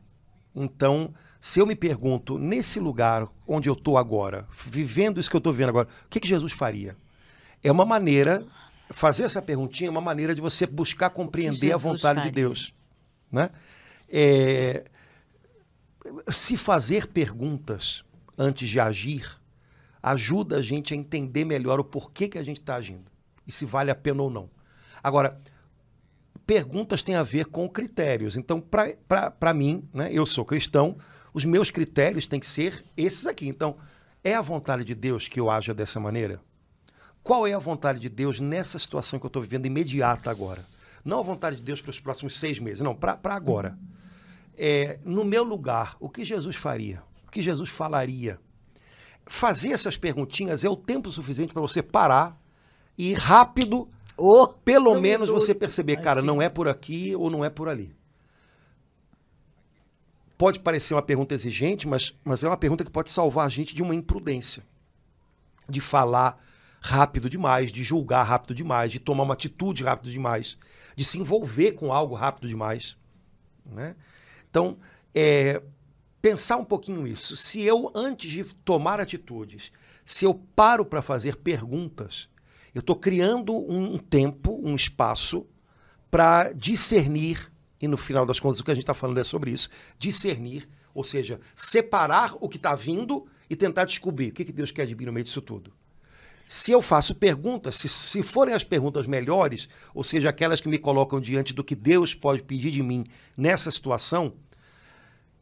Então, 0.55 1.13
se 1.39 1.59
eu 1.59 1.67
me 1.67 1.76
pergunto 1.76 2.38
nesse 2.38 2.80
lugar 2.80 3.28
onde 3.45 3.70
eu 3.70 3.74
estou 3.74 3.97
agora, 3.97 4.47
vivendo 4.65 5.20
isso 5.20 5.30
que 5.30 5.36
eu 5.36 5.39
estou 5.39 5.51
vendo 5.51 5.70
agora, 5.70 5.88
o 6.05 6.09
que, 6.09 6.20
que 6.20 6.28
Jesus 6.28 6.53
faria? 6.53 6.95
É 7.61 7.70
uma 7.70 7.86
maneira 7.86 8.45
fazer 8.89 9.23
essa 9.23 9.41
perguntinha 9.41 9.87
é 9.87 9.91
uma 9.91 10.01
maneira 10.01 10.33
de 10.33 10.41
você 10.41 10.65
buscar 10.65 11.09
compreender 11.09 11.71
a 11.71 11.77
vontade 11.77 12.19
faria. 12.19 12.23
de 12.23 12.31
Deus, 12.31 12.73
né? 13.31 13.49
É, 14.07 14.85
se 16.31 16.57
fazer 16.57 17.07
perguntas 17.07 18.03
antes 18.37 18.67
de 18.67 18.79
agir, 18.79 19.39
ajuda 20.01 20.57
a 20.57 20.61
gente 20.61 20.93
a 20.93 20.97
entender 20.97 21.45
melhor 21.45 21.79
o 21.79 21.83
porquê 21.83 22.27
que 22.27 22.37
a 22.37 22.43
gente 22.43 22.59
está 22.59 22.75
agindo 22.75 23.11
e 23.45 23.51
se 23.51 23.65
vale 23.65 23.91
a 23.91 23.95
pena 23.95 24.23
ou 24.23 24.29
não. 24.29 24.49
Agora, 25.03 25.39
perguntas 26.45 27.03
têm 27.03 27.15
a 27.15 27.23
ver 27.23 27.45
com 27.45 27.69
critérios. 27.69 28.35
Então, 28.35 28.59
para 28.59 29.53
mim, 29.53 29.87
né, 29.93 30.09
eu 30.11 30.25
sou 30.25 30.43
cristão, 30.43 30.97
os 31.33 31.45
meus 31.45 31.69
critérios 31.69 32.25
têm 32.25 32.39
que 32.39 32.47
ser 32.47 32.83
esses 32.97 33.25
aqui. 33.25 33.47
Então, 33.47 33.77
é 34.23 34.33
a 34.35 34.41
vontade 34.41 34.83
de 34.83 34.95
Deus 34.95 35.27
que 35.27 35.39
eu 35.39 35.49
haja 35.49 35.73
dessa 35.73 35.99
maneira? 35.99 36.41
Qual 37.24 37.45
é 37.45 37.53
a 37.53 37.59
vontade 37.59 37.99
de 37.99 38.09
Deus 38.09 38.39
nessa 38.39 38.80
situação 38.80 39.20
que 39.20 39.26
eu 39.26 39.30
estou 39.30 39.41
vivendo 39.41 39.65
imediata 39.65 40.32
agora? 40.32 40.65
Não 41.03 41.20
a 41.20 41.24
vontade 41.24 41.57
de 41.57 41.63
Deus 41.63 41.82
para 41.82 41.91
os 41.91 41.99
próximos 41.99 42.39
seis 42.39 42.59
meses, 42.59 42.82
não, 42.82 42.95
para 42.95 43.20
agora. 43.24 43.78
É, 44.57 44.99
no 45.05 45.24
meu 45.24 45.43
lugar, 45.43 45.95
o 45.99 46.09
que 46.09 46.26
Jesus 46.26 46.55
faria? 46.55 47.01
O 47.28 47.32
que 47.32 47.41
Jesus 47.41 47.70
falaria? 47.70 48.39
Fazer 49.26 49.72
essas 49.72 49.95
perguntinhas 49.95 50.65
é 50.65 50.70
o 50.70 50.76
tempo 50.76 51.09
suficiente 51.11 51.53
para 51.53 51.61
você 51.61 51.82
parar 51.82 52.38
e 52.97 53.13
rápido, 53.13 53.88
oh, 54.17 54.47
pelo 54.47 54.99
menos 54.99 55.30
você 55.30 55.55
perceber, 55.55 55.97
cara, 55.97 56.22
não 56.22 56.41
é 56.41 56.49
por 56.49 56.67
aqui 56.67 57.15
ou 57.15 57.30
não 57.30 57.45
é 57.45 57.49
por 57.49 57.70
ali. 57.70 57.95
Pode 60.38 60.59
parecer 60.59 60.93
uma 60.93 61.01
pergunta 61.01 61.34
exigente, 61.34 61.88
mas, 61.88 62.13
mas 62.24 62.43
é 62.43 62.47
uma 62.47 62.57
pergunta 62.57 62.84
que 62.84 62.91
pode 62.91 63.11
salvar 63.11 63.45
a 63.45 63.49
gente 63.49 63.76
de 63.76 63.84
uma 63.84 63.93
imprudência. 63.93 64.63
De 65.67 65.80
falar 65.80 66.41
rápido 66.82 67.30
demais, 67.30 67.71
de 67.71 67.84
julgar 67.84 68.23
rápido 68.23 68.55
demais, 68.55 68.91
de 68.91 68.99
tomar 68.99 69.23
uma 69.23 69.34
atitude 69.34 69.84
rápido 69.84 70.09
demais, 70.09 70.57
de 70.95 71.03
se 71.03 71.19
envolver 71.19 71.73
com 71.73 71.91
algo 71.91 72.15
rápido 72.15 72.47
demais. 72.47 72.97
Né? 73.65 73.95
Então, 74.49 74.77
é, 75.13 75.61
pensar 76.21 76.57
um 76.57 76.65
pouquinho 76.65 77.07
isso. 77.07 77.36
Se 77.36 77.61
eu, 77.61 77.91
antes 77.93 78.30
de 78.32 78.43
tomar 78.43 78.99
atitudes, 78.99 79.71
se 80.05 80.25
eu 80.25 80.34
paro 80.34 80.86
para 80.86 81.01
fazer 81.01 81.36
perguntas, 81.38 82.30
eu 82.73 82.80
estou 82.80 82.95
criando 82.95 83.55
um 83.55 83.97
tempo, 83.97 84.59
um 84.63 84.75
espaço 84.75 85.45
para 86.09 86.51
discernir, 86.53 87.51
e 87.82 87.88
no 87.88 87.97
final 87.97 88.25
das 88.25 88.39
contas 88.39 88.59
o 88.59 88.63
que 88.63 88.71
a 88.71 88.73
gente 88.73 88.84
está 88.84 88.93
falando 88.93 89.19
é 89.19 89.23
sobre 89.23 89.51
isso, 89.51 89.69
discernir, 89.97 90.67
ou 90.93 91.03
seja, 91.03 91.39
separar 91.55 92.36
o 92.39 92.49
que 92.49 92.57
está 92.57 92.75
vindo 92.75 93.27
e 93.49 93.55
tentar 93.55 93.86
descobrir 93.86 94.30
o 94.30 94.34
que, 94.34 94.45
que 94.45 94.51
Deus 94.51 94.71
quer 94.71 94.86
de 94.86 94.95
mim 94.95 95.05
no 95.05 95.13
meio 95.13 95.23
disso 95.23 95.41
tudo. 95.41 95.73
Se 96.51 96.71
eu 96.71 96.81
faço 96.81 97.13
perguntas, 97.13 97.75
se, 97.75 97.87
se 97.87 98.23
forem 98.23 98.55
as 98.55 98.63
perguntas 98.63 99.05
melhores, 99.05 99.69
ou 99.93 100.03
seja, 100.03 100.29
aquelas 100.29 100.59
que 100.59 100.67
me 100.67 100.79
colocam 100.79 101.21
diante 101.21 101.53
do 101.53 101.63
que 101.63 101.75
Deus 101.75 102.15
pode 102.15 102.41
pedir 102.41 102.71
de 102.71 102.81
mim 102.81 103.05
nessa 103.37 103.69
situação, 103.69 104.33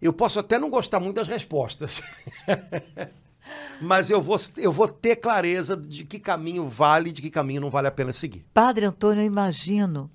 eu 0.02 0.12
posso 0.12 0.38
até 0.38 0.60
não 0.60 0.70
gostar 0.70 1.00
muito 1.00 1.16
das 1.16 1.30
respostas. 1.30 2.04
Mas 3.80 4.10
eu 4.10 4.22
vou, 4.22 4.36
eu 4.58 4.70
vou 4.70 4.86
ter 4.86 5.16
clareza 5.16 5.78
de 5.78 6.04
que 6.04 6.20
caminho 6.20 6.68
vale 6.68 7.14
de 7.14 7.22
que 7.22 7.30
caminho 7.30 7.62
não 7.62 7.70
vale 7.70 7.88
a 7.88 7.92
pena 7.92 8.12
seguir. 8.12 8.46
Padre 8.54 8.84
Antônio, 8.84 9.22
eu 9.22 9.28
imagino, 9.28 10.12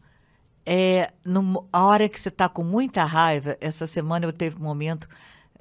é, 0.66 1.10
no, 1.24 1.66
a 1.72 1.86
hora 1.86 2.06
que 2.06 2.20
você 2.20 2.28
está 2.28 2.50
com 2.50 2.62
muita 2.62 3.02
raiva, 3.06 3.56
essa 3.62 3.86
semana 3.86 4.26
eu 4.26 4.32
teve 4.32 4.56
um 4.58 4.64
momento, 4.64 5.08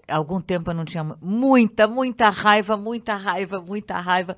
algum 0.09 0.41
tempo 0.41 0.71
eu 0.71 0.75
não 0.75 0.84
tinha 0.84 1.05
muita, 1.21 1.88
muita 1.88 2.29
raiva, 2.29 2.75
muita 2.75 3.15
raiva, 3.15 3.61
muita 3.61 3.97
raiva. 3.97 4.36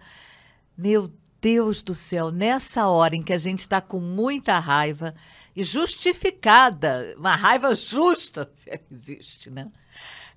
Meu 0.78 1.12
Deus 1.42 1.82
do 1.82 1.94
céu, 1.94 2.32
nessa 2.32 2.88
hora 2.88 3.16
em 3.16 3.22
que 3.22 3.34
a 3.34 3.38
gente 3.38 3.60
está 3.60 3.82
com 3.82 4.00
muita 4.00 4.60
raiva 4.60 5.14
e 5.54 5.64
justificada, 5.64 7.14
uma 7.18 7.36
raiva 7.36 7.76
justa, 7.76 8.50
se 8.56 8.82
existe, 8.90 9.50
né? 9.50 9.70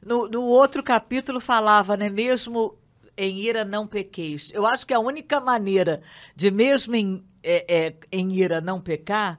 No, 0.05 0.29
no 0.29 0.43
outro 0.43 0.83
capítulo 0.83 1.41
falava, 1.41 1.97
né? 1.97 2.09
Mesmo 2.09 2.77
em 3.17 3.39
ira 3.39 3.65
não 3.65 3.87
pequeis. 3.87 4.51
Eu 4.53 4.67
acho 4.67 4.87
que 4.87 4.93
a 4.93 4.99
única 4.99 5.41
maneira 5.41 6.03
de 6.35 6.51
mesmo 6.51 6.95
em, 6.95 7.25
é, 7.43 7.87
é, 7.87 7.95
em 8.13 8.33
ira 8.33 8.61
não 8.61 8.81
pecar 8.81 9.39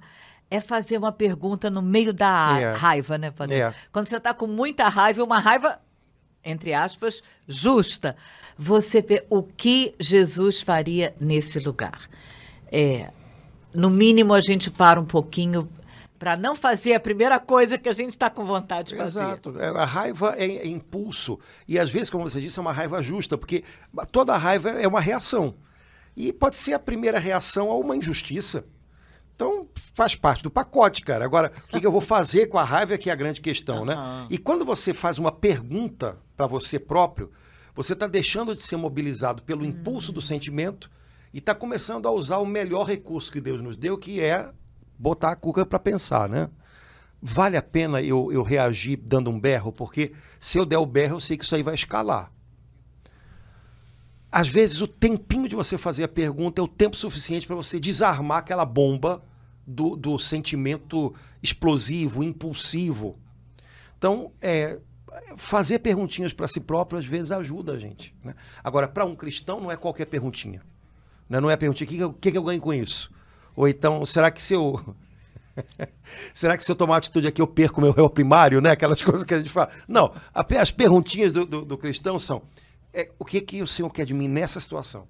é 0.49 0.59
fazer 0.59 0.97
uma 0.97 1.11
pergunta 1.11 1.69
no 1.69 1.81
meio 1.81 2.13
da 2.13 2.57
é. 2.59 2.73
raiva, 2.73 3.17
né, 3.17 3.29
Padre? 3.29 3.59
É. 3.59 3.73
Quando 3.91 4.07
você 4.07 4.17
está 4.17 4.33
com 4.33 4.47
muita 4.47 4.87
raiva, 4.87 5.23
uma 5.23 5.39
raiva 5.39 5.79
entre 6.47 6.73
aspas, 6.73 7.21
justa. 7.47 8.15
Você 8.57 9.03
o 9.29 9.43
que 9.43 9.93
Jesus 9.99 10.61
faria 10.61 11.13
nesse 11.19 11.59
lugar? 11.59 12.09
É, 12.71 13.11
no 13.73 13.89
mínimo 13.89 14.33
a 14.33 14.41
gente 14.41 14.71
para 14.71 14.99
um 14.99 15.05
pouquinho 15.05 15.69
para 16.17 16.35
não 16.35 16.55
fazer 16.55 16.95
a 16.95 16.99
primeira 16.99 17.39
coisa 17.39 17.77
que 17.77 17.87
a 17.87 17.93
gente 17.93 18.11
está 18.11 18.29
com 18.29 18.43
vontade 18.43 18.89
de 18.89 18.97
fazer. 18.97 19.19
Exato. 19.19 19.59
É, 19.59 19.67
a 19.67 19.85
raiva 19.85 20.33
é, 20.35 20.45
é, 20.45 20.67
impulso. 20.67 21.39
E 21.67 21.77
às 21.77 21.89
vezes, 21.89 22.09
como 22.09 22.27
você 22.27 22.41
disse, 22.41 22.57
é 22.57 22.61
uma 22.61 22.71
raiva 22.71 23.01
justa, 23.03 23.37
porque 23.37 23.63
toda 24.11 24.35
raiva 24.35 24.69
é 24.69 24.87
uma 24.87 24.99
reação. 24.99 25.53
E 26.15 26.33
pode 26.33 26.55
ser 26.55 26.73
a 26.73 26.79
primeira 26.79 27.19
reação 27.19 27.69
a 27.69 27.75
uma 27.75 27.95
injustiça. 27.95 28.65
Então, 29.37 29.67
faz 29.93 30.15
parte 30.15 30.41
do 30.41 30.49
pacote, 30.49 31.03
cara. 31.03 31.23
Agora, 31.23 31.51
o 31.55 31.67
que, 31.67 31.79
que 31.79 31.85
eu 31.85 31.91
vou 31.91 32.01
fazer 32.01 32.47
com 32.47 32.57
a 32.57 32.63
raiva 32.63 32.95
é 32.95 32.97
que 32.97 33.07
é 33.07 33.13
a 33.13 33.15
grande 33.15 33.39
questão, 33.39 33.81
uhum. 33.81 33.85
né? 33.85 33.95
E 34.31 34.37
quando 34.39 34.65
você 34.65 34.95
faz 34.95 35.19
uma 35.19 35.31
pergunta 35.31 36.17
para 36.35 36.47
você 36.47 36.79
próprio, 36.79 37.31
você 37.75 37.93
está 37.93 38.07
deixando 38.07 38.55
de 38.55 38.63
ser 38.63 38.77
mobilizado 38.77 39.43
pelo 39.43 39.61
uhum. 39.61 39.67
impulso 39.67 40.11
do 40.11 40.19
sentimento 40.19 40.89
e 41.31 41.37
está 41.37 41.53
começando 41.53 42.07
a 42.07 42.11
usar 42.11 42.39
o 42.39 42.47
melhor 42.47 42.85
recurso 42.87 43.31
que 43.31 43.39
Deus 43.39 43.61
nos 43.61 43.77
deu, 43.77 43.95
que 43.95 44.19
é 44.19 44.49
botar 44.97 45.33
a 45.33 45.35
cuca 45.35 45.63
para 45.67 45.77
pensar, 45.77 46.27
né? 46.27 46.49
Vale 47.21 47.57
a 47.57 47.61
pena 47.61 48.01
eu, 48.01 48.31
eu 48.31 48.41
reagir 48.41 48.97
dando 48.97 49.29
um 49.29 49.39
berro? 49.39 49.71
Porque 49.71 50.13
se 50.39 50.57
eu 50.57 50.65
der 50.65 50.79
o 50.79 50.85
berro, 50.85 51.17
eu 51.17 51.19
sei 51.19 51.37
que 51.37 51.43
isso 51.43 51.55
aí 51.55 51.61
vai 51.61 51.75
escalar. 51.75 52.31
Às 54.31 54.47
vezes, 54.47 54.81
o 54.81 54.87
tempinho 54.87 55.47
de 55.47 55.55
você 55.55 55.77
fazer 55.77 56.03
a 56.03 56.07
pergunta 56.07 56.61
é 56.61 56.63
o 56.63 56.67
tempo 56.67 56.95
suficiente 56.95 57.47
para 57.47 57.55
você 57.55 57.79
desarmar 57.79 58.39
aquela 58.39 58.65
bomba 58.65 59.23
do, 59.65 59.95
do 59.95 60.19
sentimento 60.19 61.13
explosivo, 61.41 62.23
impulsivo. 62.23 63.17
Então, 63.97 64.31
é, 64.41 64.79
fazer 65.35 65.79
perguntinhas 65.79 66.33
para 66.33 66.47
si 66.47 66.59
próprio 66.59 66.99
às 66.99 67.05
vezes 67.05 67.31
ajuda 67.31 67.73
a 67.73 67.79
gente. 67.79 68.15
Né? 68.23 68.35
Agora, 68.63 68.87
para 68.87 69.05
um 69.05 69.15
cristão, 69.15 69.59
não 69.59 69.71
é 69.71 69.77
qualquer 69.77 70.05
perguntinha. 70.05 70.61
Né? 71.29 71.39
Não 71.39 71.49
é 71.49 71.53
a 71.53 71.57
perguntinha, 71.57 72.07
o 72.07 72.13
que, 72.13 72.19
que, 72.19 72.31
que 72.31 72.37
eu 72.37 72.43
ganho 72.43 72.61
com 72.61 72.73
isso? 72.73 73.11
Ou 73.55 73.67
então, 73.67 74.05
será 74.05 74.31
que 74.31 74.41
se 74.41 74.53
eu. 74.53 74.95
Será 76.35 76.55
que 76.55 76.63
se 76.63 76.71
eu 76.71 76.75
tomar 76.75 76.97
atitude 76.97 77.27
aqui 77.27 77.41
eu 77.41 77.47
perco 77.47 77.81
meu 77.81 77.91
réu 77.91 78.07
primário, 78.07 78.61
né? 78.61 78.69
Aquelas 78.69 79.01
coisas 79.03 79.25
que 79.25 79.33
a 79.33 79.39
gente 79.39 79.49
fala. 79.49 79.71
Não, 79.87 80.13
as 80.31 80.69
perguntinhas 80.69 81.31
do, 81.31 81.47
do, 81.47 81.65
do 81.65 81.77
cristão 81.79 82.19
são: 82.19 82.43
é, 82.93 83.11
o 83.19 83.25
que, 83.25 83.41
que 83.41 83.61
o 83.61 83.67
Senhor 83.67 83.89
quer 83.89 84.05
de 84.05 84.13
mim 84.13 84.27
nessa 84.27 84.59
situação? 84.59 85.07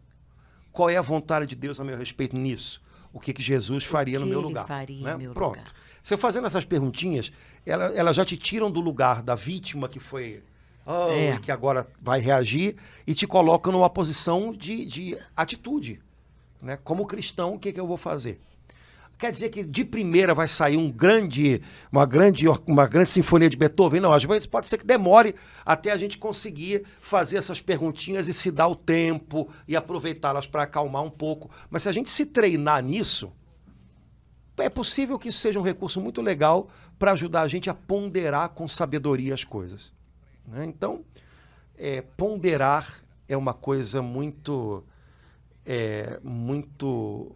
Qual 0.72 0.90
é 0.90 0.98
a 0.98 1.02
vontade 1.02 1.48
de 1.48 1.56
Deus 1.56 1.80
a 1.80 1.84
meu 1.84 1.98
respeito 1.98 2.36
nisso? 2.36 2.82
O 3.12 3.20
que, 3.20 3.34
que 3.34 3.42
Jesus 3.42 3.84
faria 3.84 4.20
no 4.20 4.26
meu 4.26 4.42
lugar? 4.42 4.68
Faria 4.68 5.04
né? 5.04 5.18
meu 5.18 5.34
Pronto. 5.34 5.58
Lugar. 5.58 5.74
Você 6.04 6.16
fazendo 6.16 6.46
essas 6.46 6.66
perguntinhas, 6.66 7.32
elas 7.66 7.96
ela 7.96 8.14
já 8.14 8.24
te 8.24 8.38
tiram 8.38 8.70
do 8.70 8.80
lugar 8.80 9.24
da 9.24 9.36
vítima 9.36 9.90
que 9.90 10.00
foi. 10.00 10.44
Oh, 10.86 11.12
é. 11.12 11.38
que 11.40 11.52
agora 11.52 11.86
vai 12.02 12.22
reagir 12.22 12.78
e 13.06 13.14
te 13.14 13.28
colocam 13.28 13.74
numa 13.74 13.90
posição 13.90 14.54
de, 14.54 14.86
de 14.86 15.18
atitude. 15.36 16.00
Né? 16.62 16.78
Como 16.82 17.06
cristão, 17.06 17.56
o 17.56 17.60
que, 17.60 17.74
que 17.74 17.80
eu 17.80 17.86
vou 17.86 17.98
fazer? 17.98 18.40
Quer 19.18 19.32
dizer 19.32 19.50
que 19.50 19.64
de 19.64 19.84
primeira 19.84 20.34
vai 20.34 20.48
sair 20.48 20.78
um 20.78 20.92
grande, 20.92 21.62
uma, 21.92 22.06
grande, 22.06 22.46
uma 22.68 22.86
grande 22.86 23.10
sinfonia 23.10 23.50
de 23.50 23.58
Beethoven? 23.58 24.00
Não, 24.00 24.14
às 24.14 24.24
vezes 24.24 24.46
pode 24.46 24.68
ser 24.68 24.78
que 24.78 24.86
demore 24.86 25.34
até 25.66 25.92
a 25.92 25.98
gente 25.98 26.20
conseguir 26.20 26.86
fazer 27.02 27.38
essas 27.38 27.60
perguntinhas 27.60 28.28
e 28.28 28.34
se 28.34 28.52
dar 28.52 28.68
o 28.68 28.76
tempo 28.76 29.50
e 29.68 29.76
aproveitá-las 29.76 30.46
para 30.46 30.64
acalmar 30.64 31.02
um 31.02 31.10
pouco. 31.10 31.50
Mas 31.68 31.84
se 31.84 31.90
a 31.90 31.92
gente 31.92 32.12
se 32.12 32.28
treinar 32.28 32.84
nisso, 32.84 33.32
é 34.58 34.70
possível 34.70 35.18
que 35.18 35.30
isso 35.30 35.40
seja 35.40 35.60
um 35.60 35.64
recurso 35.64 36.00
muito 36.00 36.22
legal 36.22 36.70
para 37.00 37.14
ajudar 37.14 37.42
a 37.42 37.48
gente 37.48 37.72
a 37.72 37.74
ponderar 37.74 38.50
com 38.50 38.68
sabedoria 38.68 39.34
as 39.34 39.44
coisas. 39.44 39.92
Né? 40.46 40.64
Então, 40.66 41.04
é, 41.76 42.02
ponderar 42.02 43.02
é 43.28 43.36
uma 43.36 43.54
coisa 43.54 44.00
muito, 44.00 44.84
é, 45.66 46.20
muito 46.24 47.36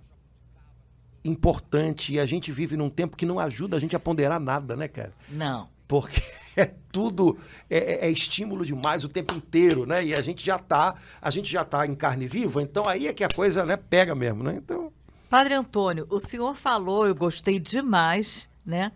importante 1.24 2.14
e 2.14 2.20
a 2.20 2.26
gente 2.26 2.52
vive 2.52 2.76
num 2.76 2.90
tempo 2.90 3.16
que 3.16 3.26
não 3.26 3.40
ajuda 3.40 3.78
a 3.78 3.80
gente 3.80 3.96
a 3.96 4.00
ponderar 4.00 4.40
nada, 4.40 4.76
né, 4.76 4.88
cara? 4.88 5.14
Não. 5.30 5.70
Porque 5.88 6.22
é 6.56 6.72
tudo 6.92 7.38
é, 7.70 8.06
é, 8.06 8.08
é 8.08 8.12
estímulo 8.12 8.66
demais 8.66 9.04
o 9.04 9.10
tempo 9.10 9.34
inteiro, 9.34 9.86
né? 9.86 10.04
E 10.04 10.14
a 10.14 10.22
gente 10.22 10.44
já 10.44 10.58
tá, 10.58 10.96
a 11.22 11.30
gente 11.30 11.52
já 11.52 11.64
tá 11.64 11.86
em 11.86 11.96
carne 11.96 12.28
viva, 12.28 12.62
então 12.62 12.84
aí 12.88 13.08
é 13.08 13.14
que 13.14 13.24
a 13.24 13.30
coisa, 13.30 13.66
né, 13.66 13.78
pega 13.78 14.16
mesmo, 14.16 14.44
né? 14.44 14.56
Então, 14.58 14.92
Padre 15.32 15.54
Antônio, 15.54 16.06
o 16.10 16.20
senhor 16.20 16.56
falou, 16.56 17.08
eu 17.08 17.16
gostei 17.16 17.58
demais, 17.58 18.50
né? 18.66 18.92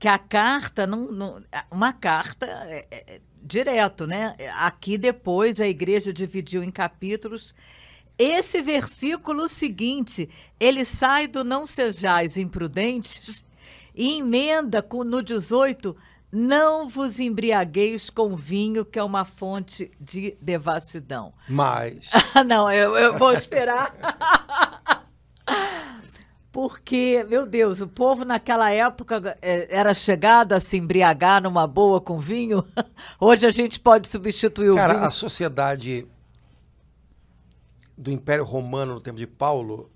Que 0.00 0.08
a 0.08 0.18
carta, 0.18 0.84
não, 0.84 1.12
não 1.12 1.40
uma 1.70 1.92
carta 1.92 2.44
é, 2.44 2.86
é, 2.90 3.20
direto, 3.40 4.04
né? 4.04 4.34
Aqui 4.58 4.98
depois 4.98 5.60
a 5.60 5.68
igreja 5.68 6.12
dividiu 6.12 6.64
em 6.64 6.72
capítulos 6.72 7.54
esse 8.18 8.62
versículo 8.62 9.48
seguinte, 9.48 10.28
ele 10.58 10.84
sai 10.84 11.26
do 11.26 11.44
não 11.44 11.66
sejais 11.66 12.36
imprudentes 12.36 13.44
e 13.94 14.18
emenda 14.18 14.82
com, 14.82 15.04
no 15.04 15.22
18, 15.22 15.96
não 16.32 16.88
vos 16.88 17.20
embriagueis 17.20 18.10
com 18.10 18.34
vinho, 18.34 18.84
que 18.84 18.98
é 18.98 19.02
uma 19.02 19.24
fonte 19.24 19.90
de 20.00 20.36
devassidão. 20.40 21.32
Mas. 21.48 22.10
não, 22.46 22.70
eu, 22.70 22.96
eu 22.96 23.18
vou 23.18 23.32
esperar. 23.32 23.94
Porque, 26.50 27.22
meu 27.28 27.44
Deus, 27.44 27.82
o 27.82 27.86
povo 27.86 28.24
naquela 28.24 28.70
época 28.70 29.36
é, 29.42 29.68
era 29.70 29.92
chegado 29.92 30.54
a 30.54 30.60
se 30.60 30.78
embriagar 30.78 31.42
numa 31.42 31.66
boa 31.66 32.00
com 32.00 32.18
vinho. 32.18 32.64
Hoje 33.20 33.46
a 33.46 33.50
gente 33.50 33.78
pode 33.78 34.08
substituir 34.08 34.74
Cara, 34.74 34.94
o 34.94 34.96
vinho. 34.96 35.08
a 35.08 35.10
sociedade 35.10 36.06
do 37.96 38.10
Império 38.10 38.44
Romano 38.44 38.94
no 38.94 39.00
tempo 39.00 39.18
de 39.18 39.26
Paulo 39.26 39.90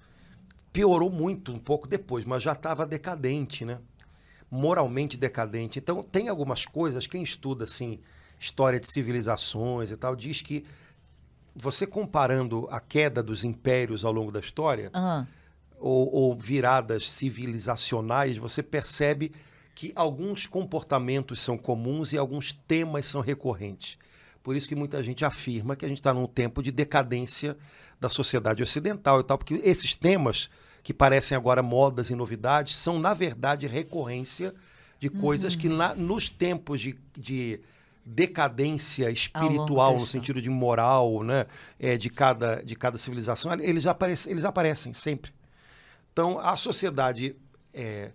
piorou 0.72 1.10
muito 1.10 1.52
um 1.52 1.58
pouco 1.58 1.86
depois, 1.88 2.24
mas 2.24 2.42
já 2.42 2.52
estava 2.52 2.86
decadente, 2.86 3.64
né? 3.64 3.78
Moralmente 4.50 5.16
decadente. 5.16 5.78
Então, 5.78 6.02
tem 6.02 6.28
algumas 6.28 6.64
coisas, 6.64 7.06
quem 7.06 7.22
estuda 7.22 7.64
assim, 7.64 8.00
história 8.38 8.80
de 8.80 8.88
civilizações 8.88 9.90
e 9.90 9.96
tal, 9.96 10.16
diz 10.16 10.42
que 10.42 10.64
você 11.54 11.86
comparando 11.86 12.66
a 12.70 12.80
queda 12.80 13.22
dos 13.22 13.44
impérios 13.44 14.04
ao 14.04 14.12
longo 14.12 14.30
da 14.32 14.40
história, 14.40 14.90
Ah, 14.92 15.26
ou, 15.78 16.14
ou 16.14 16.38
viradas 16.38 17.10
civilizacionais, 17.10 18.36
você 18.36 18.62
percebe 18.62 19.32
que 19.74 19.92
alguns 19.96 20.46
comportamentos 20.46 21.40
são 21.40 21.56
comuns 21.56 22.12
e 22.12 22.18
alguns 22.18 22.52
temas 22.52 23.06
são 23.06 23.22
recorrentes. 23.22 23.98
Por 24.42 24.54
isso 24.54 24.68
que 24.68 24.74
muita 24.74 25.02
gente 25.02 25.24
afirma 25.24 25.74
que 25.74 25.84
a 25.84 25.88
gente 25.88 25.98
está 25.98 26.12
num 26.12 26.26
tempo 26.26 26.62
de 26.62 26.70
decadência 26.70 27.56
da 28.00 28.08
sociedade 28.08 28.62
ocidental 28.62 29.20
e 29.20 29.24
tal, 29.24 29.36
porque 29.38 29.60
esses 29.62 29.94
temas 29.94 30.48
que 30.82 30.94
parecem 30.94 31.36
agora 31.36 31.62
modas 31.62 32.08
e 32.10 32.14
novidades 32.14 32.76
são, 32.76 32.98
na 32.98 33.12
verdade, 33.12 33.66
recorrência 33.66 34.54
de 34.98 35.10
coisas 35.10 35.54
que 35.54 35.68
na- 35.68 35.94
nos 35.94 36.30
tempos 36.30 36.80
de, 36.80 36.98
de 37.16 37.60
decadência 38.04 39.10
espiritual, 39.10 39.92
no 39.92 40.06
sentido 40.06 40.40
de 40.42 40.50
moral, 40.50 41.22
né, 41.22 41.46
é, 41.78 41.96
de, 41.96 42.08
cada, 42.10 42.62
de 42.62 42.74
cada 42.74 42.98
civilização, 42.98 43.52
eles, 43.54 43.86
aparecem, 43.86 44.32
eles 44.32 44.44
aparecem 44.44 44.92
sempre. 44.94 45.32
Então, 46.12 46.38
a 46.38 46.56
sociedade, 46.56 47.36
é, 47.72 48.10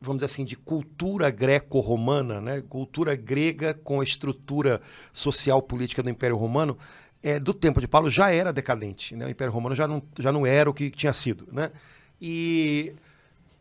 vamos 0.00 0.18
dizer 0.18 0.26
assim, 0.26 0.44
de 0.44 0.56
cultura 0.56 1.30
greco-romana, 1.30 2.40
né? 2.40 2.62
cultura 2.68 3.16
grega 3.16 3.74
com 3.74 4.00
a 4.00 4.04
estrutura 4.04 4.80
social 5.12 5.60
política 5.60 6.02
do 6.02 6.10
Império 6.10 6.36
Romano, 6.36 6.78
é, 7.24 7.40
do 7.40 7.54
tempo 7.54 7.80
de 7.80 7.88
Paulo 7.88 8.10
já 8.10 8.30
era 8.30 8.52
decadente. 8.52 9.16
Né? 9.16 9.24
O 9.24 9.30
Império 9.30 9.50
Romano 9.50 9.74
já 9.74 9.88
não, 9.88 10.02
já 10.18 10.30
não 10.30 10.44
era 10.44 10.68
o 10.68 10.74
que 10.74 10.90
tinha 10.90 11.12
sido. 11.14 11.48
Né? 11.50 11.72
E, 12.20 12.92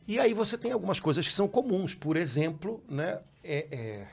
e 0.05 0.20
aí 0.20 0.34
você 0.34 0.57
tem 0.57 0.74
algumas 0.74 0.99
coisas 0.99 1.26
que 1.26 1.34
são 1.34 1.47
comuns. 1.47 1.95
Por 1.95 2.18
exemplo, 2.18 2.84
né? 2.89 3.22
é, 3.41 3.68
é, 3.72 4.07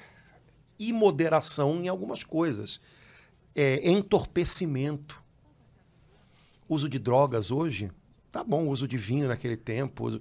imoderação 0.78 1.82
em 1.82 1.88
algumas 1.88 2.22
coisas. 2.22 2.80
É, 3.52 3.90
entorpecimento. 3.90 5.20
Uso 6.68 6.88
de 6.88 7.00
drogas 7.00 7.50
hoje, 7.50 7.90
tá 8.30 8.44
bom, 8.44 8.68
uso 8.68 8.86
de 8.86 8.96
vinho 8.96 9.26
naquele 9.26 9.56
tempo. 9.56 10.06
Uso... 10.06 10.20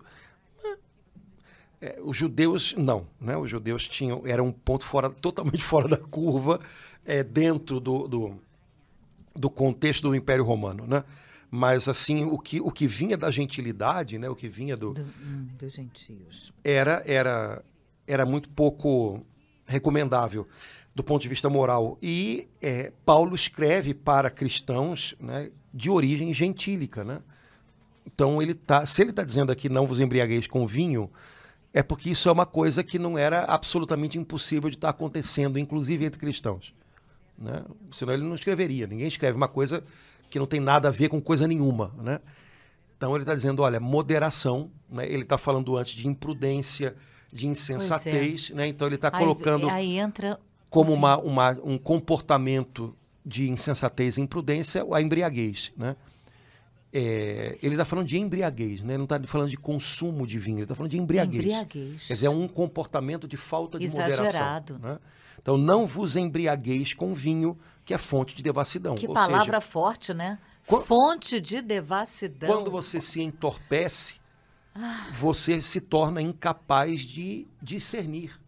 É, 1.80 2.00
os 2.02 2.18
judeus, 2.18 2.74
não. 2.76 3.06
Né? 3.22 3.38
Os 3.38 3.48
judeus 3.48 3.88
tinham, 3.88 4.24
era 4.26 4.42
um 4.42 4.52
ponto 4.52 4.84
fora, 4.84 5.08
totalmente 5.08 5.62
fora 5.64 5.88
da 5.88 5.98
curva, 5.98 6.60
é, 7.06 7.24
dentro 7.24 7.80
do, 7.80 8.08
do, 8.08 8.42
do 9.36 9.50
contexto 9.50 10.10
do 10.10 10.16
Império 10.16 10.44
Romano. 10.44 10.86
Né? 10.88 11.04
Mas, 11.52 11.88
assim, 11.88 12.26
o 12.26 12.38
que, 12.38 12.62
o 12.62 12.72
que 12.72 12.88
vinha 12.88 13.18
da 13.18 13.32
gentilidade, 13.32 14.18
né? 14.18 14.30
o 14.30 14.36
que 14.36 14.48
vinha 14.48 14.78
do, 14.78 14.94
do, 14.94 15.02
hum, 15.02 15.48
dos 15.58 15.74
gentios. 15.74 16.54
era, 16.64 17.04
era, 17.06 17.64
era 18.08 18.26
muito 18.26 18.50
pouco 18.50 19.26
recomendável 19.66 20.48
do 20.94 21.04
ponto 21.04 21.22
de 21.22 21.30
vista 21.30 21.50
moral. 21.50 21.98
E 22.02 22.48
é, 22.62 22.92
Paulo 23.06 23.36
escreve 23.36 23.94
para 23.94 24.30
cristãos 24.30 25.16
né, 25.20 25.50
de 25.74 25.90
origem 25.90 26.34
gentílica. 26.34 27.04
Né? 27.04 27.20
Então, 28.06 28.42
ele 28.42 28.54
tá, 28.54 28.86
se 28.86 29.02
ele 29.02 29.12
está 29.12 29.24
dizendo 29.24 29.52
aqui 29.52 29.70
não 29.70 29.88
vos 29.88 30.00
embriagueis 30.00 30.46
com 30.46 30.68
vinho, 30.68 31.10
é 31.74 31.84
porque 31.84 32.10
isso 32.10 32.28
é 32.28 32.32
uma 32.32 32.46
coisa 32.46 32.84
que 32.84 32.98
não 33.00 33.18
era 33.18 33.46
absolutamente 33.46 34.18
impossível 34.18 34.70
de 34.70 34.76
estar 34.76 34.90
acontecendo, 34.90 35.60
inclusive 35.60 36.06
entre 36.06 36.20
cristãos. 36.20 36.74
Né? 37.40 37.64
Senão 37.92 38.14
ele 38.14 38.24
não 38.24 38.36
escreveria. 38.36 38.86
Ninguém 38.88 39.08
escreve 39.08 39.38
uma 39.38 39.48
coisa 39.48 39.84
que 40.30 40.38
não 40.38 40.46
tem 40.46 40.60
nada 40.60 40.90
a 40.90 40.92
ver 40.92 41.08
com 41.10 41.22
coisa 41.22 41.48
nenhuma. 41.48 41.94
Né? 41.98 42.20
Então 42.98 43.14
ele 43.16 43.24
está 43.24 43.34
dizendo, 43.34 43.62
olha, 43.62 43.80
moderação. 43.80 44.70
Né? 44.90 45.06
Ele 45.08 45.24
está 45.24 45.38
falando 45.38 45.78
antes 45.78 45.94
de 45.94 46.08
imprudência, 46.08 46.96
de 47.34 47.48
insensatez. 47.48 48.50
Né? 48.52 48.68
Então 48.68 48.88
ele 48.88 48.96
está 48.96 49.10
Aí- 49.14 49.20
colocando 49.24 49.70
Aí, 49.70 49.98
entra. 49.98 50.40
como 50.70 50.94
uma, 50.94 51.18
uma- 51.18 51.58
um 51.64 51.78
comportamento 51.78 52.96
de 53.26 53.50
insensatez 53.50 54.18
e 54.18 54.22
imprudência 54.22 54.86
a 54.92 55.02
embriaguez. 55.02 55.72
Né? 55.78 55.96
É, 56.92 57.56
ele 57.62 57.76
está 57.76 57.86
falando 57.86 58.08
de 58.08 58.18
embriaguez, 58.18 58.82
né? 58.82 58.94
ele 58.94 58.98
não 58.98 59.04
está 59.04 59.22
falando 59.24 59.50
de 59.50 59.58
consumo 59.58 60.26
de 60.26 60.40
vinho, 60.40 60.58
ele 60.58 60.64
está 60.64 60.74
falando 60.74 60.90
de 60.90 60.98
embriaguez. 60.98 61.44
Embriaguez. 61.44 62.08
Quer 62.08 62.14
dizer, 62.16 62.26
é 62.26 62.30
um 62.32 62.48
comportamento 62.48 63.28
de 63.28 63.38
falta 63.38 63.78
de 63.78 63.86
Exagerado. 63.86 64.74
moderação. 64.74 64.80
Né? 64.80 65.00
Então, 65.42 65.58
não 65.58 65.86
vos 65.86 66.16
embriagueis 66.16 66.94
com 66.94 67.14
vinho, 67.14 67.58
que 67.86 67.94
é 67.94 67.98
fonte 67.98 68.36
de 68.36 68.44
devassidão. 68.44 68.96
Que 68.96 69.08
Ou 69.08 69.14
palavra 69.14 69.46
seja, 69.60 69.62
forte, 69.62 70.14
né? 70.14 70.38
Quan- 70.68 70.82
Fonte 70.82 71.40
de 71.42 71.62
devassidão. 71.62 72.50
quando 72.50 72.70
você 72.70 73.00
se 73.02 73.22
entorpece, 73.22 74.20
você 75.12 75.62
se 75.62 75.82
torna 75.82 76.22
incapaz 76.22 77.02
de 77.02 77.48
discernir. 77.62 78.40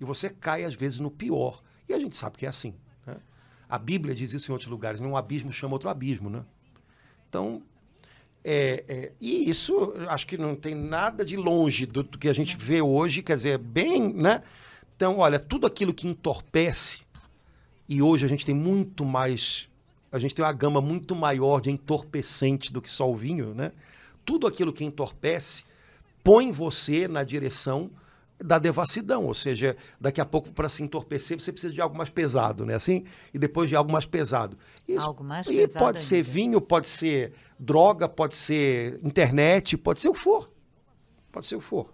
E 0.00 0.04
você 0.04 0.30
cai, 0.30 0.64
às 0.64 0.74
vezes, 0.74 0.98
no 1.00 1.10
pior. 1.10 1.62
E 1.88 1.94
a 1.94 1.98
gente 1.98 2.14
sabe 2.16 2.36
que 2.38 2.46
é 2.46 2.48
assim. 2.48 2.74
né? 3.06 3.16
A 3.68 3.78
Bíblia 3.78 4.14
diz 4.14 4.32
isso 4.32 4.50
em 4.50 4.52
outros 4.52 4.70
lugares. 4.70 5.00
né? 5.00 5.06
Um 5.08 5.16
abismo 5.16 5.52
chama 5.52 5.74
outro 5.74 5.88
abismo. 5.88 6.30
Né? 6.30 6.44
Então, 7.28 7.62
é, 8.44 8.84
é, 8.88 9.12
e 9.20 9.48
isso 9.50 9.94
acho 10.08 10.26
que 10.26 10.36
não 10.38 10.54
tem 10.54 10.74
nada 10.74 11.24
de 11.24 11.36
longe 11.36 11.86
do, 11.86 12.02
do 12.02 12.18
que 12.18 12.28
a 12.28 12.32
gente 12.32 12.56
vê 12.56 12.80
hoje, 12.82 13.22
quer 13.22 13.36
dizer, 13.36 13.58
bem, 13.58 14.12
né? 14.12 14.42
Então, 14.96 15.18
olha, 15.18 15.38
tudo 15.38 15.66
aquilo 15.66 15.92
que 15.92 16.06
entorpece, 16.08 17.02
e 17.88 18.00
hoje 18.00 18.24
a 18.24 18.28
gente 18.28 18.46
tem 18.46 18.54
muito 18.54 19.04
mais, 19.04 19.68
a 20.12 20.18
gente 20.18 20.34
tem 20.34 20.44
uma 20.44 20.52
gama 20.52 20.80
muito 20.80 21.14
maior 21.14 21.60
de 21.60 21.70
entorpecentes 21.70 22.70
do 22.70 22.80
que 22.80 22.90
só 22.90 23.10
o 23.10 23.14
vinho, 23.16 23.54
né? 23.54 23.72
Tudo 24.24 24.46
aquilo 24.46 24.72
que 24.72 24.84
entorpece 24.84 25.64
põe 26.22 26.50
você 26.50 27.06
na 27.08 27.22
direção 27.24 27.90
da 28.38 28.58
devassidão, 28.58 29.26
ou 29.26 29.34
seja, 29.34 29.76
daqui 30.00 30.20
a 30.20 30.24
pouco 30.24 30.52
para 30.52 30.68
se 30.68 30.82
entorpecer 30.82 31.38
você 31.38 31.52
precisa 31.52 31.72
de 31.72 31.80
algo 31.80 31.96
mais 31.96 32.10
pesado, 32.10 32.64
né? 32.64 32.74
Assim, 32.74 33.04
e 33.32 33.38
depois 33.38 33.68
de 33.68 33.76
algo 33.76 33.92
mais 33.92 34.06
pesado. 34.06 34.56
Isso, 34.88 35.06
Algo 35.06 35.22
mais 35.22 35.46
e 35.46 35.50
pesado 35.50 35.84
pode 35.84 36.00
ser 36.00 36.16
ainda. 36.16 36.28
vinho, 36.30 36.60
pode 36.60 36.86
ser 36.86 37.32
droga, 37.58 38.08
pode 38.08 38.34
ser 38.34 38.98
internet, 39.04 39.76
pode 39.76 40.00
ser 40.00 40.08
o 40.08 40.12
que 40.12 40.18
for. 40.18 40.50
Pode 41.30 41.46
ser 41.46 41.56
o 41.56 41.58
que 41.58 41.64
for. 41.64 41.92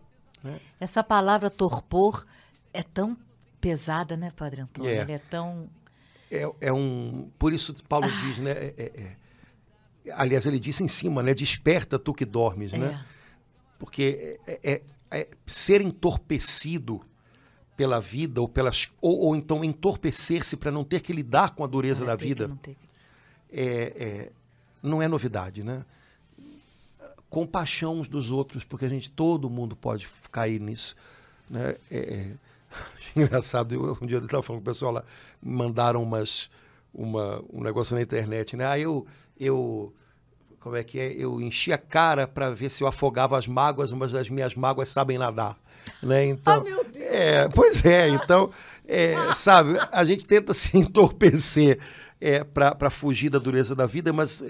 Essa 0.78 1.04
palavra 1.04 1.50
torpor 1.50 2.24
é 2.72 2.82
tão 2.82 3.16
pesada, 3.60 4.16
né, 4.16 4.30
Padre 4.34 4.62
Antônio? 4.62 4.90
É. 4.90 5.02
Ele 5.02 5.12
é 5.12 5.18
tão. 5.18 5.68
É, 6.30 6.50
é 6.60 6.72
um. 6.72 7.28
Por 7.38 7.52
isso 7.52 7.74
Paulo 7.84 8.08
diz, 8.22 8.38
né? 8.38 8.50
é- 8.52 8.74
é- 8.76 9.16
é- 10.06 10.12
aliás, 10.12 10.46
ele 10.46 10.58
disse 10.60 10.82
em 10.82 10.88
cima, 10.88 11.22
né? 11.22 11.34
Desperta 11.34 11.98
tu 11.98 12.14
que 12.14 12.24
dormes, 12.24 12.72
né? 12.72 13.04
Porque 13.78 14.38
é, 14.46 14.60
é- 14.62 14.82
é 15.10 15.28
ser 15.46 15.80
entorpecido 15.80 17.00
pela 17.76 18.00
vida 18.00 18.40
ou 18.40 18.48
pelas 18.48 18.90
ou, 19.00 19.18
ou 19.20 19.36
então 19.36 19.64
entorpecer-se 19.64 20.56
para 20.56 20.70
não 20.70 20.84
ter 20.84 21.00
que 21.00 21.12
lidar 21.12 21.54
com 21.54 21.64
a 21.64 21.66
dureza 21.66 22.04
da 22.04 22.14
vida 22.14 22.46
não 22.46 22.58
é, 23.52 23.64
é- 23.96 24.32
não 24.82 25.02
é 25.02 25.08
novidade, 25.08 25.64
né? 25.64 25.84
Compaixão 27.28 28.00
uns 28.00 28.08
dos 28.08 28.30
outros, 28.30 28.64
porque 28.64 28.84
a 28.84 28.88
gente, 28.88 29.10
todo 29.10 29.48
mundo 29.48 29.76
pode 29.76 30.08
cair 30.32 30.60
nisso. 30.60 30.96
Né? 31.48 31.76
Engraçado, 33.16 33.74
eu, 33.74 33.98
um 34.00 34.06
dia 34.06 34.18
eu 34.18 34.24
estava 34.24 34.42
falando 34.42 34.62
com 34.62 34.70
o 34.70 34.72
pessoal 34.72 34.92
lá, 34.92 35.04
mandaram 35.42 36.02
umas, 36.02 36.50
uma, 36.92 37.42
um 37.52 37.62
negócio 37.62 37.94
na 37.94 38.02
internet, 38.02 38.56
né? 38.56 38.66
Aí 38.66 38.82
eu, 38.82 39.06
eu, 39.38 39.92
como 40.58 40.76
é 40.76 40.84
que 40.84 40.98
é? 40.98 41.12
Eu 41.12 41.40
enchi 41.40 41.72
a 41.72 41.78
cara 41.78 42.28
para 42.28 42.50
ver 42.50 42.70
se 42.70 42.82
eu 42.82 42.86
afogava 42.86 43.36
as 43.38 43.46
mágoas, 43.46 43.92
mas 43.92 44.14
as 44.14 44.28
minhas 44.28 44.54
mágoas 44.54 44.88
sabem 44.88 45.18
nadar. 45.18 45.58
Né? 46.02 46.26
Então, 46.26 46.62
meu 46.62 46.84
Deus! 46.84 47.04
É, 47.06 47.48
pois 47.48 47.84
é, 47.84 48.08
então, 48.08 48.50
é, 48.86 49.16
sabe, 49.34 49.78
a 49.90 50.04
gente 50.04 50.26
tenta 50.26 50.52
se 50.52 50.76
entorpecer 50.78 51.78
é, 52.20 52.44
para 52.44 52.90
fugir 52.90 53.30
da 53.30 53.38
dureza 53.38 53.74
da 53.74 53.86
vida, 53.86 54.12
mas 54.12 54.44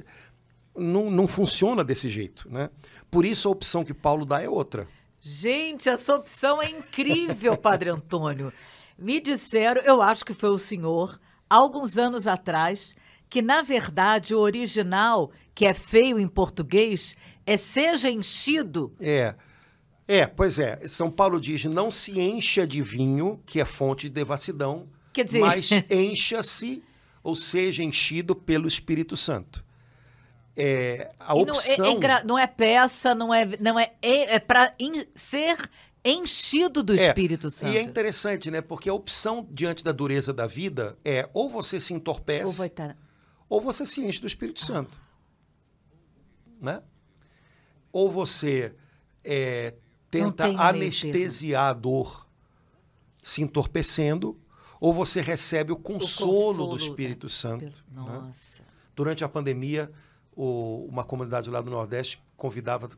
não, 0.77 1.11
não 1.11 1.27
funciona 1.27 1.85
desse 1.85 2.09
jeito, 2.09 2.49
né? 2.51 2.71
Por 3.11 3.25
isso 3.25 3.49
a 3.49 3.51
opção 3.51 3.85
que 3.85 3.95
Paulo 3.95 4.25
dá 4.25 4.43
é 4.43 4.49
outra. 4.49 4.87
Gente, 5.21 5.89
essa 5.89 6.15
opção 6.15 6.63
é 6.63 6.71
incrível, 6.71 7.57
Padre 7.57 7.91
Antônio. 7.91 8.53
Me 8.99 9.21
disseram, 9.21 9.83
eu 9.83 10.01
acho 10.01 10.25
que 10.25 10.33
foi 10.35 10.51
o 10.51 10.59
senhor, 10.59 11.21
alguns 11.49 11.99
anos 11.99 12.27
atrás, 12.27 12.95
que 13.29 13.43
na 13.43 13.63
verdade 13.63 14.35
o 14.35 14.39
original, 14.39 15.31
que 15.55 15.67
é 15.67 15.75
feio 15.75 16.19
em 16.19 16.27
português, 16.27 17.17
é 17.47 17.57
seja 17.57 18.11
enchido. 18.11 18.95
É, 19.01 19.35
é, 20.09 20.27
pois 20.27 20.59
é. 20.59 20.81
São 20.87 21.11
Paulo 21.11 21.41
diz: 21.41 21.65
não 21.65 21.91
se 21.91 22.19
encha 22.19 22.67
de 22.67 22.83
vinho, 22.83 23.41
que 23.47 23.61
é 23.61 23.65
fonte 23.65 24.09
de 24.09 24.15
devassidão, 24.15 24.89
Quer 25.13 25.25
dizer- 25.25 25.41
mas 25.41 25.71
encha-se, 25.91 26.83
ou 27.23 27.37
seja, 27.37 27.83
enchido 27.83 28.35
pelo 28.35 28.67
Espírito 28.67 29.17
Santo. 29.17 29.65
É, 30.61 31.11
a 31.19 31.37
E 31.37 31.43
opção. 31.43 31.85
Não 31.87 31.93
é, 31.93 31.97
é 31.97 31.99
gra- 31.99 32.25
não 32.25 32.39
é 32.39 32.47
peça, 32.47 33.15
não 33.15 33.33
é. 33.35 33.47
Não 33.61 33.79
é, 33.79 33.93
é, 34.03 34.35
é 34.35 34.39
para 34.39 34.73
ser 35.15 35.57
enchido 36.05 36.83
do 36.83 36.95
É, 36.95 37.09
Espírito 37.09 37.51
Santo. 37.51 37.73
E 37.73 37.79
é 37.79 37.83
interessante, 37.83 38.51
né? 38.51 38.61
Porque 38.61 38.89
a 38.89 38.95
opção 38.95 39.47
diante 39.51 39.85
da 39.85 39.93
dureza 39.93 40.33
da 40.33 40.47
vida 40.47 40.97
é 41.05 41.29
ou 41.35 41.49
você 41.51 41.79
se 41.79 41.93
entorpece 41.95 42.47
Ou 42.47 42.53
vai 42.53 42.67
estar- 42.69 42.97
ou 43.49 43.61
você 43.61 43.85
se 43.85 44.01
enche 44.05 44.21
do 44.21 44.27
Espírito 44.27 44.65
Santo. 44.65 44.99
Né? 46.61 46.83
Ou 47.93 48.09
você 48.11 48.75
é, 49.25 49.75
tenta 50.11 50.45
anestesiar 50.47 51.71
a 51.71 51.73
dor 51.73 52.27
se 53.23 53.43
entorpecendo, 53.43 54.39
ou 54.81 54.95
você 54.95 55.21
recebe 55.21 55.73
o 55.73 55.77
consolo, 55.77 56.31
consolo 56.57 56.67
do 56.69 56.77
Espírito 56.77 57.27
da- 57.27 57.33
Santo. 57.33 57.65
né? 57.67 57.73
Nossa. 57.93 58.63
Durante 58.97 59.23
a 59.25 59.29
pandemia, 59.29 59.91
o- 60.43 60.87
uma 60.91 61.05
comunidade 61.05 61.51
lá 61.51 61.61
do 61.61 61.71
Nordeste 61.71 62.21
convidava 62.37 62.89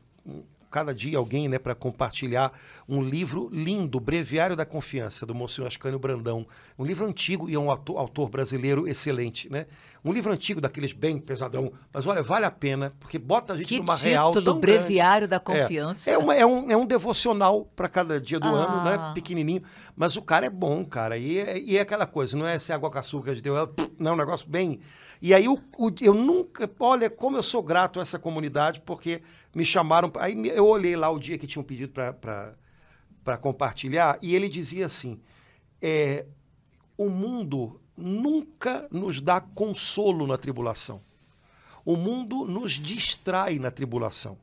cada 0.71 0.91
dia 0.91 1.19
alguém 1.19 1.47
né, 1.47 1.59
para 1.59 1.75
compartilhar 1.75 2.51
um 2.89 2.99
livro 2.99 3.47
lindo, 3.51 3.99
Breviário 3.99 4.55
da 4.55 4.65
Confiança, 4.65 5.23
do 5.23 5.35
Monsenhor 5.35 5.67
Ascânio 5.67 5.99
Brandão. 5.99 6.47
Um 6.79 6.83
livro 6.83 7.05
antigo 7.05 7.47
e 7.47 7.53
é 7.53 7.59
um 7.59 7.69
autor, 7.69 7.99
autor 7.99 8.27
brasileiro 8.27 8.87
excelente. 8.87 9.47
Né? 9.51 9.67
Um 10.03 10.11
livro 10.11 10.31
antigo, 10.33 10.59
daqueles 10.59 10.91
bem 10.91 11.19
pesadão, 11.19 11.71
mas 11.93 12.07
olha, 12.07 12.23
vale 12.23 12.45
a 12.47 12.49
pena, 12.51 12.91
porque 12.99 13.19
bota 13.19 13.53
a 13.53 13.57
gente 13.57 13.67
Que 13.67 13.77
numa 13.79 13.95
real 13.95 14.31
título, 14.31 14.45
tão 14.53 14.59
grande. 14.59 14.79
Breviário 14.79 15.27
da 15.27 15.35
É, 15.35 15.39
Confiança. 15.39 16.09
É, 16.09 16.17
uma- 16.17 16.33
é 16.35 16.43
um, 16.45 16.71
é 16.71 16.75
um 16.75 16.87
devocional 16.87 17.65
para 17.75 17.87
cada 17.87 18.19
dia 18.19 18.39
do 18.39 18.47
Ah. 18.47 18.49
ano, 18.49 18.83
né? 18.83 19.11
Pequenininho. 19.13 19.61
Mas 19.95 20.15
o 20.17 20.23
cara 20.23 20.47
é 20.47 20.49
bom, 20.49 20.83
cara. 20.83 21.19
E 21.19 21.37
é, 21.37 21.59
e 21.59 21.77
é 21.77 21.81
aquela 21.81 22.07
coisa, 22.07 22.35
não 22.35 22.47
é 22.47 22.55
esse 22.55 22.73
água 22.73 22.89
com 22.89 22.97
açúcar 22.97 23.35
de 23.35 23.43
Deus, 23.43 23.59
é, 23.77 23.87
não, 23.99 24.11
é 24.11 24.13
um 24.15 24.17
negócio 24.17 24.49
bem. 24.49 24.79
E 25.25 25.33
aí 25.33 25.47
o- 25.47 25.57
eu 26.01 26.13
nunca. 26.13 26.69
Olha, 26.77 27.09
como 27.09 27.37
eu 27.37 27.43
sou 27.43 27.63
grato 27.63 27.97
a 27.97 28.01
essa 28.01 28.19
comunidade, 28.19 28.81
porque 28.81 29.21
me 29.55 29.63
chamaram. 29.63 30.11
Aí 30.19 30.35
eu 30.49 30.67
olhei 30.67 30.97
lá 30.97 31.09
o 31.09 31.17
dia 31.17 31.37
que 31.37 31.47
tinham 31.47 31.63
pedido 31.63 31.93
para 31.93 33.37
compartilhar, 33.37 34.19
e 34.21 34.35
ele 34.35 34.49
dizia 34.49 34.85
assim: 34.85 35.21
é, 35.81 36.25
o 36.97 37.07
mundo 37.09 37.79
nunca 37.95 38.85
nos 38.91 39.21
dá 39.21 39.39
consolo 39.39 40.27
na 40.27 40.37
tribulação. 40.37 40.99
O 41.85 41.95
mundo 41.95 42.43
nos 42.43 42.73
distrai 42.73 43.59
na 43.59 43.71
tribulação. 43.71 44.37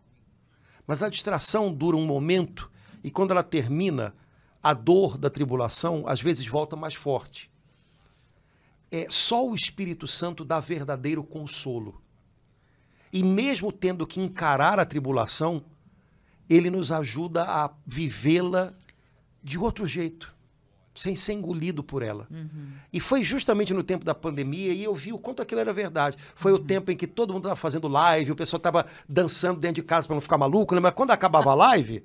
Mas 0.86 1.02
a 1.02 1.10
distração 1.10 1.70
dura 1.70 1.96
um 1.96 2.06
momento 2.06 2.70
e 3.04 3.10
quando 3.10 3.32
ela 3.32 3.42
termina, 3.42 4.14
a 4.62 4.72
dor 4.72 5.18
da 5.18 5.28
tribulação 5.28 6.04
às 6.06 6.22
vezes 6.22 6.46
volta 6.46 6.74
mais 6.74 6.94
forte. 6.94 7.49
É 8.90 9.06
só 9.08 9.46
o 9.46 9.54
Espírito 9.54 10.06
Santo 10.06 10.44
dá 10.44 10.58
verdadeiro 10.58 11.22
consolo. 11.22 12.00
E 13.12 13.24
mesmo 13.24 13.72
tendo 13.72 14.06
que 14.06 14.20
encarar 14.20 14.78
a 14.78 14.84
tribulação, 14.84 15.64
ele 16.48 16.70
nos 16.70 16.90
ajuda 16.90 17.44
a 17.44 17.70
vivê-la 17.86 18.74
de 19.42 19.58
outro 19.58 19.86
jeito, 19.86 20.34
sem 20.94 21.14
ser 21.14 21.34
engolido 21.34 21.82
por 21.82 22.02
ela. 22.02 22.26
E 22.92 23.00
foi 23.00 23.22
justamente 23.22 23.72
no 23.72 23.82
tempo 23.82 24.04
da 24.04 24.14
pandemia 24.14 24.72
e 24.72 24.82
eu 24.82 24.94
vi 24.94 25.12
o 25.12 25.18
quanto 25.18 25.40
aquilo 25.40 25.60
era 25.60 25.72
verdade. 25.72 26.16
Foi 26.34 26.52
o 26.52 26.58
tempo 26.58 26.90
em 26.90 26.96
que 26.96 27.06
todo 27.06 27.32
mundo 27.32 27.44
estava 27.44 27.56
fazendo 27.56 27.88
live, 27.88 28.32
o 28.32 28.36
pessoal 28.36 28.58
estava 28.58 28.86
dançando 29.08 29.60
dentro 29.60 29.76
de 29.76 29.82
casa 29.82 30.06
para 30.06 30.14
não 30.14 30.20
ficar 30.20 30.38
maluco, 30.38 30.74
né? 30.74 30.80
mas 30.80 30.94
quando 30.94 31.12
acabava 31.12 31.52
a 31.52 31.54
live, 31.54 32.04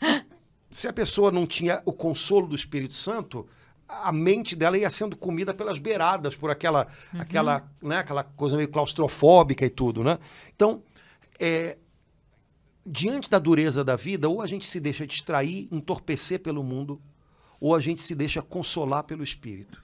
se 0.70 0.88
a 0.88 0.92
pessoa 0.92 1.30
não 1.30 1.46
tinha 1.46 1.82
o 1.84 1.92
consolo 1.92 2.46
do 2.46 2.54
Espírito 2.54 2.94
Santo, 2.94 3.46
a 3.88 4.12
mente 4.12 4.56
dela 4.56 4.78
ia 4.78 4.90
sendo 4.90 5.16
comida 5.16 5.52
pelas 5.52 5.78
beiradas, 5.78 6.34
por 6.34 6.50
aquela, 6.50 6.86
aquela, 7.18 7.70
né, 7.82 7.98
aquela 7.98 8.24
coisa 8.24 8.56
meio 8.56 8.68
claustrofóbica 8.68 9.64
e 9.64 9.70
tudo, 9.70 10.02
né? 10.02 10.18
Então, 10.54 10.82
é, 11.38 11.76
diante 12.84 13.30
da 13.30 13.38
dureza 13.38 13.84
da 13.84 13.96
vida, 13.96 14.28
ou 14.28 14.42
a 14.42 14.46
gente 14.46 14.66
se 14.66 14.80
deixa 14.80 15.06
distrair, 15.06 15.68
entorpecer 15.70 16.40
pelo 16.40 16.62
mundo, 16.62 17.00
ou 17.60 17.74
a 17.74 17.80
gente 17.80 18.02
se 18.02 18.14
deixa 18.14 18.42
consolar 18.42 19.04
pelo 19.04 19.22
Espírito. 19.22 19.82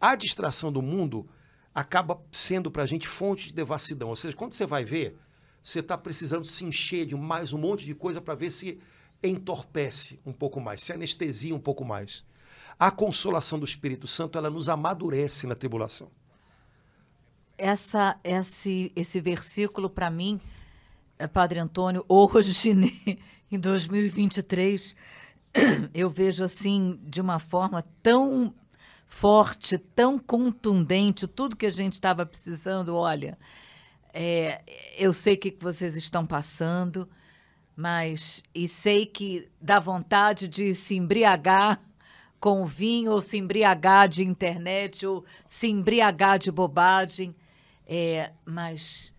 A 0.00 0.14
distração 0.14 0.72
do 0.72 0.82
mundo 0.82 1.28
acaba 1.74 2.20
sendo 2.32 2.70
para 2.70 2.82
a 2.82 2.86
gente 2.86 3.06
fonte 3.06 3.48
de 3.48 3.54
devassidão. 3.54 4.08
Ou 4.08 4.16
seja, 4.16 4.36
quando 4.36 4.52
você 4.52 4.66
vai 4.66 4.84
ver, 4.84 5.16
você 5.62 5.80
está 5.80 5.96
precisando 5.96 6.44
se 6.44 6.64
encher 6.64 7.04
de 7.06 7.14
mais 7.14 7.52
um 7.52 7.58
monte 7.58 7.84
de 7.84 7.94
coisa 7.94 8.20
para 8.20 8.34
ver 8.34 8.50
se 8.50 8.78
entorpece 9.22 10.20
um 10.24 10.32
pouco 10.32 10.60
mais, 10.60 10.82
se 10.82 10.92
anestesia 10.92 11.54
um 11.54 11.60
pouco 11.60 11.84
mais. 11.84 12.24
A 12.78 12.90
consolação 12.90 13.58
do 13.58 13.64
Espírito 13.64 14.06
Santo, 14.06 14.36
ela 14.36 14.50
nos 14.50 14.68
amadurece 14.68 15.46
na 15.46 15.54
tribulação. 15.54 16.10
Essa, 17.56 18.18
esse, 18.22 18.92
esse 18.94 19.18
versículo, 19.20 19.88
para 19.88 20.10
mim, 20.10 20.38
eh, 21.18 21.26
Padre 21.26 21.58
Antônio, 21.58 22.04
hoje, 22.08 22.74
né, 22.74 22.90
em 23.50 23.58
2023, 23.58 24.94
eu 25.94 26.10
vejo 26.10 26.44
assim, 26.44 27.00
de 27.02 27.20
uma 27.20 27.38
forma 27.38 27.82
tão 28.02 28.54
forte, 29.06 29.78
tão 29.78 30.18
contundente, 30.18 31.26
tudo 31.26 31.56
que 31.56 31.66
a 31.66 31.72
gente 31.72 31.94
estava 31.94 32.26
precisando. 32.26 32.94
Olha, 32.94 33.38
é, 34.12 34.62
eu 34.98 35.12
sei 35.12 35.34
o 35.34 35.38
que 35.38 35.50
que 35.50 35.64
vocês 35.64 35.96
estão 35.96 36.26
passando, 36.26 37.08
mas 37.74 38.42
e 38.54 38.68
sei 38.68 39.06
que 39.06 39.48
dá 39.60 39.78
vontade 39.78 40.48
de 40.48 40.74
se 40.74 40.96
embriagar 40.96 41.80
com 42.40 42.64
vinho, 42.64 43.12
ou 43.12 43.20
se 43.20 43.36
embriagar 43.36 44.08
de 44.08 44.22
internet, 44.22 45.06
ou 45.06 45.24
se 45.48 45.68
embriagar 45.68 46.38
de 46.38 46.50
bobagem. 46.50 47.34
É, 47.86 48.32
mas 48.44 49.12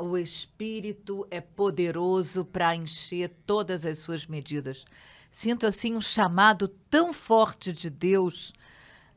o 0.00 0.16
Espírito 0.16 1.26
é 1.30 1.40
poderoso 1.40 2.44
para 2.44 2.74
encher 2.74 3.30
todas 3.46 3.84
as 3.86 3.98
suas 3.98 4.26
medidas. 4.26 4.84
Sinto 5.30 5.66
assim 5.66 5.96
um 5.96 6.00
chamado 6.00 6.68
tão 6.68 7.12
forte 7.12 7.72
de 7.72 7.90
Deus, 7.90 8.52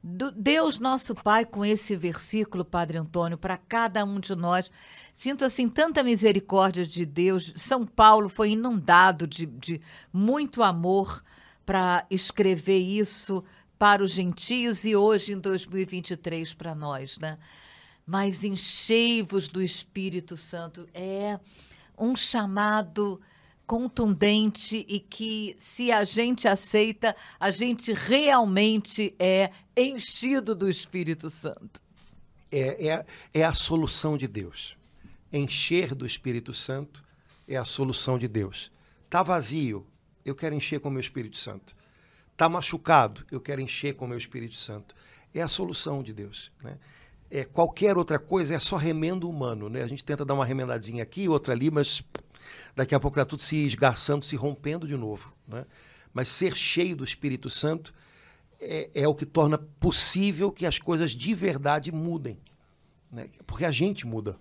do 0.04 0.32
Deus 0.32 0.80
nosso 0.80 1.14
Pai, 1.14 1.46
com 1.46 1.66
esse 1.66 1.96
versículo, 1.96 2.64
Padre 2.64 2.98
Antônio, 2.98 3.38
para 3.38 3.58
cada 3.58 4.04
um 4.04 4.20
de 4.20 4.36
nós. 4.36 4.72
Sinto 5.14 5.46
assim 5.46 5.68
tanta 5.68 6.04
misericórdia 6.04 6.86
de 6.86 7.06
Deus. 7.06 7.54
São 7.56 7.86
Paulo 7.86 8.30
foi 8.30 8.52
inundado 8.52 9.28
de, 9.28 9.46
de 9.46 9.82
muito 10.12 10.64
amor 10.64 11.24
para 11.68 12.08
escrever 12.10 12.80
isso 12.80 13.44
para 13.78 14.02
os 14.02 14.12
gentios 14.12 14.86
e 14.86 14.96
hoje 14.96 15.34
em 15.34 15.40
2023 15.40 16.54
para 16.54 16.74
nós, 16.74 17.18
né? 17.18 17.38
Mas 18.06 18.46
enchei-vos 18.46 19.50
do 19.50 19.62
Espírito 19.62 20.38
Santo 20.38 20.88
é 20.94 21.38
um 21.98 22.16
chamado 22.16 23.20
contundente 23.66 24.86
e 24.88 24.98
que 24.98 25.58
se 25.60 25.92
a 25.92 26.06
gente 26.06 26.48
aceita, 26.48 27.14
a 27.38 27.52
gente 27.52 27.92
realmente 27.92 29.14
é 29.20 29.52
enchido 29.76 30.56
do 30.56 30.70
Espírito 30.70 31.30
Santo. 31.30 31.82
É, 32.50 32.88
é, 32.88 33.06
é 33.34 33.44
a 33.44 33.52
solução 33.52 34.18
de 34.18 34.26
Deus. 34.26 34.78
Encher 35.34 35.94
do 35.94 36.06
Espírito 36.06 36.54
Santo 36.54 37.04
é 37.46 37.58
a 37.58 37.66
solução 37.66 38.18
de 38.18 38.30
Deus. 38.30 38.72
Tá 39.10 39.22
vazio, 39.22 39.86
eu 40.30 40.36
quero 40.36 40.54
encher 40.54 40.80
com 40.80 40.90
o 40.90 40.92
meu 40.92 41.00
Espírito 41.00 41.38
Santo. 41.38 41.76
Tá 42.36 42.50
machucado, 42.50 43.26
eu 43.32 43.40
quero 43.40 43.62
encher 43.62 43.96
com 43.96 44.06
o 44.06 44.08
meu 44.08 44.18
Espírito 44.18 44.56
Santo. 44.56 44.94
É 45.34 45.42
a 45.42 45.48
solução 45.48 46.04
de 46.04 46.14
Deus. 46.14 46.52
Né? 46.62 46.78
É, 47.32 47.44
qualquer 47.46 47.98
outra 47.98 48.20
coisa 48.20 48.56
é 48.56 48.60
só 48.60 48.76
remendo 48.76 49.30
humano. 49.30 49.70
Né? 49.70 49.82
A 49.82 49.88
gente 49.88 50.04
tenta 50.04 50.26
dar 50.26 50.34
uma 50.34 50.46
remendadinha 50.46 51.02
aqui, 51.02 51.30
outra 51.30 51.54
ali, 51.54 51.72
mas 51.72 52.04
daqui 52.76 52.94
a 52.94 53.00
pouco 53.00 53.18
está 53.18 53.26
tudo 53.26 53.42
se 53.42 53.66
esgarçando, 53.66 54.26
se 54.26 54.36
rompendo 54.36 54.88
de 54.88 54.96
novo. 54.96 55.34
Né? 55.48 55.66
Mas 56.14 56.28
ser 56.28 56.56
cheio 56.56 56.96
do 56.96 57.04
Espírito 57.04 57.50
Santo 57.50 57.94
é, 58.60 58.90
é 58.94 59.08
o 59.08 59.16
que 59.16 59.26
torna 59.26 59.58
possível 59.58 60.52
que 60.52 60.66
as 60.66 60.78
coisas 60.78 61.12
de 61.12 61.34
verdade 61.34 61.92
mudem. 61.92 62.38
Né? 63.12 63.30
Porque 63.46 63.66
a 63.66 63.72
gente 63.72 64.06
muda, 64.06 64.38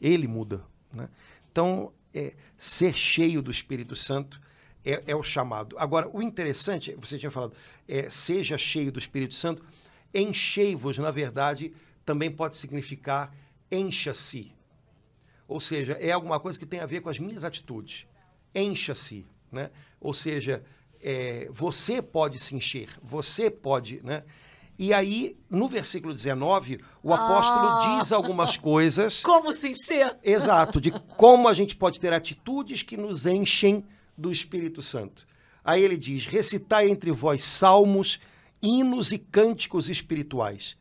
ele 0.00 0.26
muda. 0.26 0.62
Né? 0.92 1.08
Então, 1.52 1.92
é, 2.14 2.34
ser 2.56 2.94
cheio 2.94 3.42
do 3.42 3.50
Espírito 3.50 3.94
Santo 3.94 4.40
é, 4.86 5.02
é, 5.08 5.16
o 5.16 5.22
chamado. 5.22 5.76
Agora, 5.78 6.08
o 6.12 6.22
interessante, 6.22 6.96
você 6.96 7.18
tinha 7.18 7.30
falado, 7.30 7.54
é, 7.88 8.08
seja 8.08 8.56
cheio 8.56 8.92
do 8.92 9.00
Espírito 9.00 9.34
Santo, 9.34 9.64
enchei-vos, 10.14 10.96
na 10.98 11.10
verdade, 11.10 11.72
também 12.04 12.30
pode 12.30 12.54
significar 12.54 13.34
encha-se. 13.70 14.54
Ou 15.48 15.60
seja, 15.60 15.94
é 15.94 16.12
alguma 16.12 16.38
coisa 16.38 16.56
que 16.56 16.64
tem 16.64 16.78
a 16.78 16.86
ver 16.86 17.00
com 17.00 17.08
as 17.08 17.18
minhas 17.18 17.42
atitudes. 17.42 18.06
Encha-se. 18.54 19.26
Né? 19.50 19.70
Ou 20.00 20.14
seja, 20.14 20.62
é, 21.02 21.48
você 21.50 22.00
pode 22.00 22.38
se 22.38 22.54
encher, 22.54 22.88
você 23.02 23.50
pode. 23.50 24.00
Né? 24.04 24.22
E 24.78 24.92
aí, 24.92 25.36
no 25.50 25.66
versículo 25.66 26.14
19, 26.14 26.80
o 27.02 27.12
apóstolo 27.12 27.68
Ah. 27.68 27.98
diz 27.98 28.12
algumas 28.12 28.56
coisas. 28.58 29.22
Como 29.22 29.52
se 29.52 29.70
encher? 29.70 30.16
Exato, 30.22 30.80
de 30.80 30.92
como 31.16 31.48
a 31.48 31.54
gente 31.54 31.74
pode 31.74 31.98
ter 31.98 32.12
atitudes 32.12 32.82
que 32.82 32.96
nos 32.96 33.26
enchem 33.26 33.84
do 34.16 34.32
Espírito 34.32 34.82
Santo. 34.82 35.26
Aí 35.64 35.82
ele 35.82 35.96
diz: 35.96 36.26
recitai 36.26 36.88
entre 36.88 37.10
vós 37.10 37.42
salmos, 37.42 38.20
hinos 38.62 39.12
e 39.12 39.18
cânticos 39.18 39.88
espirituais. 39.88 40.76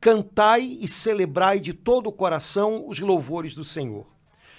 Cantai 0.00 0.62
e 0.80 0.88
celebrai 0.88 1.60
de 1.60 1.72
todo 1.72 2.08
o 2.08 2.12
coração 2.12 2.88
os 2.88 2.98
louvores 2.98 3.54
do 3.54 3.64
Senhor. 3.64 4.06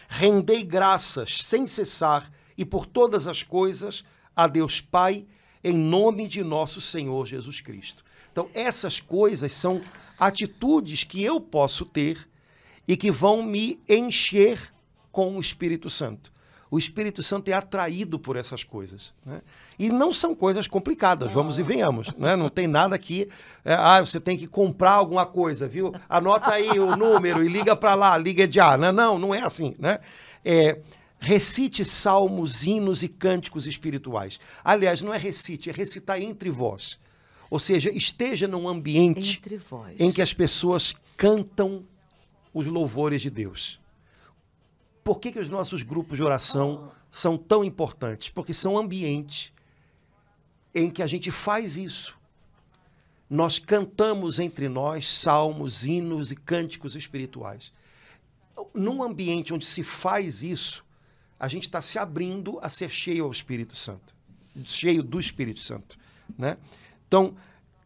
Rendei 0.07 0.63
graças 0.63 1.43
sem 1.43 1.65
cessar 1.65 2.32
e 2.57 2.63
por 2.63 2.86
todas 2.86 3.28
as 3.28 3.43
coisas 3.43 4.03
a 4.36 4.47
Deus 4.47 4.80
Pai, 4.80 5.26
em 5.63 5.74
nome 5.74 6.28
de 6.28 6.43
nosso 6.43 6.80
Senhor 6.80 7.26
Jesus 7.26 7.61
Cristo. 7.61 8.03
Então, 8.32 8.49
essas 8.53 8.99
coisas 8.99 9.53
são 9.53 9.82
atitudes 10.19 11.03
que 11.03 11.24
eu 11.24 11.39
posso 11.39 11.86
ter 11.86 12.28
e 12.88 12.97
que 12.97 13.11
vão 13.11 13.43
me 13.43 13.80
encher 13.88 14.71
com 15.11 15.38
o 15.38 15.39
Espírito 15.39 15.89
Santo. 15.89 16.32
O 16.74 16.80
Espírito 16.80 17.21
Santo 17.21 17.49
é 17.49 17.53
atraído 17.53 18.17
por 18.17 18.36
essas 18.36 18.63
coisas. 18.63 19.13
Né? 19.24 19.43
E 19.78 19.91
não 19.91 20.11
são 20.11 20.34
coisas 20.34 20.65
complicadas, 20.65 21.32
vamos 21.32 21.59
e 21.59 21.61
venhamos. 21.61 22.11
Né? 22.17 22.36
Não 22.36 22.49
tem 22.49 22.65
nada 22.65 22.95
aqui. 22.95 23.30
É, 23.63 23.76
ah, 23.76 23.99
você 24.03 24.19
tem 24.19 24.36
que 24.36 24.47
comprar 24.47 24.93
alguma 24.93 25.24
coisa, 25.24 25.67
viu? 25.67 25.93
Anota 26.09 26.51
aí 26.51 26.80
o 26.80 26.95
número 26.97 27.43
e 27.43 27.47
liga 27.47 27.76
para 27.76 27.93
lá, 27.93 28.17
liga 28.17 28.51
já. 28.51 28.76
Né? 28.76 28.91
Não, 28.91 29.19
não 29.19 29.36
é 29.36 29.41
assim. 29.43 29.76
Né? 29.78 29.99
É, 30.43 30.80
recite 31.19 31.86
salmos, 31.86 32.63
hinos 32.65 33.03
e 33.03 33.07
cânticos 33.07 33.67
espirituais. 33.67 34.39
Aliás, 34.63 34.99
não 35.03 35.13
é 35.13 35.17
recite, 35.19 35.69
é 35.69 35.74
recitar 35.74 36.19
entre 36.19 36.49
vós. 36.49 36.97
Ou 37.51 37.59
seja, 37.59 37.91
esteja 37.91 38.47
num 38.47 38.67
ambiente 38.67 39.39
em 39.99 40.11
que 40.11 40.24
as 40.24 40.34
pessoas 40.34 40.95
cantam 41.15 41.84
os 42.51 42.65
louvores 42.65 43.21
de 43.21 43.30
Deus. 43.30 43.82
Por 45.04 45.20
que, 45.20 45.32
que 45.32 45.39
os 45.39 45.49
nossos 45.49 45.84
grupos 45.84 46.18
de 46.18 46.24
oração 46.24 46.89
são 47.12 47.38
tão 47.38 47.64
importantes? 47.64 48.30
Porque 48.30 48.54
são 48.54 48.78
ambientes 48.78 49.51
em 50.74 50.89
que 50.89 51.04
a 51.04 51.08
gente 51.08 51.30
faz 51.30 51.76
isso. 51.76 52.18
Nós 53.30 53.60
cantamos 53.60 54.39
entre 54.39 54.70
nós 54.70 55.08
salmos, 55.08 55.86
hinos 55.86 56.32
e 56.32 56.36
cânticos 56.36 56.95
espirituais. 56.95 57.74
Num 58.74 59.04
ambiente 59.04 59.54
onde 59.54 59.66
se 59.66 59.84
faz 59.84 60.41
isso, 60.41 60.86
a 61.39 61.47
gente 61.47 61.64
está 61.64 61.82
se 61.82 61.99
abrindo 61.99 62.58
a 62.62 62.70
ser 62.70 62.89
cheio 62.89 63.26
ao 63.26 63.32
Espírito 63.32 63.76
Santo, 63.76 64.16
cheio 64.64 65.04
do 65.04 65.20
Espírito 65.20 65.60
Santo, 65.60 65.97
né? 66.38 66.58
Então, 67.08 67.36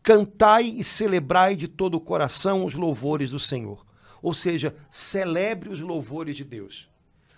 cantai 0.04 0.66
e 0.66 0.84
celebrai 0.84 1.56
de 1.56 1.68
todo 1.68 1.96
o 1.96 2.02
coração 2.02 2.66
os 2.66 2.76
louvores 2.76 3.32
do 3.32 3.40
Senhor. 3.40 3.86
Ou 4.22 4.34
seja, 4.34 4.76
celebre 4.92 5.70
os 5.70 5.80
louvores 5.80 6.36
de 6.36 6.44
Deus 6.44 6.90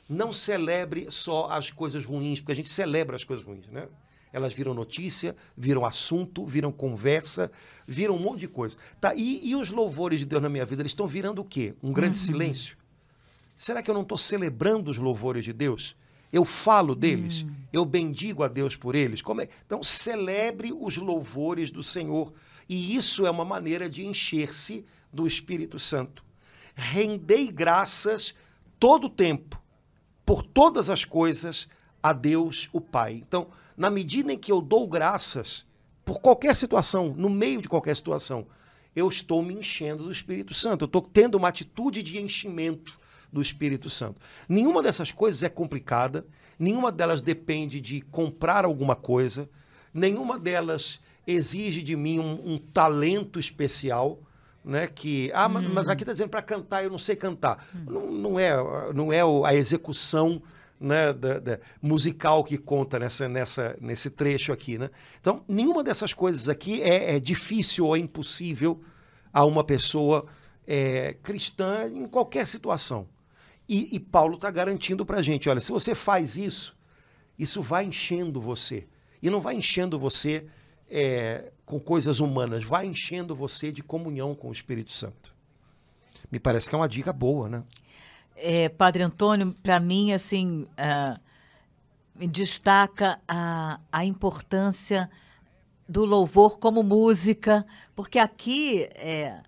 não 0.10 0.34
celebre 0.34 1.08
só 1.12 1.50
as 1.52 1.70
coisas 1.70 2.04
ruins, 2.04 2.40
porque 2.40 2.52
a 2.52 2.56
gente 2.56 2.70
celebra 2.70 3.16
as 3.16 3.24
coisas 3.24 3.46
ruins, 3.46 3.68
né? 3.68 3.88
Elas 4.34 4.54
viram 4.54 4.74
notícia, 4.74 5.36
viram 5.56 5.86
assunto, 5.86 6.46
viram 6.46 6.72
conversa, 6.72 7.52
viram 7.88 8.16
um 8.16 8.20
monte 8.20 8.42
de 8.42 8.48
coisa. 8.48 8.78
Tá, 9.00 9.14
e, 9.16 9.50
e 9.50 9.56
os 9.56 9.70
louvores 9.70 10.20
de 10.20 10.26
Deus 10.26 10.42
na 10.42 10.50
minha 10.50 10.66
vida, 10.66 10.82
eles 10.82 10.92
estão 10.92 11.08
virando 11.08 11.42
o 11.42 11.46
quê? 11.46 11.74
Um 11.82 11.92
grande 11.92 12.18
uhum. 12.18 12.24
silêncio? 12.26 12.78
Será 13.58 13.82
que 13.82 13.90
eu 13.90 13.94
não 13.94 14.04
estou 14.04 14.18
celebrando 14.18 14.90
os 14.90 14.98
louvores 14.98 15.44
de 15.44 15.54
Deus? 15.54 15.96
Eu 16.32 16.46
falo 16.46 16.94
deles, 16.94 17.42
uhum. 17.42 17.56
eu 17.74 17.86
bendigo 17.86 18.44
a 18.44 18.48
Deus 18.48 18.76
por 18.76 18.94
eles. 18.96 19.22
Como 19.22 19.42
é? 19.42 19.50
Então, 19.66 19.84
celebre 19.84 20.72
os 20.72 20.96
louvores 20.98 21.72
do 21.72 21.82
Senhor. 21.82 22.32
E 22.68 22.96
isso 22.96 23.26
é 23.26 23.32
uma 23.32 23.46
maneira 23.46 23.90
de 23.90 24.06
encher-se 24.06 24.86
do 25.12 25.26
Espírito 25.26 25.80
Santo. 25.80 26.24
Rendei 26.76 27.52
graças 27.52 28.36
todo 28.80 29.08
o 29.08 29.10
tempo 29.10 29.60
por 30.30 30.44
todas 30.44 30.92
as 30.92 31.04
coisas 31.04 31.68
a 32.04 32.14
Deus 32.14 32.70
o 32.72 32.80
Pai. 32.80 33.14
Então, 33.14 33.48
na 33.76 33.90
medida 33.90 34.32
em 34.32 34.38
que 34.38 34.52
eu 34.52 34.62
dou 34.62 34.88
graças 34.88 35.66
por 36.06 36.20
qualquer 36.20 36.56
situação, 36.56 37.16
no 37.18 37.32
meio 37.32 37.64
de 37.64 37.68
qualquer 37.68 37.96
situação, 37.96 38.46
eu 38.96 39.10
estou 39.10 39.42
me 39.42 39.56
enchendo 39.56 40.04
do 40.04 40.12
Espírito 40.12 40.54
Santo, 40.54 40.84
eu 40.84 40.86
estou 40.86 41.02
tendo 41.02 41.34
uma 41.34 41.48
atitude 41.48 42.04
de 42.04 42.20
enchimento 42.20 42.96
do 43.34 43.42
Espírito 43.42 43.90
Santo. 43.90 44.22
Nenhuma 44.48 44.84
dessas 44.84 45.12
coisas 45.12 45.42
é 45.42 45.50
complicada, 45.50 46.24
nenhuma 46.60 46.92
delas 46.92 47.24
depende 47.24 47.82
de 47.82 48.00
comprar 48.00 48.66
alguma 48.66 48.96
coisa, 48.96 49.50
nenhuma 49.92 50.38
delas 50.38 51.00
exige 51.26 51.82
de 51.82 51.96
mim 51.96 52.20
um, 52.20 52.54
um 52.54 52.58
talento 52.60 53.40
especial 53.40 54.20
né? 54.70 54.88
Que 54.88 55.32
ah, 55.34 55.48
hum. 55.48 55.74
mas 55.74 55.90
aqui 55.90 56.04
está 56.04 56.14
dizendo 56.14 56.30
para 56.30 56.42
cantar, 56.42 56.84
eu 56.84 56.90
não 56.90 57.00
sei 57.00 57.16
cantar. 57.16 57.68
Hum. 57.76 57.86
Não, 57.88 58.12
não 58.12 58.40
é, 58.40 58.54
não 58.94 59.12
é 59.12 59.22
a 59.46 59.56
execução 59.56 60.42
né, 60.80 61.12
da, 61.12 61.40
da, 61.40 61.60
musical 61.82 62.44
que 62.44 62.58
conta 62.58 62.98
nessa, 62.98 63.28
nessa, 63.28 63.76
nesse 63.82 64.10
trecho 64.10 64.54
aqui, 64.54 64.78
né? 64.78 64.90
Então, 65.20 65.44
nenhuma 65.48 65.84
dessas 65.84 66.14
coisas 66.14 66.48
aqui 66.48 66.82
é, 66.82 67.16
é 67.16 67.20
difícil 67.20 67.88
ou 67.88 67.96
é 67.96 68.00
impossível 68.00 68.80
a 69.34 69.44
uma 69.44 69.64
pessoa 69.64 70.26
é, 70.66 71.16
cristã 71.22 71.88
em 71.88 72.08
qualquer 72.08 72.48
situação. 72.48 73.08
E, 73.68 73.96
e 73.96 74.00
Paulo 74.00 74.36
está 74.36 74.50
garantindo 74.50 75.06
para 75.06 75.18
a 75.18 75.22
gente, 75.22 75.50
olha, 75.50 75.60
se 75.60 75.72
você 75.72 75.94
faz 75.94 76.38
isso, 76.38 76.78
isso 77.38 77.62
vai 77.62 77.86
enchendo 77.86 78.40
você. 78.40 78.88
E 79.22 79.30
não 79.30 79.42
vai 79.42 79.56
enchendo 79.56 80.00
você 80.00 80.46
é, 80.90 81.52
com 81.70 81.80
coisas 81.80 82.20
humanas, 82.20 82.64
vai 82.64 82.88
enchendo 82.88 83.36
você 83.36 83.72
de 83.72 83.84
comunhão 83.84 84.34
com 84.34 84.50
o 84.50 84.52
Espírito 84.52 84.92
Santo. 84.92 85.36
Me 86.32 86.40
parece 86.40 86.68
que 86.68 86.74
é 86.74 86.78
uma 86.80 86.90
dica 86.90 87.14
boa, 87.14 87.48
né? 87.48 87.64
É, 88.36 88.70
Padre 88.70 89.04
Antônio, 89.04 89.56
para 89.62 89.80
mim, 89.80 90.12
assim, 90.12 90.64
uh, 90.64 92.28
destaca 92.28 93.22
a, 93.28 93.80
a 93.92 94.04
importância 94.04 95.12
do 95.88 96.06
louvor 96.06 96.58
como 96.58 96.82
música, 96.82 97.64
porque 97.96 98.18
aqui 98.18 98.90
é, 98.96 99.40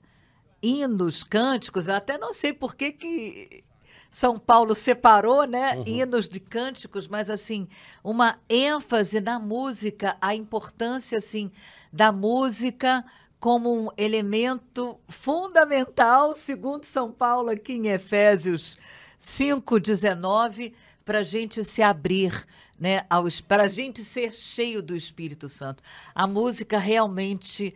hinos, 0.62 1.24
cânticos, 1.24 1.88
eu 1.88 1.96
até 1.96 2.20
não 2.20 2.36
sei 2.36 2.54
por 2.54 2.76
que, 2.76 2.92
que 2.92 3.64
são 4.12 4.38
Paulo 4.38 4.76
separou, 4.76 5.47
né, 5.47 5.78
uhum. 5.78 5.84
hinos 5.88 6.28
de 6.28 6.41
cânticos, 6.41 7.07
mas 7.07 7.30
assim, 7.30 7.70
uma 8.03 8.38
ênfase 8.49 9.22
na 9.22 9.39
música, 9.39 10.18
a 10.20 10.36
importância 10.36 11.18
assim 11.18 11.49
da 11.91 12.12
música 12.12 13.05
como 13.39 13.74
um 13.74 13.89
elemento 13.97 14.99
fundamental, 15.07 16.36
segundo 16.36 16.84
São 16.84 17.12
Paulo 17.12 17.49
aqui 17.49 17.74
em 17.74 17.88
Efésios 17.88 18.78
5:19, 19.18 20.74
para 21.05 21.20
a 21.20 21.24
gente 21.24 21.64
se 21.64 21.82
abrir, 21.82 22.45
né, 22.78 23.05
para 23.47 23.64
a 23.64 23.68
gente 23.68 24.03
ser 24.03 24.36
cheio 24.36 24.82
do 24.82 24.95
Espírito 24.95 25.47
Santo. 25.47 25.82
A 26.14 26.28
música 26.28 26.78
realmente 26.78 27.74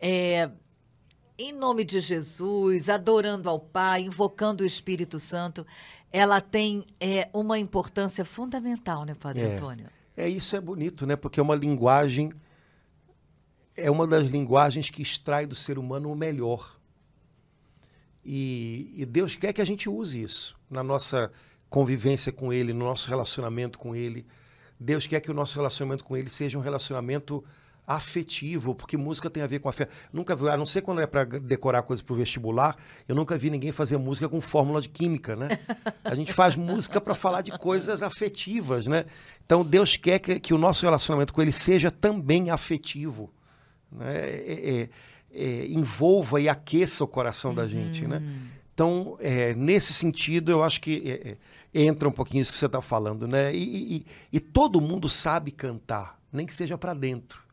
é, 0.00 0.50
em 1.38 1.52
nome 1.52 1.84
de 1.84 2.00
Jesus, 2.00 2.88
adorando 2.88 3.48
ao 3.48 3.60
Pai, 3.60 4.02
invocando 4.02 4.64
o 4.64 4.66
Espírito 4.66 5.20
Santo, 5.20 5.64
ela 6.10 6.40
tem 6.40 6.84
é, 6.98 7.28
uma 7.32 7.58
importância 7.58 8.24
fundamental, 8.24 9.04
né, 9.04 9.14
Padre 9.14 9.42
é. 9.42 9.54
Antônio? 9.54 9.86
É, 10.16 10.28
isso 10.28 10.56
é 10.56 10.60
bonito, 10.60 11.06
né? 11.06 11.14
Porque 11.14 11.38
é 11.38 11.42
uma 11.42 11.54
linguagem, 11.54 12.32
é 13.76 13.88
uma 13.88 14.04
das 14.04 14.26
linguagens 14.26 14.90
que 14.90 15.00
extrai 15.00 15.46
do 15.46 15.54
ser 15.54 15.78
humano 15.78 16.10
o 16.10 16.16
melhor. 16.16 16.76
E, 18.24 18.92
e 18.96 19.06
Deus 19.06 19.36
quer 19.36 19.52
que 19.52 19.62
a 19.62 19.64
gente 19.64 19.88
use 19.88 20.20
isso 20.20 20.58
na 20.68 20.82
nossa 20.82 21.30
convivência 21.70 22.32
com 22.32 22.52
Ele, 22.52 22.72
no 22.72 22.84
nosso 22.84 23.08
relacionamento 23.08 23.78
com 23.78 23.94
Ele. 23.94 24.26
Deus 24.80 25.06
quer 25.06 25.20
que 25.20 25.30
o 25.30 25.34
nosso 25.34 25.54
relacionamento 25.54 26.02
com 26.02 26.16
Ele 26.16 26.28
seja 26.28 26.58
um 26.58 26.62
relacionamento 26.62 27.44
afetivo, 27.88 28.74
porque 28.74 28.98
música 28.98 29.30
tem 29.30 29.42
a 29.42 29.46
ver 29.46 29.60
com 29.60 29.68
afeto. 29.70 29.94
Nunca 30.12 30.36
vi, 30.36 30.46
a 30.50 30.56
não 30.58 30.66
ser 30.66 30.82
quando 30.82 31.00
é 31.00 31.06
para 31.06 31.24
decorar 31.24 31.82
coisas 31.82 32.02
para 32.02 32.12
o 32.12 32.16
vestibular, 32.16 32.76
eu 33.08 33.16
nunca 33.16 33.38
vi 33.38 33.48
ninguém 33.48 33.72
fazer 33.72 33.96
música 33.96 34.28
com 34.28 34.42
fórmula 34.42 34.82
de 34.82 34.90
química, 34.90 35.34
né? 35.34 35.48
A 36.04 36.14
gente 36.14 36.30
faz 36.30 36.54
música 36.54 37.00
para 37.00 37.14
falar 37.14 37.40
de 37.40 37.56
coisas 37.58 38.02
afetivas, 38.02 38.86
né? 38.86 39.06
Então 39.46 39.64
Deus 39.64 39.96
quer 39.96 40.18
que, 40.18 40.38
que, 40.38 40.52
o 40.52 40.58
nosso 40.58 40.84
relacionamento 40.84 41.32
com 41.32 41.40
Ele 41.40 41.50
seja 41.50 41.90
também 41.90 42.50
afetivo, 42.50 43.32
né? 43.90 44.18
É, 44.18 44.82
é, 44.82 44.88
é, 45.32 45.66
envolva 45.66 46.40
e 46.42 46.48
aqueça 46.48 47.02
o 47.04 47.08
coração 47.08 47.54
da 47.54 47.66
gente, 47.66 48.06
né? 48.06 48.18
Uhum. 48.18 48.58
Então, 48.74 49.16
é, 49.18 49.54
nesse 49.54 49.94
sentido, 49.94 50.52
eu 50.52 50.62
acho 50.62 50.80
que 50.80 51.02
é, 51.06 51.36
é, 51.80 51.82
entra 51.82 52.06
um 52.06 52.12
pouquinho 52.12 52.42
isso 52.42 52.52
que 52.52 52.58
você 52.58 52.66
está 52.66 52.82
falando, 52.82 53.26
né? 53.26 53.54
E, 53.54 53.96
e, 53.96 54.06
e 54.30 54.38
todo 54.38 54.78
mundo 54.78 55.08
sabe 55.08 55.50
cantar, 55.50 56.20
nem 56.30 56.44
que 56.44 56.52
seja 56.52 56.76
para 56.76 56.92
dentro. 56.92 57.47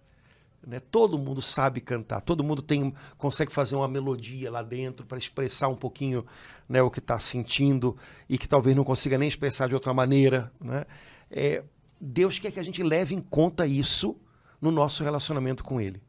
Né? 0.66 0.80
Todo 0.80 1.18
mundo 1.18 1.42
sabe 1.42 1.80
cantar, 1.80 2.22
todo 2.22 2.44
mundo 2.44 2.62
tem, 2.62 2.94
consegue 3.18 3.52
fazer 3.52 3.76
uma 3.76 3.88
melodia 3.88 4.50
lá 4.50 4.64
dentro 4.64 5.06
para 5.06 5.18
expressar 5.18 5.68
um 5.68 5.76
pouquinho 5.76 6.26
né, 6.68 6.82
o 6.82 6.90
que 6.90 7.00
está 7.00 7.20
sentindo 7.20 7.96
e 8.28 8.38
que 8.38 8.48
talvez 8.48 8.76
não 8.76 8.84
consiga 8.84 9.18
nem 9.18 9.28
expressar 9.28 9.68
de 9.68 9.76
outra 9.76 9.94
maneira. 9.94 10.52
Né? 10.60 10.86
É, 11.30 11.64
Deus 12.02 12.40
quer 12.40 12.52
que 12.52 12.60
a 12.60 12.64
gente 12.64 12.82
leve 12.82 13.14
em 13.14 13.22
conta 13.22 13.68
isso 13.68 14.18
no 14.60 14.72
nosso 14.72 15.04
relacionamento 15.04 15.64
com 15.64 15.80
Ele. 15.80 16.02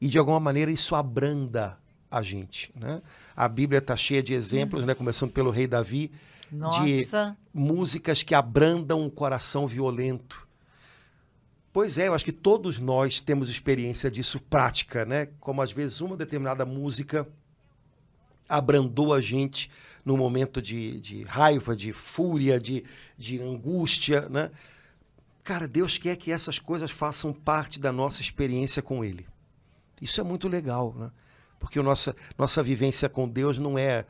E 0.00 0.08
de 0.08 0.18
alguma 0.18 0.40
maneira 0.40 0.70
isso 0.70 0.94
abranda 0.94 1.78
a 2.10 2.22
gente. 2.22 2.72
Né? 2.74 3.02
A 3.36 3.46
Bíblia 3.46 3.78
está 3.78 3.96
cheia 3.96 4.22
de 4.22 4.32
exemplos, 4.32 4.84
né? 4.84 4.94
começando 4.94 5.32
pelo 5.32 5.50
rei 5.50 5.66
Davi, 5.66 6.10
Nossa. 6.50 6.82
de 6.82 7.06
músicas 7.52 8.22
que 8.22 8.34
abrandam 8.34 9.04
o 9.04 9.10
coração 9.10 9.66
violento 9.66 10.47
Pois 11.78 11.96
é, 11.96 12.08
eu 12.08 12.12
acho 12.14 12.24
que 12.24 12.32
todos 12.32 12.80
nós 12.80 13.20
temos 13.20 13.48
experiência 13.48 14.10
disso 14.10 14.40
prática, 14.40 15.04
né? 15.04 15.28
Como 15.38 15.62
às 15.62 15.70
vezes 15.70 16.00
uma 16.00 16.16
determinada 16.16 16.66
música 16.66 17.24
abrandou 18.48 19.14
a 19.14 19.20
gente 19.20 19.70
no 20.04 20.16
momento 20.16 20.60
de, 20.60 20.98
de 20.98 21.22
raiva, 21.22 21.76
de 21.76 21.92
fúria, 21.92 22.58
de, 22.58 22.84
de 23.16 23.40
angústia, 23.40 24.28
né? 24.28 24.50
Cara, 25.44 25.68
Deus 25.68 25.98
quer 25.98 26.16
que 26.16 26.32
essas 26.32 26.58
coisas 26.58 26.90
façam 26.90 27.32
parte 27.32 27.78
da 27.78 27.92
nossa 27.92 28.22
experiência 28.22 28.82
com 28.82 29.04
Ele. 29.04 29.24
Isso 30.02 30.20
é 30.20 30.24
muito 30.24 30.48
legal, 30.48 30.92
né? 30.98 31.12
Porque 31.60 31.80
nossa, 31.80 32.16
nossa 32.36 32.60
vivência 32.60 33.08
com 33.08 33.28
Deus 33.28 33.56
não 33.56 33.78
é 33.78 34.04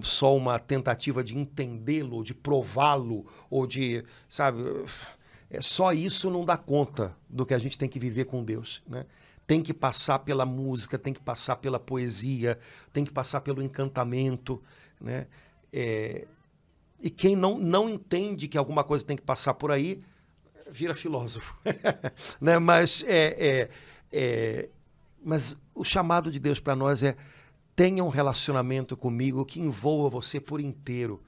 só 0.00 0.34
uma 0.34 0.58
tentativa 0.58 1.22
de 1.22 1.36
entendê-lo, 1.36 2.24
de 2.24 2.32
prová-lo, 2.32 3.26
ou 3.50 3.66
de, 3.66 4.06
sabe, 4.26 4.62
é, 5.50 5.60
só 5.60 5.92
isso 5.92 6.30
não 6.30 6.44
dá 6.44 6.56
conta 6.56 7.16
do 7.28 7.44
que 7.44 7.52
a 7.52 7.58
gente 7.58 7.76
tem 7.76 7.88
que 7.88 7.98
viver 7.98 8.26
com 8.26 8.44
Deus, 8.44 8.82
né? 8.86 9.04
Tem 9.46 9.60
que 9.60 9.74
passar 9.74 10.20
pela 10.20 10.46
música, 10.46 10.96
tem 10.96 11.12
que 11.12 11.20
passar 11.20 11.56
pela 11.56 11.80
poesia, 11.80 12.56
tem 12.92 13.04
que 13.04 13.12
passar 13.12 13.40
pelo 13.40 13.60
encantamento, 13.60 14.62
né? 15.00 15.26
É, 15.72 16.26
e 17.00 17.10
quem 17.10 17.34
não, 17.34 17.58
não 17.58 17.88
entende 17.88 18.46
que 18.46 18.56
alguma 18.56 18.84
coisa 18.84 19.04
tem 19.04 19.16
que 19.16 19.22
passar 19.22 19.54
por 19.54 19.72
aí, 19.72 20.00
vira 20.70 20.94
filósofo, 20.94 21.58
né? 22.40 22.60
Mas 22.60 23.02
é, 23.08 23.36
é, 23.38 23.70
é, 24.12 24.68
mas 25.24 25.56
o 25.74 25.84
chamado 25.84 26.30
de 26.30 26.38
Deus 26.38 26.60
para 26.60 26.76
nós 26.76 27.02
é 27.02 27.16
tenha 27.74 28.04
um 28.04 28.08
relacionamento 28.08 28.96
comigo 28.96 29.44
que 29.44 29.58
envolva 29.58 30.08
você 30.08 30.38
por 30.38 30.60
inteiro, 30.60 31.20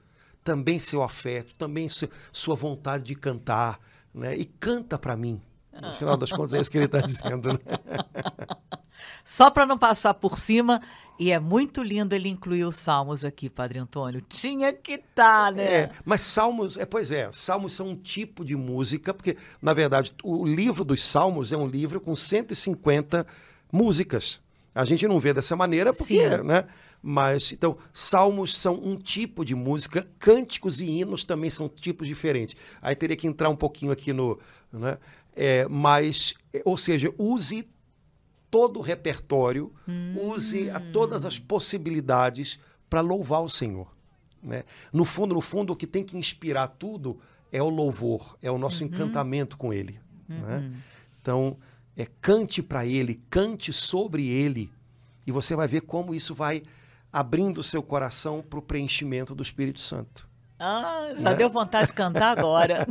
também 0.43 0.79
seu 0.79 1.03
afeto, 1.03 1.53
também 1.55 1.87
sua 2.31 2.55
vontade 2.55 3.03
de 3.03 3.15
cantar, 3.15 3.79
né? 4.13 4.35
E 4.35 4.45
canta 4.45 4.97
para 4.97 5.15
mim. 5.15 5.41
No 5.81 5.91
final 5.93 6.15
das 6.15 6.31
contas, 6.31 6.53
é 6.53 6.61
isso 6.61 6.69
que 6.69 6.77
ele 6.77 6.85
está 6.85 7.01
dizendo. 7.01 7.53
Né? 7.53 7.59
Só 9.25 9.49
para 9.49 9.65
não 9.65 9.77
passar 9.77 10.13
por 10.13 10.37
cima, 10.37 10.81
e 11.19 11.31
é 11.31 11.39
muito 11.39 11.81
lindo 11.81 12.13
ele 12.13 12.29
incluir 12.29 12.65
os 12.65 12.75
salmos 12.75 13.25
aqui, 13.25 13.49
Padre 13.49 13.79
Antônio. 13.79 14.21
Tinha 14.21 14.71
que 14.71 14.93
estar, 14.93 15.45
tá, 15.45 15.51
né? 15.51 15.63
É, 15.63 15.91
mas 16.05 16.21
salmos, 16.21 16.77
é, 16.77 16.85
pois 16.85 17.11
é, 17.11 17.29
salmos 17.31 17.73
são 17.73 17.89
um 17.89 17.95
tipo 17.95 18.43
de 18.45 18.55
música, 18.55 19.13
porque, 19.13 19.37
na 19.61 19.73
verdade, 19.73 20.13
o 20.23 20.45
livro 20.45 20.83
dos 20.83 21.03
salmos 21.03 21.51
é 21.51 21.57
um 21.57 21.67
livro 21.67 21.99
com 21.99 22.15
150 22.15 23.25
músicas. 23.71 24.41
A 24.75 24.85
gente 24.85 25.07
não 25.07 25.19
vê 25.19 25.33
dessa 25.33 25.55
maneira 25.55 25.93
porque, 25.93 26.29
Sim. 26.29 26.43
né? 26.43 26.65
Mas, 27.05 27.51
então, 27.51 27.77
salmos 27.91 28.55
são 28.55 28.75
um 28.75 28.95
tipo 28.95 29.43
de 29.43 29.53
música, 29.53 30.07
cânticos 30.17 30.79
e 30.79 30.85
hinos 30.85 31.25
também 31.25 31.49
são 31.49 31.67
tipos 31.67 32.07
diferentes. 32.07 32.55
Aí 32.81 32.95
teria 32.95 33.17
que 33.17 33.27
entrar 33.27 33.49
um 33.49 33.57
pouquinho 33.57 33.91
aqui 33.91 34.13
no. 34.13 34.39
Né? 34.71 34.97
É, 35.35 35.67
mas, 35.67 36.33
é, 36.53 36.61
ou 36.63 36.77
seja, 36.77 37.13
use 37.17 37.67
todo 38.49 38.79
o 38.79 38.81
repertório, 38.81 39.73
hum. 39.85 40.29
use 40.29 40.69
a 40.69 40.79
todas 40.79 41.25
as 41.25 41.37
possibilidades 41.37 42.57
para 42.89 43.01
louvar 43.01 43.43
o 43.43 43.49
Senhor. 43.49 43.93
Né? 44.41 44.63
No 44.93 45.03
fundo, 45.03 45.35
no 45.35 45.41
fundo, 45.41 45.73
o 45.73 45.75
que 45.75 45.85
tem 45.85 46.05
que 46.05 46.17
inspirar 46.17 46.69
tudo 46.69 47.19
é 47.51 47.61
o 47.61 47.67
louvor, 47.67 48.37
é 48.41 48.49
o 48.49 48.57
nosso 48.57 48.81
uhum. 48.81 48.89
encantamento 48.89 49.57
com 49.57 49.73
Ele. 49.73 49.99
Né? 50.29 50.37
Uhum. 50.37 50.47
Né? 50.47 50.71
Então, 51.21 51.57
é, 51.97 52.07
cante 52.21 52.63
para 52.63 52.85
Ele, 52.85 53.21
cante 53.29 53.73
sobre 53.73 54.29
Ele, 54.29 54.71
e 55.27 55.33
você 55.33 55.53
vai 55.53 55.67
ver 55.67 55.81
como 55.81 56.15
isso 56.15 56.33
vai 56.33 56.63
abrindo 57.13 57.59
o 57.59 57.63
seu 57.63 57.83
coração 57.83 58.41
para 58.41 58.57
o 58.57 58.61
preenchimento 58.61 59.35
do 59.35 59.43
Espírito 59.43 59.79
Santo. 59.79 60.27
Ah, 60.59 61.13
já 61.15 61.29
né? 61.29 61.35
deu 61.35 61.49
vontade 61.49 61.87
de 61.87 61.93
cantar 61.93 62.35
agora. 62.37 62.87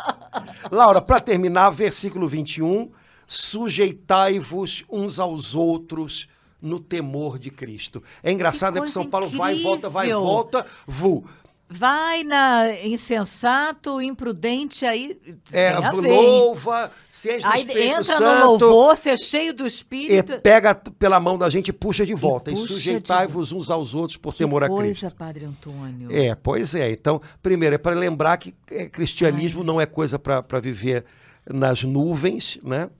Laura, 0.72 1.02
para 1.02 1.20
terminar, 1.20 1.68
versículo 1.70 2.26
21, 2.26 2.90
sujeitai-vos 3.26 4.84
uns 4.88 5.18
aos 5.18 5.54
outros 5.54 6.26
no 6.60 6.80
temor 6.80 7.38
de 7.38 7.50
Cristo. 7.50 8.02
É 8.22 8.32
engraçado, 8.32 8.74
né? 8.74 8.80
Porque 8.80 8.92
São 8.92 9.06
Paulo 9.06 9.26
incrível. 9.26 9.44
vai 9.44 9.56
e 9.56 9.62
volta, 9.62 9.88
vai 9.88 10.10
e 10.10 10.14
volta, 10.14 10.66
vu 10.86 11.24
vai 11.72 12.24
na 12.24 12.72
insensato, 12.84 14.02
imprudente, 14.02 14.84
aí 14.84 15.16
é, 15.52 15.72
louva, 15.78 16.90
se 17.08 17.30
és 17.30 17.44
do 17.44 17.48
aí 17.48 17.60
Espírito 17.60 17.86
entra 17.86 18.02
Santo, 18.02 18.40
no 18.40 18.46
louvor, 18.46 18.96
se 18.96 19.08
é 19.08 19.16
cheio 19.16 19.54
do 19.54 19.64
Espírito. 19.64 20.32
E 20.32 20.38
pega 20.40 20.74
pela 20.74 21.20
mão 21.20 21.38
da 21.38 21.48
gente 21.48 21.68
e 21.68 21.72
puxa 21.72 22.04
de 22.04 22.12
volta. 22.12 22.50
E, 22.50 22.54
e 22.54 22.56
sujeitai-vos 22.56 23.52
uns 23.52 23.70
aos 23.70 23.94
outros 23.94 24.16
por 24.16 24.32
que 24.32 24.38
temor 24.38 24.62
coisa, 24.62 24.74
a 24.74 24.82
Cristo. 24.82 25.00
coisa, 25.02 25.14
Padre 25.14 25.44
Antônio. 25.44 26.10
É, 26.10 26.34
pois 26.34 26.74
é. 26.74 26.90
Então, 26.90 27.22
primeiro, 27.40 27.76
é 27.76 27.78
para 27.78 27.94
lembrar 27.94 28.36
que 28.36 28.52
é, 28.68 28.86
cristianismo 28.86 29.60
Ai. 29.60 29.66
não 29.66 29.80
é 29.80 29.86
coisa 29.86 30.18
para 30.18 30.58
viver 30.60 31.04
nas 31.48 31.84
nuvens, 31.84 32.58
né? 32.64 32.90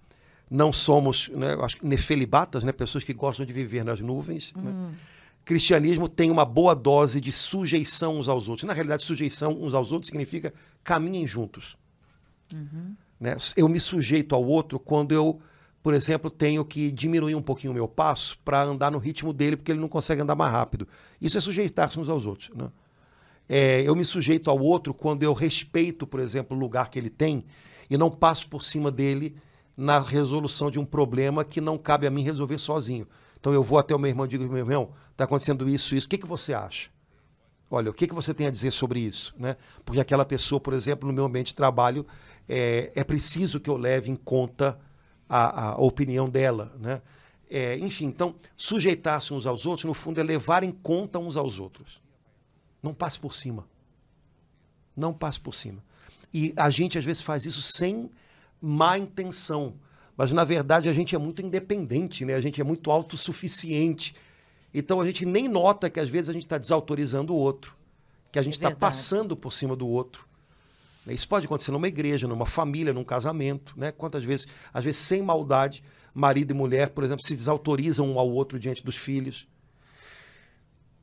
Não 0.49 0.73
somos, 0.73 1.29
né, 1.29 1.57
acho 1.61 1.77
que 1.77 1.87
nefelibatas, 1.87 2.63
né? 2.63 2.71
Pessoas 2.71 3.03
que 3.03 3.13
gostam 3.13 3.45
de 3.45 3.53
viver 3.53 3.85
nas 3.85 4.01
nuvens, 4.01 4.53
né? 4.55 4.63
hum. 4.71 4.89
né? 4.91 4.95
Cristianismo 5.51 6.09
tem 6.09 6.31
uma 6.31 6.45
boa 6.45 6.77
dose 6.77 7.21
de 7.21 7.33
sujeição 7.33 8.21
uns 8.21 8.29
aos 8.29 8.49
outros. 8.49 8.65
Na 8.65 8.73
realidade, 8.73 9.03
sujeição 9.03 9.61
uns 9.61 9.75
aos 9.75 9.91
outros 9.91 10.07
significa 10.07 10.55
caminhem 10.85 11.27
juntos. 11.27 11.77
Uhum. 12.55 12.95
Né? 13.19 13.37
Eu 13.57 13.69
me 13.69 13.81
sujeito 13.81 14.33
ao 14.33 14.45
outro 14.45 14.79
quando 14.79 15.11
eu, 15.11 15.41
por 15.83 15.93
exemplo, 15.93 16.31
tenho 16.31 16.65
que 16.65 16.93
diminuir 16.93 17.35
um 17.35 17.43
pouquinho 17.43 17.73
o 17.73 17.75
meu 17.75 17.89
passo 17.89 18.39
para 18.45 18.63
andar 18.63 18.93
no 18.93 18.99
ritmo 18.99 19.33
dele, 19.33 19.57
porque 19.57 19.73
ele 19.73 19.81
não 19.81 19.89
consegue 19.89 20.23
andar 20.23 20.37
mais 20.37 20.53
rápido. 20.53 20.87
Isso 21.21 21.37
é 21.37 21.41
sujeitar-se 21.41 21.99
uns 21.99 22.09
aos 22.09 22.27
outros. 22.27 22.51
Né? 22.55 22.69
É, 23.49 23.83
eu 23.83 23.97
me 23.97 24.05
sujeito 24.05 24.49
ao 24.53 24.59
outro 24.61 24.95
quando 24.95 25.25
eu 25.25 25.33
respeito, 25.33 26.07
por 26.07 26.21
exemplo, 26.21 26.57
o 26.57 26.61
lugar 26.61 26.91
que 26.91 26.97
ele 26.97 27.11
tem 27.11 27.45
e 27.91 27.99
não 27.99 28.09
passo 28.09 28.49
por 28.49 28.63
cima 28.63 28.89
dele 28.89 29.35
na 29.77 29.99
resolução 29.99 30.71
de 30.71 30.79
um 30.79 30.85
problema 30.85 31.45
que 31.45 31.61
não 31.61 31.77
cabe 31.77 32.07
a 32.07 32.11
mim 32.11 32.23
resolver 32.23 32.59
sozinho. 32.59 33.09
Então 33.41 33.53
eu 33.55 33.63
vou 33.63 33.79
até 33.79 33.95
o 33.95 33.99
meu 33.99 34.09
irmão 34.09 34.27
e 34.27 34.29
digo, 34.29 34.45
meu 34.45 34.59
irmão, 34.59 34.93
está 35.11 35.25
acontecendo 35.25 35.69
isso, 35.69 35.95
isso, 35.95 36.07
o 36.07 36.11
que, 36.11 36.19
que 36.19 36.27
você 36.27 36.53
acha? 36.53 36.91
Olha, 37.71 37.91
o 37.91 37.95
que, 37.95 38.07
que 38.07 38.15
você 38.15 38.35
tem 38.35 38.47
a 38.47 38.51
dizer 38.51 38.73
sobre 38.73 39.01
isso? 39.01 39.35
Né? 39.39 39.57
Porque 39.85 40.01
aquela 40.01 40.25
pessoa, 40.25 40.61
por 40.61 40.75
exemplo, 40.75 41.07
no 41.07 41.13
meu 41.15 41.25
ambiente 41.25 41.49
de 41.49 41.55
trabalho, 41.55 42.05
é, 42.49 42.91
é 42.95 43.05
preciso 43.05 43.61
que 43.61 43.71
eu 43.71 43.77
leve 43.77 44.11
em 44.11 44.17
conta 44.17 44.79
a, 45.29 45.71
a 45.71 45.77
opinião 45.77 46.29
dela. 46.29 46.75
Né? 46.79 47.01
É, 47.49 47.79
enfim, 47.79 48.07
então, 48.07 48.35
sujeitar-se 48.57 49.33
uns 49.33 49.47
aos 49.47 49.67
outros, 49.67 49.85
no 49.85 49.95
fundo, 49.95 50.21
é 50.21 50.23
levar 50.25 50.65
em 50.65 50.73
conta 50.73 51.19
uns 51.21 51.37
aos 51.37 51.61
outros. 51.61 52.03
Não 52.83 52.93
passe 52.93 53.21
por 53.21 53.35
cima. 53.35 53.67
Não 54.97 55.15
passe 55.15 55.39
por 55.39 55.55
cima. 55.55 55.83
E 56.35 56.53
a 56.57 56.71
gente, 56.71 56.99
às 56.99 57.05
vezes, 57.05 57.23
faz 57.23 57.47
isso 57.47 57.63
sem 57.63 58.11
má 58.61 58.99
intenção 58.99 59.75
mas 60.17 60.33
na 60.33 60.45
verdade 60.45 60.89
a 60.89 60.93
gente 60.93 61.15
é 61.15 61.19
muito 61.19 61.43
independente, 61.43 62.25
né? 62.25 62.35
A 62.35 62.41
gente 62.41 62.61
é 62.61 62.65
muito 62.65 62.91
autossuficiente. 62.91 64.15
Então 64.73 65.01
a 65.01 65.07
gente 65.07 65.25
nem 65.27 65.49
nota 65.49 65.91
que 65.91 66.01
às 66.01 66.09
vezes 66.09 66.29
a 66.29 66.33
gente 66.33 66.45
está 66.45 66.59
desautorizando 66.59 67.35
o 67.35 67.37
outro, 67.37 67.75
que 68.31 68.39
a 68.39 68.43
gente 68.43 68.55
está 68.55 68.71
é 68.71 68.75
passando 68.75 69.37
por 69.37 69.53
cima 69.53 69.75
do 69.75 69.87
outro. 69.87 70.29
Isso 71.07 71.29
pode 71.29 71.47
acontecer 71.47 71.73
numa 71.73 71.89
igreja, 71.89 72.29
numa 72.29 72.47
família, 72.47 72.93
num 72.93 73.05
casamento, 73.05 73.75
né? 73.77 73.91
Quantas 73.91 74.23
vezes, 74.23 74.47
às 74.73 74.85
vezes 74.85 75.01
sem 75.01 75.23
maldade, 75.23 75.83
marido 76.15 76.51
e 76.51 76.55
mulher, 76.55 76.91
por 76.91 77.05
exemplo, 77.05 77.25
se 77.25 77.35
desautorizam 77.35 78.13
um 78.13 78.19
ao 78.19 78.31
outro 78.31 78.59
diante 78.59 78.85
dos 78.85 78.97
filhos. 78.97 79.49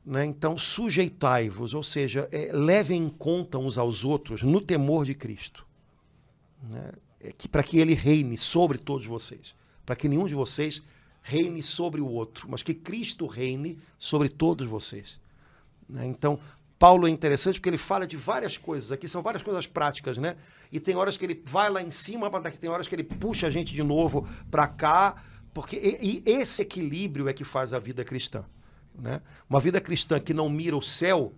Né? 0.04 0.24
Então, 0.24 0.56
sujeitai-vos, 0.56 1.74
ou 1.74 1.82
seja, 1.82 2.28
é, 2.32 2.50
levem 2.52 3.02
em 3.02 3.08
conta 3.10 3.58
uns 3.58 3.76
aos 3.76 4.04
outros 4.04 4.42
no 4.42 4.60
temor 4.60 5.04
de 5.04 5.14
Cristo. 5.14 5.66
Né? 6.62 6.92
É 7.20 7.32
que, 7.32 7.48
para 7.48 7.62
que 7.62 7.78
ele 7.78 7.94
reine 7.94 8.36
sobre 8.36 8.78
todos 8.78 9.06
vocês. 9.06 9.54
Para 9.84 9.96
que 9.96 10.08
nenhum 10.08 10.26
de 10.26 10.34
vocês 10.34 10.82
reine 11.22 11.62
sobre 11.62 12.00
o 12.00 12.06
outro, 12.06 12.48
mas 12.48 12.62
que 12.62 12.72
Cristo 12.72 13.26
reine 13.26 13.78
sobre 13.98 14.28
todos 14.28 14.66
vocês. 14.68 15.20
Né? 15.88 16.06
Então, 16.06 16.38
Paulo 16.78 17.06
é 17.06 17.10
interessante 17.10 17.56
porque 17.56 17.68
ele 17.68 17.76
fala 17.76 18.06
de 18.06 18.16
várias 18.16 18.56
coisas 18.56 18.92
aqui, 18.92 19.08
são 19.08 19.20
várias 19.20 19.42
coisas 19.42 19.66
práticas, 19.66 20.16
né? 20.16 20.36
E 20.70 20.78
tem 20.78 20.94
horas 20.94 21.16
que 21.16 21.24
ele 21.24 21.42
vai 21.44 21.68
lá 21.68 21.82
em 21.82 21.90
cima, 21.90 22.30
mas 22.30 22.56
tem 22.56 22.70
horas 22.70 22.86
que 22.86 22.94
ele 22.94 23.02
puxa 23.02 23.48
a 23.48 23.50
gente 23.50 23.74
de 23.74 23.82
novo 23.82 24.26
para 24.50 24.66
cá, 24.68 25.22
porque 25.52 25.76
e, 25.76 26.22
e 26.26 26.30
esse 26.30 26.62
equilíbrio 26.62 27.28
é 27.28 27.32
que 27.32 27.42
faz 27.42 27.74
a 27.74 27.78
vida 27.78 28.04
cristã. 28.04 28.44
Né? 28.94 29.20
Uma 29.50 29.60
vida 29.60 29.80
cristã 29.80 30.20
que 30.20 30.32
não 30.32 30.48
mira 30.48 30.76
o 30.76 30.82
céu, 30.82 31.32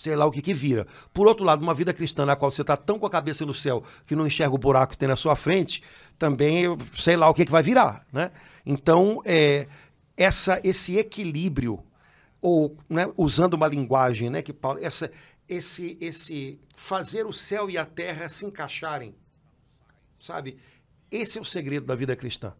sei 0.00 0.16
lá 0.16 0.24
o 0.24 0.30
que 0.30 0.40
que 0.40 0.54
vira. 0.54 0.86
Por 1.12 1.26
outro 1.26 1.44
lado, 1.44 1.62
uma 1.62 1.74
vida 1.74 1.92
cristã 1.92 2.24
na 2.24 2.34
qual 2.34 2.50
você 2.50 2.62
está 2.62 2.76
tão 2.76 2.98
com 2.98 3.06
a 3.06 3.10
cabeça 3.10 3.44
no 3.44 3.52
céu 3.52 3.84
que 4.06 4.16
não 4.16 4.26
enxerga 4.26 4.54
o 4.54 4.58
buraco 4.58 4.92
que 4.92 4.98
tem 4.98 5.08
na 5.08 5.16
sua 5.16 5.36
frente, 5.36 5.82
também 6.18 6.64
sei 6.94 7.16
lá 7.16 7.28
o 7.28 7.34
que 7.34 7.44
que 7.44 7.52
vai 7.52 7.62
virar, 7.62 8.06
né? 8.10 8.30
Então, 8.64 9.20
é, 9.26 9.66
essa, 10.16 10.58
esse 10.64 10.96
equilíbrio, 10.96 11.84
ou 12.40 12.74
né, 12.88 13.12
usando 13.14 13.54
uma 13.54 13.68
linguagem, 13.68 14.30
né, 14.30 14.40
que 14.40 14.54
Paulo, 14.54 14.78
essa, 14.82 15.10
esse, 15.46 15.98
esse 16.00 16.58
fazer 16.74 17.26
o 17.26 17.32
céu 17.32 17.68
e 17.68 17.76
a 17.76 17.84
terra 17.84 18.26
se 18.28 18.46
encaixarem, 18.46 19.14
sabe? 20.18 20.56
Esse 21.10 21.38
é 21.38 21.40
o 21.42 21.44
segredo 21.44 21.84
da 21.84 21.94
vida 21.94 22.16
cristã. 22.16 22.54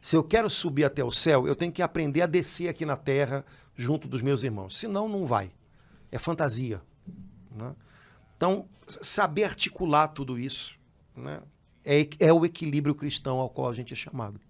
Se 0.00 0.14
eu 0.14 0.22
quero 0.22 0.48
subir 0.48 0.84
até 0.84 1.02
o 1.02 1.10
céu, 1.10 1.48
eu 1.48 1.56
tenho 1.56 1.72
que 1.72 1.82
aprender 1.82 2.22
a 2.22 2.26
descer 2.26 2.68
aqui 2.68 2.86
na 2.86 2.96
terra 2.96 3.44
junto 3.74 4.06
dos 4.06 4.22
meus 4.22 4.44
irmãos. 4.44 4.78
Senão, 4.78 5.08
não 5.08 5.26
vai 5.26 5.50
é 6.14 6.18
fantasia. 6.18 6.80
Né? 7.50 7.74
Então, 8.36 8.66
saber 8.86 9.44
articular 9.44 10.08
tudo 10.08 10.38
isso 10.38 10.78
né? 11.16 11.40
é, 11.84 12.08
é 12.20 12.32
o 12.32 12.44
equilíbrio 12.44 12.94
cristão 12.94 13.38
ao 13.38 13.50
qual 13.50 13.68
a 13.68 13.74
gente 13.74 13.92
é 13.92 13.96
chamado. 13.96 14.40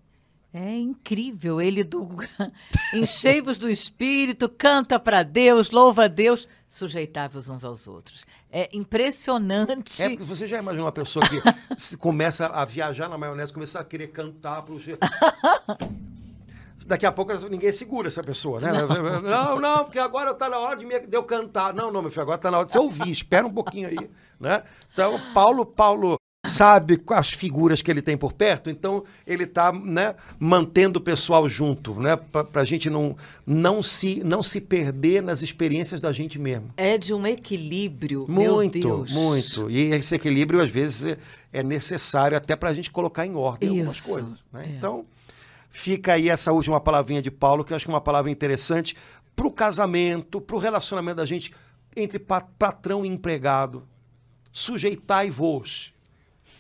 É 0.53 0.79
incrível, 0.79 1.61
ele 1.61 1.83
do 1.83 2.09
enchei-vos 2.95 3.59
do 3.59 3.69
espírito, 3.69 4.49
canta 4.49 5.01
para 5.01 5.25
Deus, 5.25 5.73
louva 5.73 6.05
a 6.05 6.07
Deus, 6.07 6.47
sujeitáveis 6.69 7.49
uns 7.49 7.65
aos 7.65 7.89
outros. 7.89 8.25
É 8.53 8.69
impressionante. 8.73 10.01
É 10.01 10.11
porque 10.11 10.23
você 10.23 10.47
já 10.47 10.59
imaginou 10.59 10.87
uma 10.87 10.93
pessoa 10.93 11.25
que 11.27 11.41
começa 11.99 12.47
a 12.47 12.65
viajar 12.65 13.09
na 13.09 13.19
maionese, 13.19 13.53
começa 13.53 13.81
a 13.81 13.85
querer 13.85 14.09
cantar 14.13 14.63
pro 14.63 14.79
Daqui 16.87 17.07
a 17.07 17.13
pouco 17.13 17.33
ninguém 17.49 17.73
segura 17.73 18.09
essa 18.09 18.23
pessoa, 18.23 18.61
né? 18.61 18.73
Não, 18.73 18.89
não, 19.23 19.61
não 19.61 19.85
porque 19.85 19.99
agora 19.99 20.33
está 20.33 20.49
na 20.49 20.59
hora 20.59 20.77
de, 20.77 20.87
me, 20.87 21.01
de 21.01 21.17
eu 21.17 21.23
cantar. 21.23 21.73
Não, 21.75 21.91
não, 21.93 22.03
meu 22.03 22.11
filho, 22.11 22.23
agora 22.23 22.37
está 22.37 22.51
na 22.51 22.59
hora 22.59 22.67
de 22.67 22.73
você 22.73 22.79
ouvir. 22.79 23.11
Espera 23.11 23.47
um 23.47 23.53
pouquinho 23.53 23.89
aí, 23.89 24.11
né? 24.39 24.63
Então, 24.93 25.21
Paulo, 25.33 25.65
Paulo 25.65 26.19
sabe 26.47 27.03
as 27.09 27.31
figuras 27.31 27.81
que 27.81 27.91
ele 27.91 28.03
tem 28.03 28.17
por 28.17 28.33
perto, 28.33 28.69
então 28.69 29.03
ele 29.27 29.45
está 29.45 29.73
né, 29.73 30.15
mantendo 30.39 30.99
o 30.99 31.03
pessoal 31.03 31.49
junto, 31.49 31.95
né, 31.95 32.17
para 32.17 32.61
a 32.61 32.65
gente 32.65 32.91
não, 32.91 33.17
não, 33.47 33.83
se, 33.83 34.23
não 34.23 34.43
se 34.43 34.61
perder 34.61 35.23
nas 35.23 35.43
experiências 35.43 36.01
da 36.01 36.13
gente 36.13 36.39
mesmo. 36.39 36.71
É 36.77 36.99
de 36.99 37.15
um 37.15 37.27
equilíbrio, 37.27 38.27
muito, 38.29 39.07
muito. 39.11 39.71
E 39.71 39.93
esse 39.93 40.15
equilíbrio 40.15 40.61
às 40.61 40.71
vezes 40.71 41.17
é 41.53 41.63
necessário 41.63 42.37
até 42.37 42.55
para 42.55 42.71
a 42.71 42.75
gente 42.75 42.91
colocar 42.91 43.27
em 43.27 43.35
ordem 43.35 43.71
Isso, 43.71 43.79
algumas 43.79 44.01
coisas. 44.01 44.45
Né? 44.53 44.67
É. 44.67 44.77
Então 44.77 45.07
fica 45.77 46.13
aí 46.13 46.29
essa 46.29 46.53
última 46.53 46.81
palavrinha 46.81 47.21
de 47.21 47.33
Paulo 47.33 47.65
que 47.65 47.73
eu 47.73 47.77
acho 47.77 47.85
que 47.85 47.91
é 47.91 47.95
uma 47.95 48.01
palavra 48.01 48.31
interessante 48.31 48.95
para 49.35 49.47
o 49.47 49.51
casamento, 49.51 50.41
para 50.41 50.55
o 50.55 50.59
relacionamento 50.59 51.17
da 51.17 51.27
gente 51.27 51.53
entre 51.97 52.21
patrão 52.21 53.05
e 53.05 53.09
empregado. 53.09 53.87
Sujeitai-vos 54.53 55.93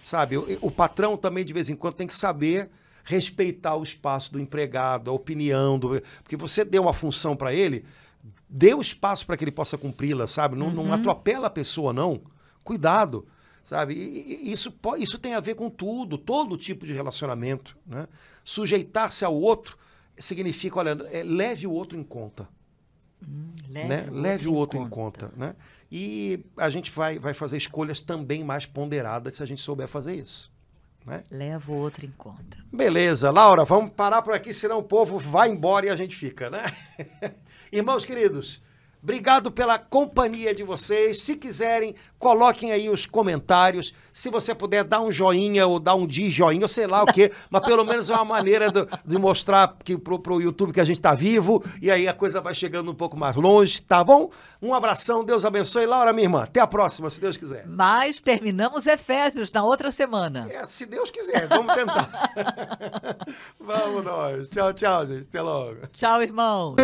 Sabe, 0.02 0.36
o, 0.36 0.58
o 0.60 0.70
patrão 0.70 1.16
também 1.16 1.44
de 1.44 1.52
vez 1.52 1.70
em 1.70 1.76
quando 1.76 1.94
tem 1.94 2.06
que 2.06 2.14
saber 2.14 2.68
respeitar 3.04 3.76
o 3.76 3.84
espaço 3.84 4.32
do 4.32 4.40
empregado, 4.40 5.10
a 5.10 5.14
opinião 5.14 5.78
do, 5.78 6.02
porque 6.22 6.36
você 6.36 6.64
deu 6.64 6.82
uma 6.82 6.92
função 6.92 7.36
para 7.36 7.54
ele, 7.54 7.84
dê 8.48 8.74
o 8.74 8.80
espaço 8.80 9.24
para 9.24 9.36
que 9.36 9.44
ele 9.44 9.52
possa 9.52 9.78
cumpri-la, 9.78 10.26
sabe? 10.26 10.56
Não, 10.56 10.66
uhum. 10.66 10.88
não, 10.88 10.92
atropela 10.92 11.46
a 11.46 11.50
pessoa 11.50 11.92
não. 11.92 12.20
Cuidado, 12.62 13.26
sabe? 13.64 13.94
E, 13.94 14.52
isso 14.52 14.72
isso 14.98 15.18
tem 15.18 15.34
a 15.34 15.40
ver 15.40 15.54
com 15.54 15.68
tudo, 15.68 16.16
todo 16.16 16.56
tipo 16.56 16.86
de 16.86 16.92
relacionamento, 16.92 17.76
né? 17.86 18.06
Sujeitar-se 18.44 19.24
ao 19.24 19.34
outro 19.34 19.76
significa, 20.18 20.78
olha, 20.78 20.90
é, 21.10 21.22
leve 21.22 21.66
o 21.66 21.72
outro 21.72 21.98
em 21.98 22.04
conta. 22.04 22.48
Hum, 23.26 23.52
leve, 23.68 23.88
né? 23.88 24.06
o, 24.08 24.14
leve 24.14 24.46
outro 24.46 24.52
o 24.52 24.54
outro 24.54 24.78
em 24.78 24.88
conta, 24.88 25.26
em 25.26 25.28
conta 25.30 25.46
né? 25.46 25.56
E 25.90 26.44
a 26.56 26.68
gente 26.68 26.90
vai, 26.90 27.18
vai 27.18 27.32
fazer 27.32 27.56
escolhas 27.56 28.00
também 28.00 28.44
mais 28.44 28.66
ponderadas 28.66 29.36
se 29.36 29.42
a 29.42 29.46
gente 29.46 29.62
souber 29.62 29.88
fazer 29.88 30.14
isso. 30.14 30.52
Né? 31.06 31.22
Leva 31.30 31.70
o 31.70 31.76
outro 31.76 32.06
em 32.06 32.10
conta. 32.10 32.56
Beleza, 32.72 33.30
Laura, 33.30 33.64
vamos 33.64 33.92
parar 33.92 34.22
por 34.22 34.34
aqui, 34.34 34.52
senão 34.52 34.78
o 34.78 34.82
povo 34.82 35.18
vai 35.18 35.50
embora 35.50 35.86
e 35.86 35.90
a 35.90 35.96
gente 35.96 36.16
fica, 36.16 36.48
né? 36.48 36.64
Irmãos 37.70 38.04
queridos, 38.04 38.62
Obrigado 39.04 39.52
pela 39.52 39.78
companhia 39.78 40.54
de 40.54 40.62
vocês. 40.62 41.20
Se 41.20 41.36
quiserem, 41.36 41.94
coloquem 42.18 42.72
aí 42.72 42.88
os 42.88 43.04
comentários. 43.04 43.92
Se 44.10 44.30
você 44.30 44.54
puder 44.54 44.82
dar 44.82 45.02
um 45.02 45.12
joinha 45.12 45.66
ou 45.66 45.78
dar 45.78 45.94
um 45.94 46.06
de 46.06 46.30
joinha, 46.30 46.62
ou 46.62 46.68
sei 46.68 46.86
lá 46.86 47.02
o 47.02 47.06
quê, 47.06 47.30
mas 47.50 47.66
pelo 47.66 47.84
menos 47.84 48.08
é 48.08 48.14
uma 48.14 48.24
maneira 48.24 48.70
do, 48.70 48.88
de 49.04 49.18
mostrar 49.18 49.76
que 49.84 49.98
pro, 49.98 50.18
pro 50.18 50.40
YouTube 50.40 50.72
que 50.72 50.80
a 50.80 50.84
gente 50.84 50.96
está 50.96 51.14
vivo 51.14 51.62
e 51.82 51.90
aí 51.90 52.08
a 52.08 52.14
coisa 52.14 52.40
vai 52.40 52.54
chegando 52.54 52.90
um 52.90 52.94
pouco 52.94 53.14
mais 53.14 53.36
longe, 53.36 53.82
tá 53.82 54.02
bom? 54.02 54.30
Um 54.62 54.72
abração, 54.72 55.22
Deus 55.22 55.44
abençoe. 55.44 55.84
Laura, 55.84 56.10
minha 56.10 56.24
irmã, 56.24 56.44
até 56.44 56.60
a 56.60 56.66
próxima, 56.66 57.10
se 57.10 57.20
Deus 57.20 57.36
quiser. 57.36 57.66
Mas 57.66 58.22
terminamos 58.22 58.86
Efésios 58.86 59.52
na 59.52 59.62
outra 59.62 59.92
semana. 59.92 60.48
É, 60.50 60.64
se 60.64 60.86
Deus 60.86 61.10
quiser, 61.10 61.46
vamos 61.46 61.74
tentar. 61.74 62.08
vamos 63.60 64.02
nós. 64.02 64.48
Tchau, 64.48 64.72
tchau, 64.72 65.06
gente. 65.06 65.28
Até 65.28 65.42
logo. 65.42 65.86
Tchau, 65.92 66.22
irmãos. 66.22 66.76